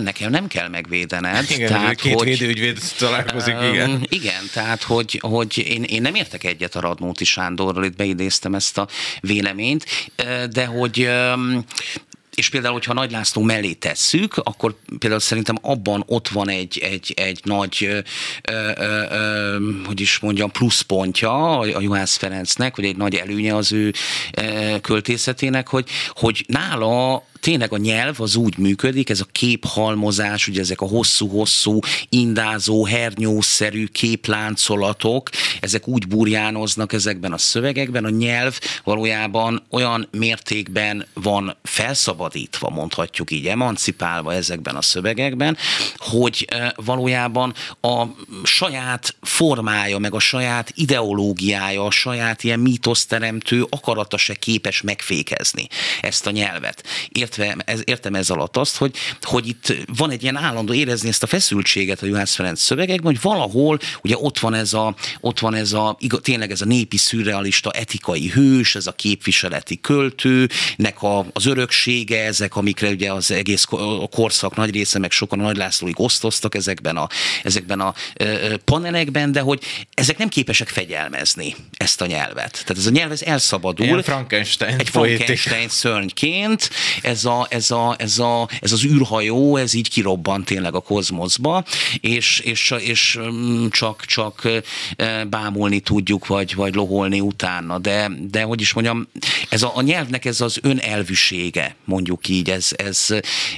Nekem 0.00 0.30
nem 0.30 0.46
kell 0.46 0.68
megvédened. 0.68 1.50
Igen, 1.50 1.68
tehát, 1.68 2.00
két 2.00 2.14
hogy, 2.14 2.26
védőügyvéd 2.26 2.78
találkozik, 2.98 3.54
igen. 3.72 4.06
Igen, 4.08 4.42
tehát 4.52 4.82
hogy, 4.82 5.18
hogy 5.22 5.58
én, 5.58 5.82
én 5.82 6.02
nem 6.02 6.14
értek 6.14 6.44
egyet 6.44 6.76
a 6.76 6.80
Radnóti 6.80 7.24
Sándorral, 7.24 7.84
itt 7.84 7.96
beidéztem 7.96 8.54
ezt 8.54 8.78
a 8.78 8.88
véleményt, 9.20 9.84
de 10.50 10.64
hogy 10.64 11.10
és 12.38 12.48
például, 12.48 12.72
hogyha 12.72 12.92
Nagy 12.92 13.10
László 13.10 13.42
mellé 13.42 13.72
tesszük, 13.72 14.36
akkor 14.36 14.74
például 14.98 15.20
szerintem 15.20 15.56
abban 15.62 16.04
ott 16.06 16.28
van 16.28 16.48
egy, 16.48 16.78
egy, 16.78 17.12
egy 17.16 17.40
nagy, 17.44 17.76
ö, 17.80 17.98
ö, 18.42 18.70
ö, 19.10 19.56
hogy 19.84 20.00
is 20.00 20.18
mondjam, 20.18 20.50
pluszpontja 20.50 21.58
a 21.58 21.80
Juhász 21.80 22.16
Ferencnek, 22.16 22.76
vagy 22.76 22.84
egy 22.84 22.96
nagy 22.96 23.14
előnye 23.14 23.54
az 23.54 23.72
ő 23.72 23.92
költészetének, 24.80 25.68
hogy, 25.68 25.88
hogy 26.08 26.44
nála 26.48 27.26
tényleg 27.48 27.72
a 27.72 27.76
nyelv 27.76 28.20
az 28.20 28.36
úgy 28.36 28.58
működik, 28.58 29.10
ez 29.10 29.20
a 29.20 29.26
képhalmozás, 29.32 30.48
ugye 30.48 30.60
ezek 30.60 30.80
a 30.80 30.86
hosszú-hosszú, 30.86 31.78
indázó, 32.08 32.84
hernyószerű 32.84 33.86
képláncolatok, 33.86 35.28
ezek 35.60 35.88
úgy 35.88 36.08
burjánoznak 36.08 36.92
ezekben 36.92 37.32
a 37.32 37.38
szövegekben, 37.38 38.04
a 38.04 38.08
nyelv 38.08 38.58
valójában 38.84 39.62
olyan 39.70 40.08
mértékben 40.10 41.06
van 41.14 41.56
felszabadítva, 41.62 42.70
mondhatjuk 42.70 43.30
így, 43.30 43.46
emancipálva 43.46 44.34
ezekben 44.34 44.76
a 44.76 44.82
szövegekben, 44.82 45.56
hogy 45.96 46.48
valójában 46.76 47.54
a 47.80 48.04
saját 48.42 49.14
formája, 49.22 49.98
meg 49.98 50.14
a 50.14 50.18
saját 50.18 50.72
ideológiája, 50.74 51.84
a 51.84 51.90
saját 51.90 52.44
ilyen 52.44 52.60
mítoszteremtő 52.60 53.66
akarata 53.70 54.16
se 54.16 54.34
képes 54.34 54.80
megfékezni 54.82 55.66
ezt 56.00 56.26
a 56.26 56.30
nyelvet 56.30 56.84
értve, 57.38 57.64
ez, 57.64 57.80
értem 57.84 58.14
ez 58.14 58.30
alatt 58.30 58.56
azt, 58.56 58.76
hogy, 58.76 58.96
hogy 59.20 59.48
itt 59.48 59.74
van 59.96 60.10
egy 60.10 60.22
ilyen 60.22 60.36
állandó 60.36 60.72
érezni 60.72 61.08
ezt 61.08 61.22
a 61.22 61.26
feszültséget 61.26 62.02
a 62.02 62.06
Juhász 62.06 62.34
Ferenc 62.34 62.60
szövegekben, 62.60 63.12
hogy 63.12 63.20
valahol 63.22 63.78
ugye 64.02 64.16
ott 64.18 64.38
van 64.38 64.54
ez 64.54 64.72
a, 64.72 64.94
ott 65.20 65.38
van 65.38 65.54
ez 65.54 65.72
a 65.72 65.98
tényleg 66.22 66.50
ez 66.50 66.60
a 66.60 66.64
népi 66.64 66.96
szürrealista 66.96 67.70
etikai 67.70 68.28
hős, 68.28 68.74
ez 68.74 68.86
a 68.86 68.92
képviseleti 68.92 69.80
költőnek 69.80 71.02
a, 71.02 71.26
az 71.32 71.46
öröksége, 71.46 72.24
ezek, 72.24 72.56
amikre 72.56 72.88
ugye 72.88 73.12
az 73.12 73.30
egész 73.30 73.64
korszak 74.10 74.56
nagy 74.56 74.70
része, 74.70 74.98
meg 74.98 75.10
sokan 75.10 75.40
a 75.40 75.42
Nagy 75.42 75.56
Lászlóig 75.56 76.00
osztoztak 76.00 76.54
ezekben 76.54 76.96
a, 76.96 77.08
ezekben 77.42 77.80
a 77.80 77.94
panelekben, 78.64 79.32
de 79.32 79.40
hogy 79.40 79.62
ezek 79.94 80.18
nem 80.18 80.28
képesek 80.28 80.68
fegyelmezni 80.68 81.54
ezt 81.76 82.00
a 82.00 82.06
nyelvet. 82.06 82.52
Tehát 82.52 82.76
ez 82.76 82.86
a 82.86 82.90
nyelv 82.90 83.12
ez 83.12 83.22
elszabadul. 83.22 83.86
Ilyen 83.86 84.02
Frankenstein 84.02 84.78
egy 84.78 84.88
Frankenstein 84.88 85.68
szörnyként, 85.68 86.70
ez 87.02 87.17
ez, 87.18 87.24
a, 87.24 87.46
ez, 87.50 87.70
a, 87.70 87.94
ez, 87.98 88.18
a, 88.18 88.48
ez 88.60 88.72
az 88.72 88.84
űrhajó, 88.84 89.56
ez 89.56 89.74
így 89.74 89.90
kirobbant 89.90 90.44
tényleg 90.44 90.74
a 90.74 90.80
kozmoszba, 90.80 91.64
és, 92.00 92.38
és, 92.38 92.74
és 92.78 93.18
mm, 93.20 93.66
csak, 93.68 94.04
csak 94.04 94.48
bámulni 95.28 95.80
tudjuk, 95.80 96.26
vagy, 96.26 96.54
vagy 96.54 96.74
loholni 96.74 97.20
utána. 97.20 97.78
De, 97.78 98.10
de 98.30 98.42
hogy 98.42 98.60
is 98.60 98.72
mondjam, 98.72 99.08
ez 99.48 99.62
a, 99.62 99.72
a 99.74 99.82
nyelvnek 99.82 100.24
ez 100.24 100.40
az 100.40 100.58
önelvűsége, 100.62 101.74
mondjuk 101.84 102.28
így, 102.28 102.50
ez, 102.50 102.70
ez, 102.76 103.06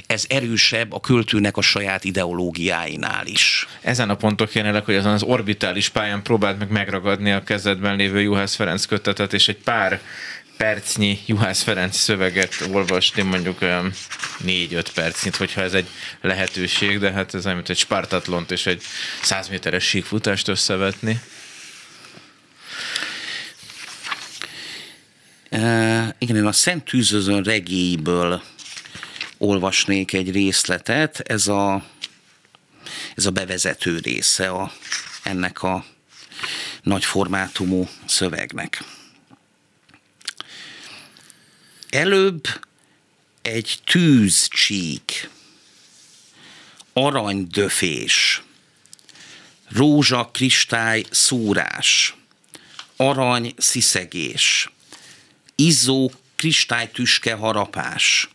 ez 0.07 0.25
erősebb 0.29 0.93
a 0.93 0.99
költőnek 0.99 1.57
a 1.57 1.61
saját 1.61 2.03
ideológiáinál 2.03 3.25
is. 3.25 3.67
Ezen 3.81 4.09
a 4.09 4.15
ponton 4.15 4.47
kéne 4.47 4.81
hogy 4.85 4.95
azon 4.95 5.13
az 5.13 5.23
orbitális 5.23 5.89
pályán 5.89 6.21
próbált 6.21 6.59
meg 6.59 6.71
megragadni 6.71 7.31
a 7.31 7.43
kezedben 7.43 7.95
lévő 7.95 8.21
Juhász 8.21 8.55
Ferenc 8.55 8.85
kötetet, 8.85 9.33
és 9.33 9.47
egy 9.47 9.57
pár 9.57 10.01
percnyi 10.61 11.19
Juhász 11.25 11.61
Ferenc 11.61 11.97
szöveget 11.97 12.63
olvasni, 12.71 13.21
mondjuk 13.21 13.61
olyan 13.61 13.93
4-5 14.45 14.85
percnyit, 14.93 15.35
hogyha 15.35 15.61
ez 15.61 15.73
egy 15.73 15.87
lehetőség, 16.21 16.99
de 16.99 17.11
hát 17.11 17.33
ez 17.33 17.45
olyan, 17.45 17.63
egy 17.67 17.77
Spartatlont 17.77 18.51
és 18.51 18.65
egy 18.65 18.81
100 19.21 19.47
méteres 19.49 19.83
síkfutást 19.83 20.47
összevetni. 20.47 21.19
Uh, 25.51 26.07
igen, 26.17 26.35
én 26.35 26.45
a 26.45 26.51
Szent 26.51 26.83
Tűzözön 26.83 27.43
regéiből 27.43 28.43
olvasnék 29.37 30.13
egy 30.13 30.31
részletet. 30.31 31.19
Ez 31.19 31.47
a, 31.47 31.85
ez 33.15 33.25
a 33.25 33.31
bevezető 33.31 33.99
része 33.99 34.49
a, 34.49 34.71
ennek 35.23 35.63
a 35.63 35.85
nagy 36.81 37.05
formátumú 37.05 37.87
szövegnek. 38.05 38.83
Előbb 41.91 42.47
egy 43.41 43.79
tűzcsík, 43.85 45.29
aranydöfés, 46.93 48.41
rózsa 49.69 50.29
kristály 50.33 51.03
szúrás, 51.09 52.15
arany 52.95 53.53
sziszegés, 53.57 54.69
izzó 55.55 56.11
kristálytüske 56.35 57.33
harapás, 57.33 58.29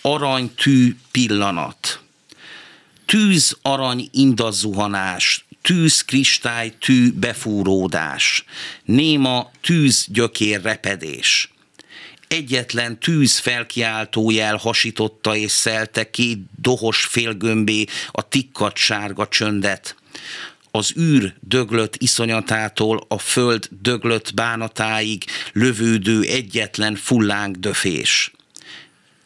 aranytű 0.00 0.96
pillanat, 1.10 2.02
tűz 3.04 3.58
arany 3.62 4.08
indazuhanás, 4.12 5.44
tűz 5.62 6.04
kristály 6.04 6.74
tű 6.78 7.12
befúródás, 7.12 8.44
néma 8.84 9.50
tűz 9.60 10.06
gyökér 10.08 10.62
repedés, 10.62 11.50
egyetlen 12.30 12.98
tűz 12.98 13.38
felkiáltó 13.38 14.30
jel 14.30 14.56
hasította 14.56 15.36
és 15.36 15.50
szelte 15.50 16.10
két 16.10 16.38
dohos 16.60 17.04
félgömbé 17.04 17.84
a 18.10 18.28
tikkat 18.28 18.76
sárga 18.76 19.28
csöndet. 19.28 19.94
az 20.70 20.92
űr 20.98 21.34
döglött 21.40 21.96
iszonyatától 21.96 23.04
a 23.08 23.18
föld 23.18 23.68
döglött 23.70 24.34
bánatáig 24.34 25.24
lövődő 25.52 26.22
egyetlen 26.22 26.96
fullánk 26.96 27.56
döfés. 27.56 28.32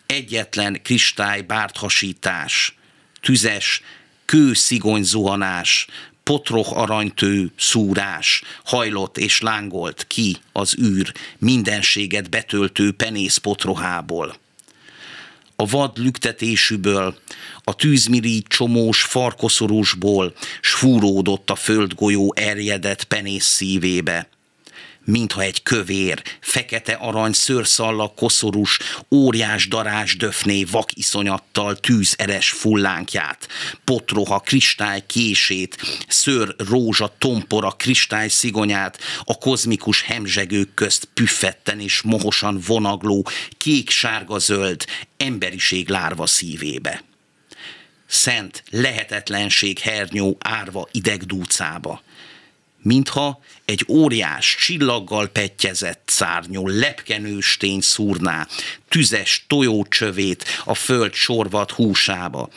Egyetlen 0.06 0.82
kristály 0.82 1.40
bárthasítás, 1.40 2.74
tüzes, 3.20 3.82
kőszigony 4.24 5.02
zuhanás, 5.02 5.86
potroh 6.24 6.78
aranytő 6.78 7.50
szúrás, 7.56 8.42
hajlott 8.64 9.18
és 9.18 9.40
lángolt 9.40 10.06
ki 10.06 10.36
az 10.52 10.76
űr 10.78 11.12
mindenséget 11.38 12.30
betöltő 12.30 12.92
penész 12.92 13.36
potrohából. 13.36 14.36
A 15.56 15.66
vad 15.66 15.98
lüktetésűből, 15.98 17.18
a 17.64 17.74
tűzmirigy 17.74 18.46
csomós 18.46 19.02
farkoszorúsból, 19.02 20.34
s 20.60 20.72
fúródott 20.72 21.50
a 21.50 21.54
földgolyó 21.54 22.34
erjedett 22.36 23.04
penész 23.04 23.46
szívébe 23.46 24.28
mintha 25.04 25.42
egy 25.42 25.62
kövér, 25.62 26.22
fekete 26.40 26.92
arany 26.92 27.32
szőrszallag 27.32 28.14
koszorús, 28.14 28.78
óriás 29.10 29.68
darás 29.68 30.16
döfné 30.16 30.64
vak 30.64 30.96
iszonyattal 30.96 31.76
tűzeres 31.80 32.50
fullánkját, 32.50 33.48
potroha 33.84 34.38
kristály 34.40 35.02
kését, 35.06 35.76
szőr 36.08 36.54
rózsa 36.68 37.14
tompora 37.18 37.70
kristály 37.70 38.28
szigonyát, 38.28 38.98
a 39.24 39.38
kozmikus 39.38 40.02
hemzsegők 40.02 40.74
közt 40.74 41.08
püffetten 41.14 41.80
és 41.80 42.02
mohosan 42.02 42.60
vonagló, 42.66 43.26
kék-sárga-zöld, 43.58 44.84
emberiség 45.16 45.88
lárva 45.88 46.26
szívébe. 46.26 47.04
Szent 48.06 48.62
lehetetlenség 48.70 49.78
hernyó 49.78 50.36
árva 50.40 50.88
idegdúcába 50.90 52.02
mintha 52.84 53.40
egy 53.64 53.84
óriás 53.88 54.56
csillaggal 54.60 55.26
petjezett 55.28 56.02
szárnyú 56.06 56.68
lepkenőstény 56.68 57.80
szúrná 57.80 58.46
tüzes 58.88 59.44
tojócsövét 59.48 60.44
a 60.64 60.74
föld 60.74 61.12
sorvat 61.12 61.70
húsába, 61.70 62.48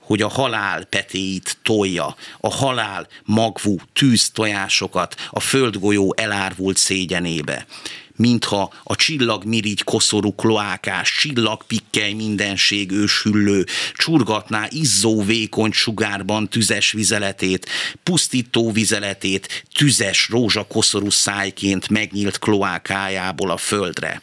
hogy 0.00 0.22
a 0.22 0.28
halál 0.28 0.84
petéit 0.84 1.56
tolja, 1.62 2.16
a 2.40 2.50
halál 2.50 3.08
magvú 3.24 3.76
tűztojásokat 3.92 5.14
a 5.30 5.40
földgolyó 5.40 6.14
elárvult 6.16 6.76
szégyenébe 6.76 7.66
mintha 8.22 8.72
a 8.82 8.96
csillagmirigy 8.96 9.82
koszorú 9.84 10.34
kloákás, 10.34 11.14
csillagpikkely 11.14 12.12
mindenség 12.12 12.90
őshüllő, 12.90 13.66
csurgatná 13.94 14.66
izzó 14.70 15.22
vékony 15.22 15.72
sugárban 15.72 16.48
tüzes 16.48 16.92
vizeletét, 16.92 17.68
pusztító 18.02 18.72
vizeletét, 18.72 19.64
tüzes 19.74 20.28
rózsakoszorú 20.28 21.10
szájként 21.10 21.88
megnyílt 21.88 22.38
kloákájából 22.38 23.50
a 23.50 23.56
földre 23.56 24.22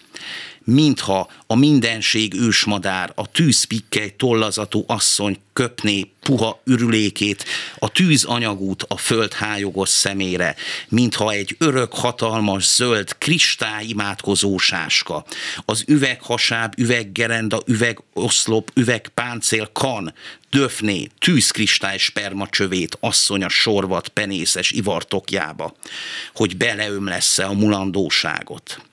mintha 0.70 1.30
a 1.47 1.55
mindenség 1.55 2.34
ősmadár, 2.34 3.11
a 3.15 3.32
tűzpikkely 3.32 4.13
tollazatú 4.17 4.84
asszony 4.88 5.38
köpné 5.53 6.09
puha 6.22 6.61
ürülékét, 6.65 7.45
a 7.76 7.91
tűz 7.91 8.24
anyagút 8.24 8.86
a 8.88 8.97
föld 8.97 9.34
hájogos 9.34 9.89
szemére, 9.89 10.55
mintha 10.89 11.32
egy 11.32 11.55
örök 11.59 11.93
hatalmas 11.93 12.76
zöld 12.76 13.17
kristály 13.17 13.86
imádkozósáska, 13.86 15.26
az 15.65 15.84
üveghasáb, 15.88 16.74
üveggerenda, 16.78 17.61
üvegoszlop, 17.65 18.72
üvegpáncél 18.76 19.70
kan, 19.74 20.13
döfné, 20.49 21.07
tűzkristály 21.20 21.97
spermacsövét 21.97 22.97
asszony 22.99 23.43
a 23.43 23.49
sorvat 23.49 24.07
penészes 24.07 24.72
ivartokjába, 24.72 25.76
hogy 26.36 26.57
beleömlesse 26.57 27.45
a 27.45 27.53
mulandóságot 27.53 28.89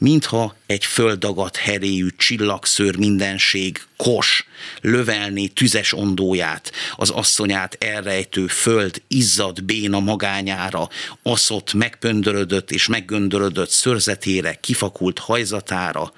mintha 0.00 0.54
egy 0.66 0.84
földagat 0.84 1.56
heréjű 1.56 2.08
csillagszőr 2.16 2.96
mindenség 2.96 3.82
kos, 3.96 4.46
lövelni 4.80 5.48
tüzes 5.48 5.92
ondóját, 5.92 6.72
az 6.96 7.10
asszonyát 7.10 7.76
elrejtő 7.84 8.46
föld 8.46 9.02
izzad 9.08 9.64
béna 9.64 10.00
magányára, 10.00 10.88
aszott, 11.22 11.72
megpöndörödött 11.72 12.70
és 12.70 12.86
meggöndörödött 12.86 13.70
szörzetére, 13.70 14.54
kifakult 14.54 15.18
hajzatára. 15.18 16.12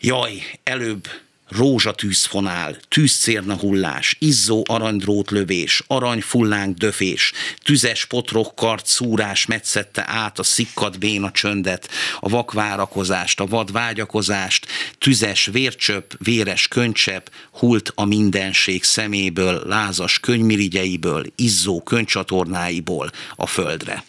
Jaj, 0.00 0.42
előbb 0.62 1.08
rózsatűzfonál, 1.48 2.76
tűzcérna 2.88 3.56
hullás, 3.56 4.16
izzó 4.18 4.62
aranydrót 4.66 5.30
lövés, 5.30 5.82
aranyfullánk 5.86 6.76
döfés, 6.76 7.32
tüzes 7.62 8.04
potrok 8.04 8.54
kart 8.54 8.86
szúrás 8.86 9.46
metszette 9.46 10.04
át 10.06 10.38
a 10.38 10.42
szikkat 10.42 10.98
béna 10.98 11.30
csöndet, 11.30 11.88
a 12.20 12.28
vakvárakozást, 12.28 13.40
a 13.40 13.46
vad 13.46 13.72
vágyakozást, 13.72 14.66
tüzes 14.98 15.46
vércsöp, 15.46 16.14
véres 16.18 16.68
könycsepp, 16.68 17.26
hult 17.52 17.92
a 17.94 18.04
mindenség 18.04 18.84
szeméből, 18.84 19.62
lázas 19.66 20.20
könymirigyeiből, 20.20 21.24
izzó 21.36 21.82
könycsatornáiból 21.82 23.10
a 23.36 23.46
földre. 23.46 24.04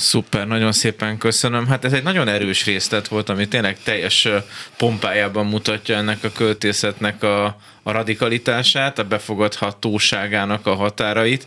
Szuper, 0.00 0.46
nagyon 0.46 0.72
szépen 0.72 1.18
köszönöm. 1.18 1.66
Hát 1.66 1.84
ez 1.84 1.92
egy 1.92 2.02
nagyon 2.02 2.28
erős 2.28 2.64
részlet 2.64 3.08
volt, 3.08 3.28
ami 3.28 3.48
tényleg 3.48 3.82
teljes 3.82 4.28
pompájában 4.76 5.46
mutatja 5.46 5.96
ennek 5.96 6.24
a 6.24 6.32
költészetnek 6.32 7.22
a, 7.22 7.44
a 7.82 7.90
radikalitását, 7.90 8.98
a 8.98 9.04
befogadhatóságának 9.04 10.66
a 10.66 10.74
határait, 10.74 11.46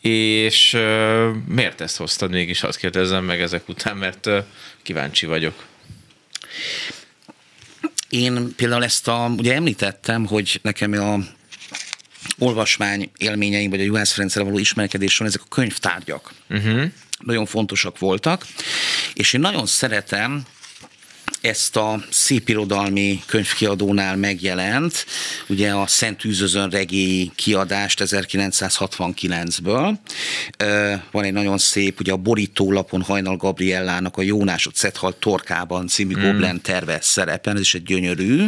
és 0.00 0.74
uh, 0.74 1.28
miért 1.46 1.80
ezt 1.80 1.96
hoztad 1.96 2.30
mégis, 2.30 2.62
azt 2.62 2.78
kérdezem 2.78 3.24
meg 3.24 3.40
ezek 3.40 3.68
után, 3.68 3.96
mert 3.96 4.26
uh, 4.26 4.44
kíváncsi 4.82 5.26
vagyok. 5.26 5.64
Én 8.08 8.54
például 8.56 8.84
ezt 8.84 9.08
a, 9.08 9.32
ugye 9.36 9.54
említettem, 9.54 10.26
hogy 10.26 10.60
nekem 10.62 10.92
a 10.92 11.18
olvasmány 12.38 13.10
élményeim, 13.16 13.70
vagy 13.70 13.80
a 13.80 13.84
Juhász 13.84 14.12
Ferencre 14.12 14.42
való 14.42 14.58
ismerkedésen 14.58 15.26
ezek 15.26 15.40
a 15.44 15.48
könyvtárgyak. 15.48 16.32
Uh-huh 16.48 16.90
nagyon 17.18 17.46
fontosak 17.46 17.98
voltak, 17.98 18.46
és 19.14 19.32
én 19.32 19.40
nagyon 19.40 19.66
szeretem 19.66 20.46
ezt 21.40 21.76
a 21.76 22.04
szépirodalmi 22.10 23.22
könyvkiadónál 23.26 24.16
megjelent, 24.16 25.06
ugye 25.46 25.70
a 25.70 25.86
Szent 25.86 26.24
Űzözön 26.24 26.70
regély 26.70 27.30
kiadást 27.34 28.02
1969-ből. 28.04 29.98
Van 31.10 31.24
egy 31.24 31.32
nagyon 31.32 31.58
szép, 31.58 32.00
ugye 32.00 32.12
a 32.12 32.16
borítólapon 32.16 33.02
Hajnal 33.02 33.36
Gabriellának 33.36 34.16
a 34.16 34.22
Jónásot 34.22 34.74
Szethal 34.74 35.18
Torkában 35.18 35.86
című 35.86 36.16
mm. 36.16 36.22
Goblen 36.22 36.60
terve 36.60 36.98
szerepel, 37.00 37.54
ez 37.54 37.60
is 37.60 37.74
egy 37.74 37.82
gyönyörű 37.82 38.46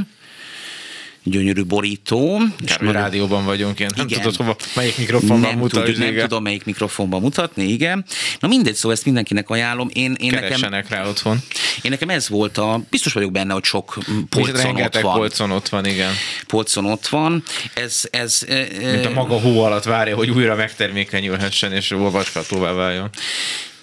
gyönyörű 1.22 1.64
borító. 1.64 2.40
És 2.64 2.76
a 2.76 2.90
rádióban 2.90 3.44
vagyunk, 3.44 3.80
én 3.80 3.88
nem 3.96 4.06
igen. 4.06 4.20
tudod, 4.20 4.36
hova, 4.36 4.56
melyik 4.74 4.98
mikrofonban 4.98 5.40
nem 5.40 5.58
mutatni. 5.58 5.92
Tudjuk, 5.92 6.14
nem 6.14 6.20
tudom, 6.22 6.42
melyik 6.42 6.64
mikrofonban 6.64 7.20
mutatni, 7.20 7.64
igen. 7.64 8.04
Na 8.40 8.48
mindegy, 8.48 8.74
szóval 8.74 8.92
ezt 8.92 9.04
mindenkinek 9.04 9.50
ajánlom. 9.50 9.88
Én, 9.92 10.16
én 10.20 10.30
Keressenek 10.30 10.88
nekem, 10.88 11.02
rá 11.02 11.08
otthon. 11.08 11.38
Én 11.82 11.90
nekem 11.90 12.08
ez 12.08 12.28
volt 12.28 12.58
a, 12.58 12.80
biztos 12.90 13.12
vagyok 13.12 13.32
benne, 13.32 13.52
hogy 13.52 13.64
sok 13.64 13.98
polcon 14.28 14.76
ott 14.76 15.00
van. 15.00 15.14
polcon 15.14 15.50
ott 15.50 15.68
van, 15.68 15.86
igen. 15.86 16.12
Polcon 16.46 16.84
ott 16.84 17.06
van. 17.06 17.42
Ez, 17.74 18.02
ez, 18.10 18.44
Mint 18.80 19.04
a 19.04 19.10
maga 19.10 19.40
hó 19.40 19.62
alatt 19.62 19.84
várja, 19.84 20.16
hogy 20.16 20.30
újra 20.30 20.54
megtermékenyülhessen 20.54 21.72
és 21.72 21.90
olvashatóvá 21.90 22.72
váljon. 22.72 23.10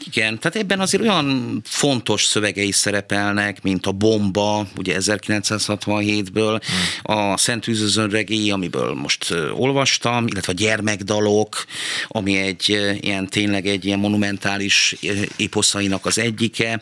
Igen, 0.06 0.40
tehát 0.40 0.58
ebben 0.58 0.80
azért 0.80 1.04
olyan 1.04 1.62
fontos 1.64 2.24
szövegei 2.24 2.72
szerepelnek, 2.72 3.62
mint 3.62 3.86
a 3.86 3.92
Bomba, 3.92 4.68
ugye 4.78 4.98
1967-ből, 5.00 6.62
hmm. 6.62 7.16
a 7.16 7.38
Szent 7.38 7.68
Üzözön 7.68 8.10
regély, 8.10 8.52
amiből 8.52 8.94
most 8.94 9.34
olvastam, 9.52 10.28
illetve 10.28 10.52
a 10.52 10.56
Gyermekdalok, 10.56 11.66
ami 12.08 12.38
egy 12.38 12.70
ilyen 13.02 13.28
tényleg 13.28 13.68
egy 13.68 13.86
ilyen 13.86 14.00
monumentális 14.00 14.96
époszainak 15.36 16.06
az 16.06 16.18
egyike, 16.18 16.82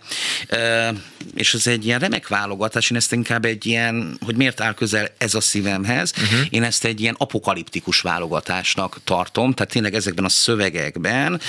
és 1.35 1.53
ez 1.53 1.67
egy 1.67 1.85
ilyen 1.85 1.99
remek 1.99 2.27
válogatás, 2.27 2.89
én 2.89 2.97
ezt 2.97 3.13
inkább 3.13 3.45
egy 3.45 3.65
ilyen, 3.65 4.17
hogy 4.25 4.35
miért 4.35 4.61
áll 4.61 4.73
közel 4.73 5.07
ez 5.17 5.35
a 5.35 5.41
szívemhez, 5.41 6.13
uh-huh. 6.17 6.47
én 6.49 6.63
ezt 6.63 6.85
egy 6.85 7.01
ilyen 7.01 7.15
apokaliptikus 7.17 7.99
válogatásnak 8.01 8.99
tartom, 9.03 9.53
tehát 9.53 9.71
tényleg 9.71 9.93
ezekben 9.93 10.25
a 10.25 10.29
szövegekben 10.29 11.41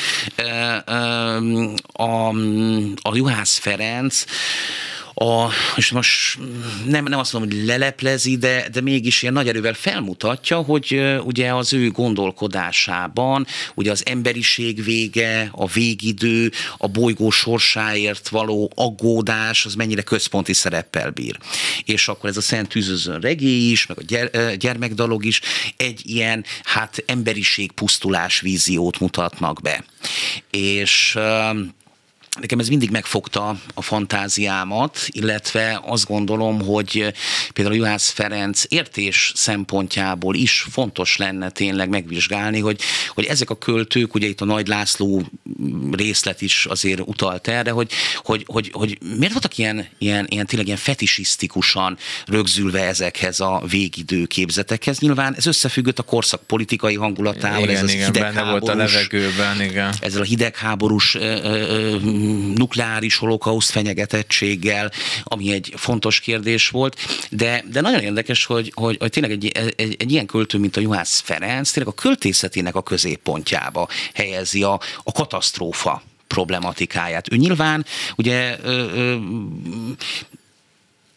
a, 1.92 2.28
a 3.02 3.16
Juhász 3.16 3.58
Ferenc 3.58 4.24
a, 5.18 5.50
és 5.76 5.90
most 5.90 6.38
nem, 6.86 7.04
nem 7.04 7.18
azt 7.18 7.32
mondom, 7.32 7.50
hogy 7.50 7.66
leleplezi, 7.66 8.36
de, 8.36 8.68
de 8.72 8.80
mégis 8.80 9.22
ilyen 9.22 9.34
nagy 9.34 9.48
erővel 9.48 9.74
felmutatja, 9.74 10.56
hogy 10.56 11.02
ugye 11.24 11.54
az 11.54 11.72
ő 11.72 11.90
gondolkodásában 11.90 13.46
ugye 13.74 13.90
az 13.90 14.06
emberiség 14.06 14.84
vége, 14.84 15.48
a 15.52 15.66
végidő, 15.66 16.52
a 16.76 16.88
bolygó 16.88 17.30
sorsáért 17.30 18.28
való 18.28 18.72
aggódás, 18.74 19.64
az 19.64 19.74
mennyire 19.74 20.02
központi 20.02 20.52
szereppel 20.52 21.10
bír. 21.10 21.38
És 21.84 22.08
akkor 22.08 22.30
ez 22.30 22.36
a 22.36 22.40
Szent 22.40 22.68
Tűzözön 22.68 23.20
regé 23.20 23.70
is, 23.70 23.86
meg 23.86 23.98
a 23.98 24.02
gyere, 24.06 24.54
gyermekdalog 24.54 25.24
is 25.24 25.40
egy 25.76 26.00
ilyen 26.04 26.44
hát 26.64 27.02
emberiség 27.06 27.72
pusztulás 27.72 28.40
víziót 28.40 28.98
mutatnak 28.98 29.60
be. 29.62 29.84
És 30.50 31.18
nekem 32.40 32.58
ez 32.58 32.68
mindig 32.68 32.90
megfogta 32.90 33.56
a 33.74 33.82
fantáziámat, 33.82 35.06
illetve 35.10 35.80
azt 35.84 36.06
gondolom, 36.06 36.60
hogy 36.60 37.14
például 37.52 37.76
Juhász 37.76 38.10
Ferenc 38.10 38.62
értés 38.68 39.32
szempontjából 39.34 40.34
is 40.34 40.66
fontos 40.70 41.16
lenne 41.16 41.50
tényleg 41.50 41.88
megvizsgálni, 41.88 42.60
hogy, 42.60 42.80
hogy 43.08 43.24
ezek 43.24 43.50
a 43.50 43.58
költők, 43.58 44.14
ugye 44.14 44.26
itt 44.26 44.40
a 44.40 44.44
Nagy 44.44 44.66
László 44.66 45.22
részlet 45.92 46.42
is 46.42 46.66
azért 46.66 47.00
utalt 47.04 47.48
erre, 47.48 47.70
hogy, 47.70 47.90
hogy, 48.16 48.44
hogy, 48.46 48.70
hogy 48.72 48.98
miért 49.18 49.32
voltak 49.32 49.58
ilyen, 49.58 49.88
ilyen, 49.98 50.26
ilyen 50.28 50.46
tényleg 50.46 50.66
ilyen 50.66 50.78
fetisisztikusan 50.78 51.96
rögzülve 52.26 52.84
ezekhez 52.84 53.40
a 53.40 53.62
végidő 53.68 54.24
képzetekhez. 54.24 54.98
Nyilván 54.98 55.34
ez 55.34 55.46
összefüggött 55.46 55.98
a 55.98 56.02
korszak 56.02 56.42
politikai 56.42 56.94
hangulatával, 56.94 57.62
igen, 57.62 57.76
ez 57.76 57.82
az 57.82 57.92
igen, 57.92 58.12
benne 58.12 58.42
volt 58.42 58.68
a 58.68 58.74
levegőben, 58.74 59.62
igen. 59.62 59.94
Ezzel 60.00 60.20
a 60.20 60.24
hidegháborús 60.24 61.16
nukleáris 62.54 63.16
holokauszt 63.16 63.70
fenyegetettséggel, 63.70 64.92
ami 65.22 65.52
egy 65.52 65.72
fontos 65.76 66.20
kérdés 66.20 66.68
volt, 66.68 66.96
de, 67.30 67.64
de 67.70 67.80
nagyon 67.80 68.00
érdekes, 68.00 68.44
hogy, 68.44 68.72
hogy, 68.74 68.96
hogy 68.98 69.10
tényleg 69.10 69.32
egy, 69.32 69.46
egy, 69.76 69.96
egy 69.98 70.12
ilyen 70.12 70.26
költő, 70.26 70.58
mint 70.58 70.76
a 70.76 70.80
Juhász 70.80 71.20
Ferenc, 71.20 71.70
tényleg 71.70 71.92
a 71.92 72.00
költészetének 72.00 72.74
a 72.74 72.82
középpontjába 72.82 73.88
helyezi 74.14 74.62
a, 74.62 74.80
a 75.02 75.12
katasztrófa 75.12 76.02
problematikáját. 76.26 77.32
Ő 77.32 77.36
nyilván 77.36 77.86
ugye 78.16 78.56
ö, 78.62 78.90
ö, 78.94 79.16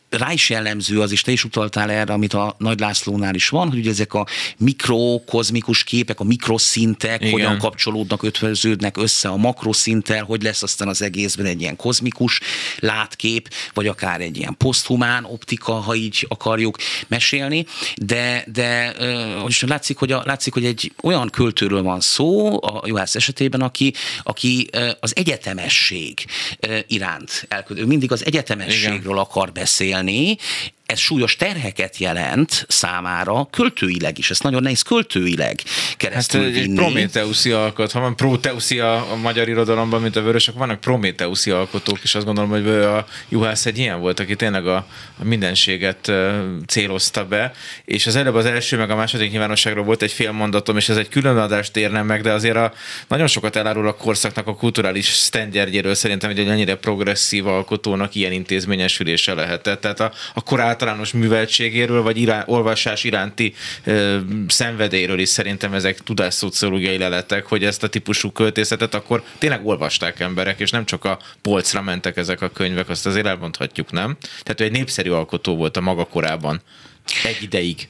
rá 0.10 0.32
is 0.32 0.50
jellemző 0.50 1.02
az 1.02 1.12
is, 1.12 1.22
te 1.22 1.32
is 1.32 1.44
utaltál 1.44 1.92
erre, 1.92 2.14
amit 2.14 2.34
a 2.34 2.56
Nagy 2.58 2.80
Lászlónál 2.80 3.36
is 3.36 3.50
van, 3.50 3.70
hogy 3.70 3.78
ugye 3.78 3.90
ezek 3.90 4.14
a 4.14 4.26
mikrokozmikus 4.58 5.84
képek, 5.84 6.20
a 6.20 6.24
mikroszintek 6.24 7.22
Igen. 7.22 7.32
hogyan 7.32 7.58
kapcsolódnak, 7.58 8.24
ötvöződnek 8.24 8.98
össze 8.98 9.30
a 9.30 9.38
makroszinttel, 9.38 10.24
hogy 10.24 10.44
lesz 10.44 10.64
aztán 10.64 10.88
az 10.88 11.02
egészben 11.02 11.46
egy 11.46 11.62
ilyen 11.62 11.76
kozmikus 11.76 12.40
látkép, 12.80 13.50
vagy 13.74 13.88
akár 13.88 14.22
egy 14.22 14.38
ilyen 14.38 14.56
poszthumán 14.58 15.26
optika, 15.26 15.74
ha 15.74 15.96
így 15.96 16.26
akarjuk 16.30 16.78
mesélni, 17.08 17.66
de, 17.96 18.44
de 18.54 18.96
és 19.48 19.62
látszik, 19.68 19.98
hogy, 19.98 20.12
a, 20.12 20.24
látszik, 20.26 20.54
hogy 20.54 20.66
egy 20.66 20.92
olyan 21.04 21.30
költőről 21.30 21.84
van 21.84 22.00
szó 22.00 22.64
a 22.64 22.82
Juhász 22.86 23.16
esetében, 23.16 23.62
aki, 23.62 23.94
aki 24.24 24.70
az 25.00 25.16
egyetemesség 25.16 26.26
iránt 26.88 27.46
elkötő. 27.48 27.86
Mindig 27.86 28.12
az 28.12 28.26
egyetemességről 28.26 29.00
Igen. 29.00 29.18
akar 29.18 29.52
beszélni, 29.52 29.99
money 30.00 30.40
ez 30.90 31.00
súlyos 31.00 31.36
terheket 31.36 31.98
jelent 31.98 32.66
számára, 32.68 33.48
költőileg 33.52 34.18
is, 34.18 34.30
ezt 34.30 34.44
nagyon 34.44 34.62
nehéz 34.62 34.82
költőileg 34.82 35.62
keresztül 35.98 36.44
hát, 36.44 36.52
vinni. 36.52 36.76
prométeuszi 36.76 37.52
alkot, 37.52 37.92
ha 37.92 38.00
van 38.00 38.16
proteuszi 38.16 38.80
a, 38.80 39.12
a 39.12 39.16
magyar 39.16 39.48
irodalomban, 39.48 40.02
mint 40.02 40.16
a 40.16 40.22
vörösök, 40.22 40.56
vannak 40.56 40.80
prométeuszi 40.80 41.52
alkotók, 41.52 42.00
és 42.04 42.16
azt 42.16 42.26
gondolom, 42.26 42.50
hogy 42.50 42.68
a 42.68 43.06
Juhász 43.30 43.66
egy 43.66 43.78
ilyen 43.78 44.00
volt, 44.00 44.20
aki 44.20 44.36
tényleg 44.36 44.68
a, 44.68 44.86
a 45.20 45.24
mindenséget 45.24 46.12
célozta 46.68 47.26
be, 47.26 47.52
és 47.86 48.08
az 48.08 48.16
előbb 48.16 48.36
az 48.36 48.46
első, 48.46 48.78
meg 48.78 48.90
a 48.90 48.96
második 48.96 49.32
nyilvánosságról 49.32 49.84
volt 49.84 50.02
egy 50.02 50.12
fél 50.12 50.32
mondatom, 50.32 50.78
és 50.78 50.90
ez 50.90 50.98
egy 50.98 51.10
külön 51.10 51.38
adást 51.38 51.78
érne 51.78 52.02
meg, 52.02 52.22
de 52.22 52.32
azért 52.32 52.56
a, 52.56 52.74
nagyon 53.08 53.28
sokat 53.28 53.56
elárul 53.56 53.88
a 53.88 53.96
korszaknak 53.96 54.48
a 54.48 54.56
kulturális 54.56 55.08
sztenderdjéről 55.08 55.96
szerintem, 55.96 56.30
hogy 56.30 56.40
egy 56.40 56.48
ennyire 56.48 56.76
progresszív 56.76 57.48
alkotónak 57.48 58.16
ilyen 58.16 58.32
intézményesülése 58.32 59.34
lehetett. 59.34 59.82
Tehát 59.82 60.00
a, 60.00 60.12
a 60.34 60.42
korát 60.42 60.79
általános 60.80 61.12
műveltségéről, 61.12 62.02
vagy 62.02 62.18
irá, 62.18 62.44
olvasás 62.46 63.04
iránti 63.04 63.54
ö, 63.84 64.18
szenvedélyről 64.48 65.20
is 65.20 65.30
szerintem 65.30 65.74
ezek 65.74 66.00
tudásszociológiai 66.00 66.98
leletek, 66.98 67.46
hogy 67.46 67.64
ezt 67.64 67.84
a 67.84 67.88
típusú 67.88 68.32
költészetet 68.32 68.94
akkor 68.94 69.24
tényleg 69.38 69.66
olvasták 69.66 70.20
emberek, 70.20 70.60
és 70.60 70.72
nem 70.72 70.86
csak 70.86 71.06
a 71.06 71.20
polcra 71.42 71.82
mentek 71.82 72.18
ezek 72.18 72.42
a 72.42 72.50
könyvek, 72.50 72.90
azt 72.90 73.06
azért 73.06 73.26
elmondhatjuk, 73.26 73.92
nem? 73.92 74.18
Tehát 74.44 74.62
ő 74.62 74.64
egy 74.64 74.72
népszerű 74.72 75.10
alkotó 75.10 75.56
volt 75.56 75.78
a 75.78 75.82
maga 75.82 76.06
korában. 76.06 76.62
Egy 77.24 77.44
ideig. 77.44 77.88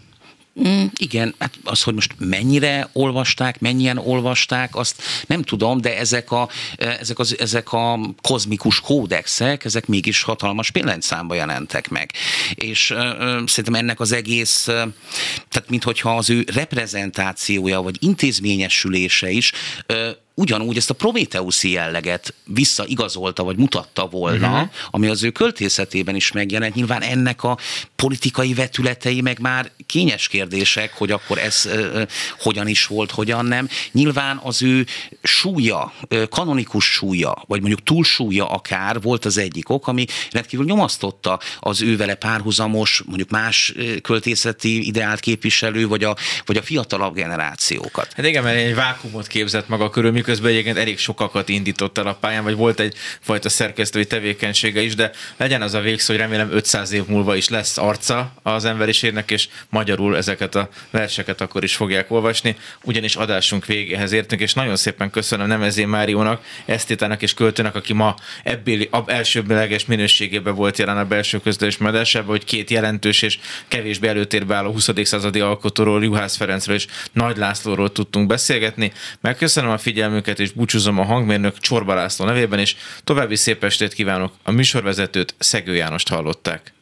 Mm, 0.67 0.85
igen, 0.97 1.35
hát 1.39 1.57
az, 1.63 1.83
hogy 1.83 1.93
most 1.93 2.15
mennyire 2.17 2.89
olvasták, 2.93 3.59
mennyien 3.59 3.97
olvasták, 3.97 4.75
azt 4.75 5.01
nem 5.27 5.41
tudom, 5.41 5.81
de 5.81 5.97
ezek 5.97 6.31
a, 6.31 6.49
ezek, 6.77 7.19
az, 7.19 7.39
ezek 7.39 7.73
a 7.73 7.99
kozmikus 8.21 8.79
kódexek, 8.79 9.65
ezek 9.65 9.85
mégis 9.85 10.21
hatalmas 10.21 10.71
példányszámba 10.71 11.35
jelentek 11.35 11.89
meg. 11.89 12.11
És 12.53 12.89
uh, 12.89 12.99
szerintem 13.45 13.73
ennek 13.73 13.99
az 13.99 14.11
egész, 14.11 14.63
tehát 14.63 15.65
minthogyha 15.67 16.15
az 16.15 16.29
ő 16.29 16.45
reprezentációja, 16.53 17.81
vagy 17.81 17.97
intézményesülése 17.99 19.29
is 19.29 19.51
uh, 19.87 20.09
ugyanúgy 20.39 20.77
ezt 20.77 20.89
a 20.89 20.93
Prometheuszi 20.93 21.71
jelleget 21.71 22.33
visszaigazolta, 22.45 23.43
vagy 23.43 23.57
mutatta 23.57 24.07
volna, 24.07 24.51
uh-huh. 24.51 24.69
ami 24.91 25.07
az 25.07 25.23
ő 25.23 25.29
költészetében 25.29 26.15
is 26.15 26.31
megjelent. 26.31 26.75
Nyilván 26.75 27.01
ennek 27.01 27.43
a 27.43 27.57
politikai 27.95 28.53
vetületei 28.53 29.21
meg 29.21 29.39
már 29.39 29.71
kényes 29.85 30.27
kérdések, 30.27 30.93
hogy 30.93 31.11
akkor 31.11 31.37
ez 31.37 31.63
uh, 31.65 32.01
hogyan 32.39 32.67
is 32.67 32.85
volt, 32.85 33.11
hogyan 33.11 33.45
nem. 33.45 33.69
Nyilván 33.91 34.39
az 34.43 34.61
ő 34.61 34.85
súlya, 35.23 35.93
uh, 36.09 36.27
kanonikus 36.27 36.85
súlya, 36.85 37.43
vagy 37.47 37.59
mondjuk 37.59 37.83
túlsúlya 37.83 38.49
akár 38.49 39.01
volt 39.01 39.25
az 39.25 39.37
egyik 39.37 39.69
ok, 39.69 39.87
ami 39.87 40.05
rendkívül 40.31 40.65
nyomasztotta 40.65 41.39
az 41.59 41.81
ő 41.81 41.97
vele 41.97 42.15
párhuzamos, 42.15 43.01
mondjuk 43.05 43.29
más 43.29 43.73
költészeti 44.01 44.87
ideált 44.87 45.19
képviselő, 45.19 45.87
vagy 45.87 46.03
a, 46.03 46.15
vagy 46.45 46.57
a 46.57 46.61
fiatalabb 46.61 47.13
generációkat. 47.13 48.13
Hát 48.15 48.25
igen, 48.25 48.43
mert 48.43 48.57
egy 48.57 48.75
vákumot 48.75 49.27
képzett 49.27 49.67
maga 49.67 49.89
körül, 49.89 50.11
miközben 50.29 50.51
egyébként 50.51 50.77
elég 50.77 50.97
sokakat 50.97 51.49
indított 51.49 51.97
el 51.97 52.07
a 52.07 52.13
pályán, 52.13 52.43
vagy 52.43 52.55
volt 52.55 52.79
egy 52.79 52.95
fajta 53.19 53.49
szerkesztői 53.49 54.05
tevékenysége 54.05 54.81
is, 54.81 54.95
de 54.95 55.11
legyen 55.37 55.61
az 55.61 55.73
a 55.73 55.79
végszó, 55.79 56.13
hogy 56.13 56.21
remélem 56.21 56.51
500 56.51 56.91
év 56.91 57.05
múlva 57.05 57.35
is 57.35 57.49
lesz 57.49 57.77
arca 57.77 58.33
az 58.43 58.65
emberiségnek, 58.65 59.31
és 59.31 59.47
magyarul 59.69 60.17
ezeket 60.17 60.55
a 60.55 60.69
verseket 60.91 61.41
akkor 61.41 61.63
is 61.63 61.75
fogják 61.75 62.11
olvasni, 62.11 62.55
ugyanis 62.83 63.15
adásunk 63.15 63.65
végéhez 63.65 64.11
értünk, 64.11 64.41
és 64.41 64.53
nagyon 64.53 64.75
szépen 64.75 65.09
köszönöm 65.09 65.47
Nemezé 65.47 65.85
Máriónak, 65.85 66.43
esztétának 66.65 67.21
és 67.21 67.33
költőnek, 67.33 67.75
aki 67.75 67.93
ma 67.93 68.15
ebbéli, 68.43 68.89
elsőbbileges 69.05 69.85
minőségében 69.85 70.55
volt 70.55 70.77
jelen 70.77 70.97
a 70.97 71.05
belső 71.05 71.39
közlés 71.39 71.77
medesebben, 71.77 72.29
hogy 72.29 72.43
két 72.43 72.69
jelentős 72.69 73.21
és 73.21 73.39
kevésbé 73.67 74.07
előtérbe 74.07 74.55
álló 74.55 74.71
20. 74.71 74.89
századi 75.03 75.39
alkotóról, 75.39 76.03
Juhász 76.03 76.35
Ferencről 76.35 76.75
és 76.75 76.87
Nagy 77.11 77.37
Lászlóról 77.37 77.91
tudtunk 77.91 78.27
beszélgetni. 78.27 78.91
Megköszönöm 79.21 79.69
a 79.69 79.77
figyelmüket, 79.77 80.08
figyelmüket, 80.09 80.39
és 80.39 80.51
búcsúzom 80.51 80.99
a 80.99 81.03
hangmérnök 81.03 81.57
Csorba 81.57 81.93
László 81.93 82.25
nevében, 82.25 82.59
és 82.59 82.75
további 83.03 83.35
szép 83.35 83.63
estét 83.63 83.93
kívánok. 83.93 84.33
A 84.43 84.51
műsorvezetőt 84.51 85.35
Szegő 85.37 85.75
Jánost 85.75 86.09
hallották. 86.09 86.73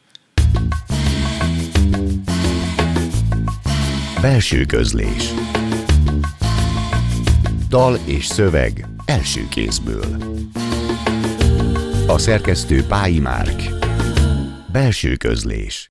Belső 4.20 4.64
közlés 4.64 5.28
Dal 7.68 7.98
és 8.04 8.26
szöveg 8.26 8.86
első 9.04 9.48
kézből 9.48 10.16
A 12.06 12.18
szerkesztő 12.18 12.84
Pályi 12.84 13.18
Márk 13.18 13.62
Belső 14.72 15.16
közlés 15.16 15.90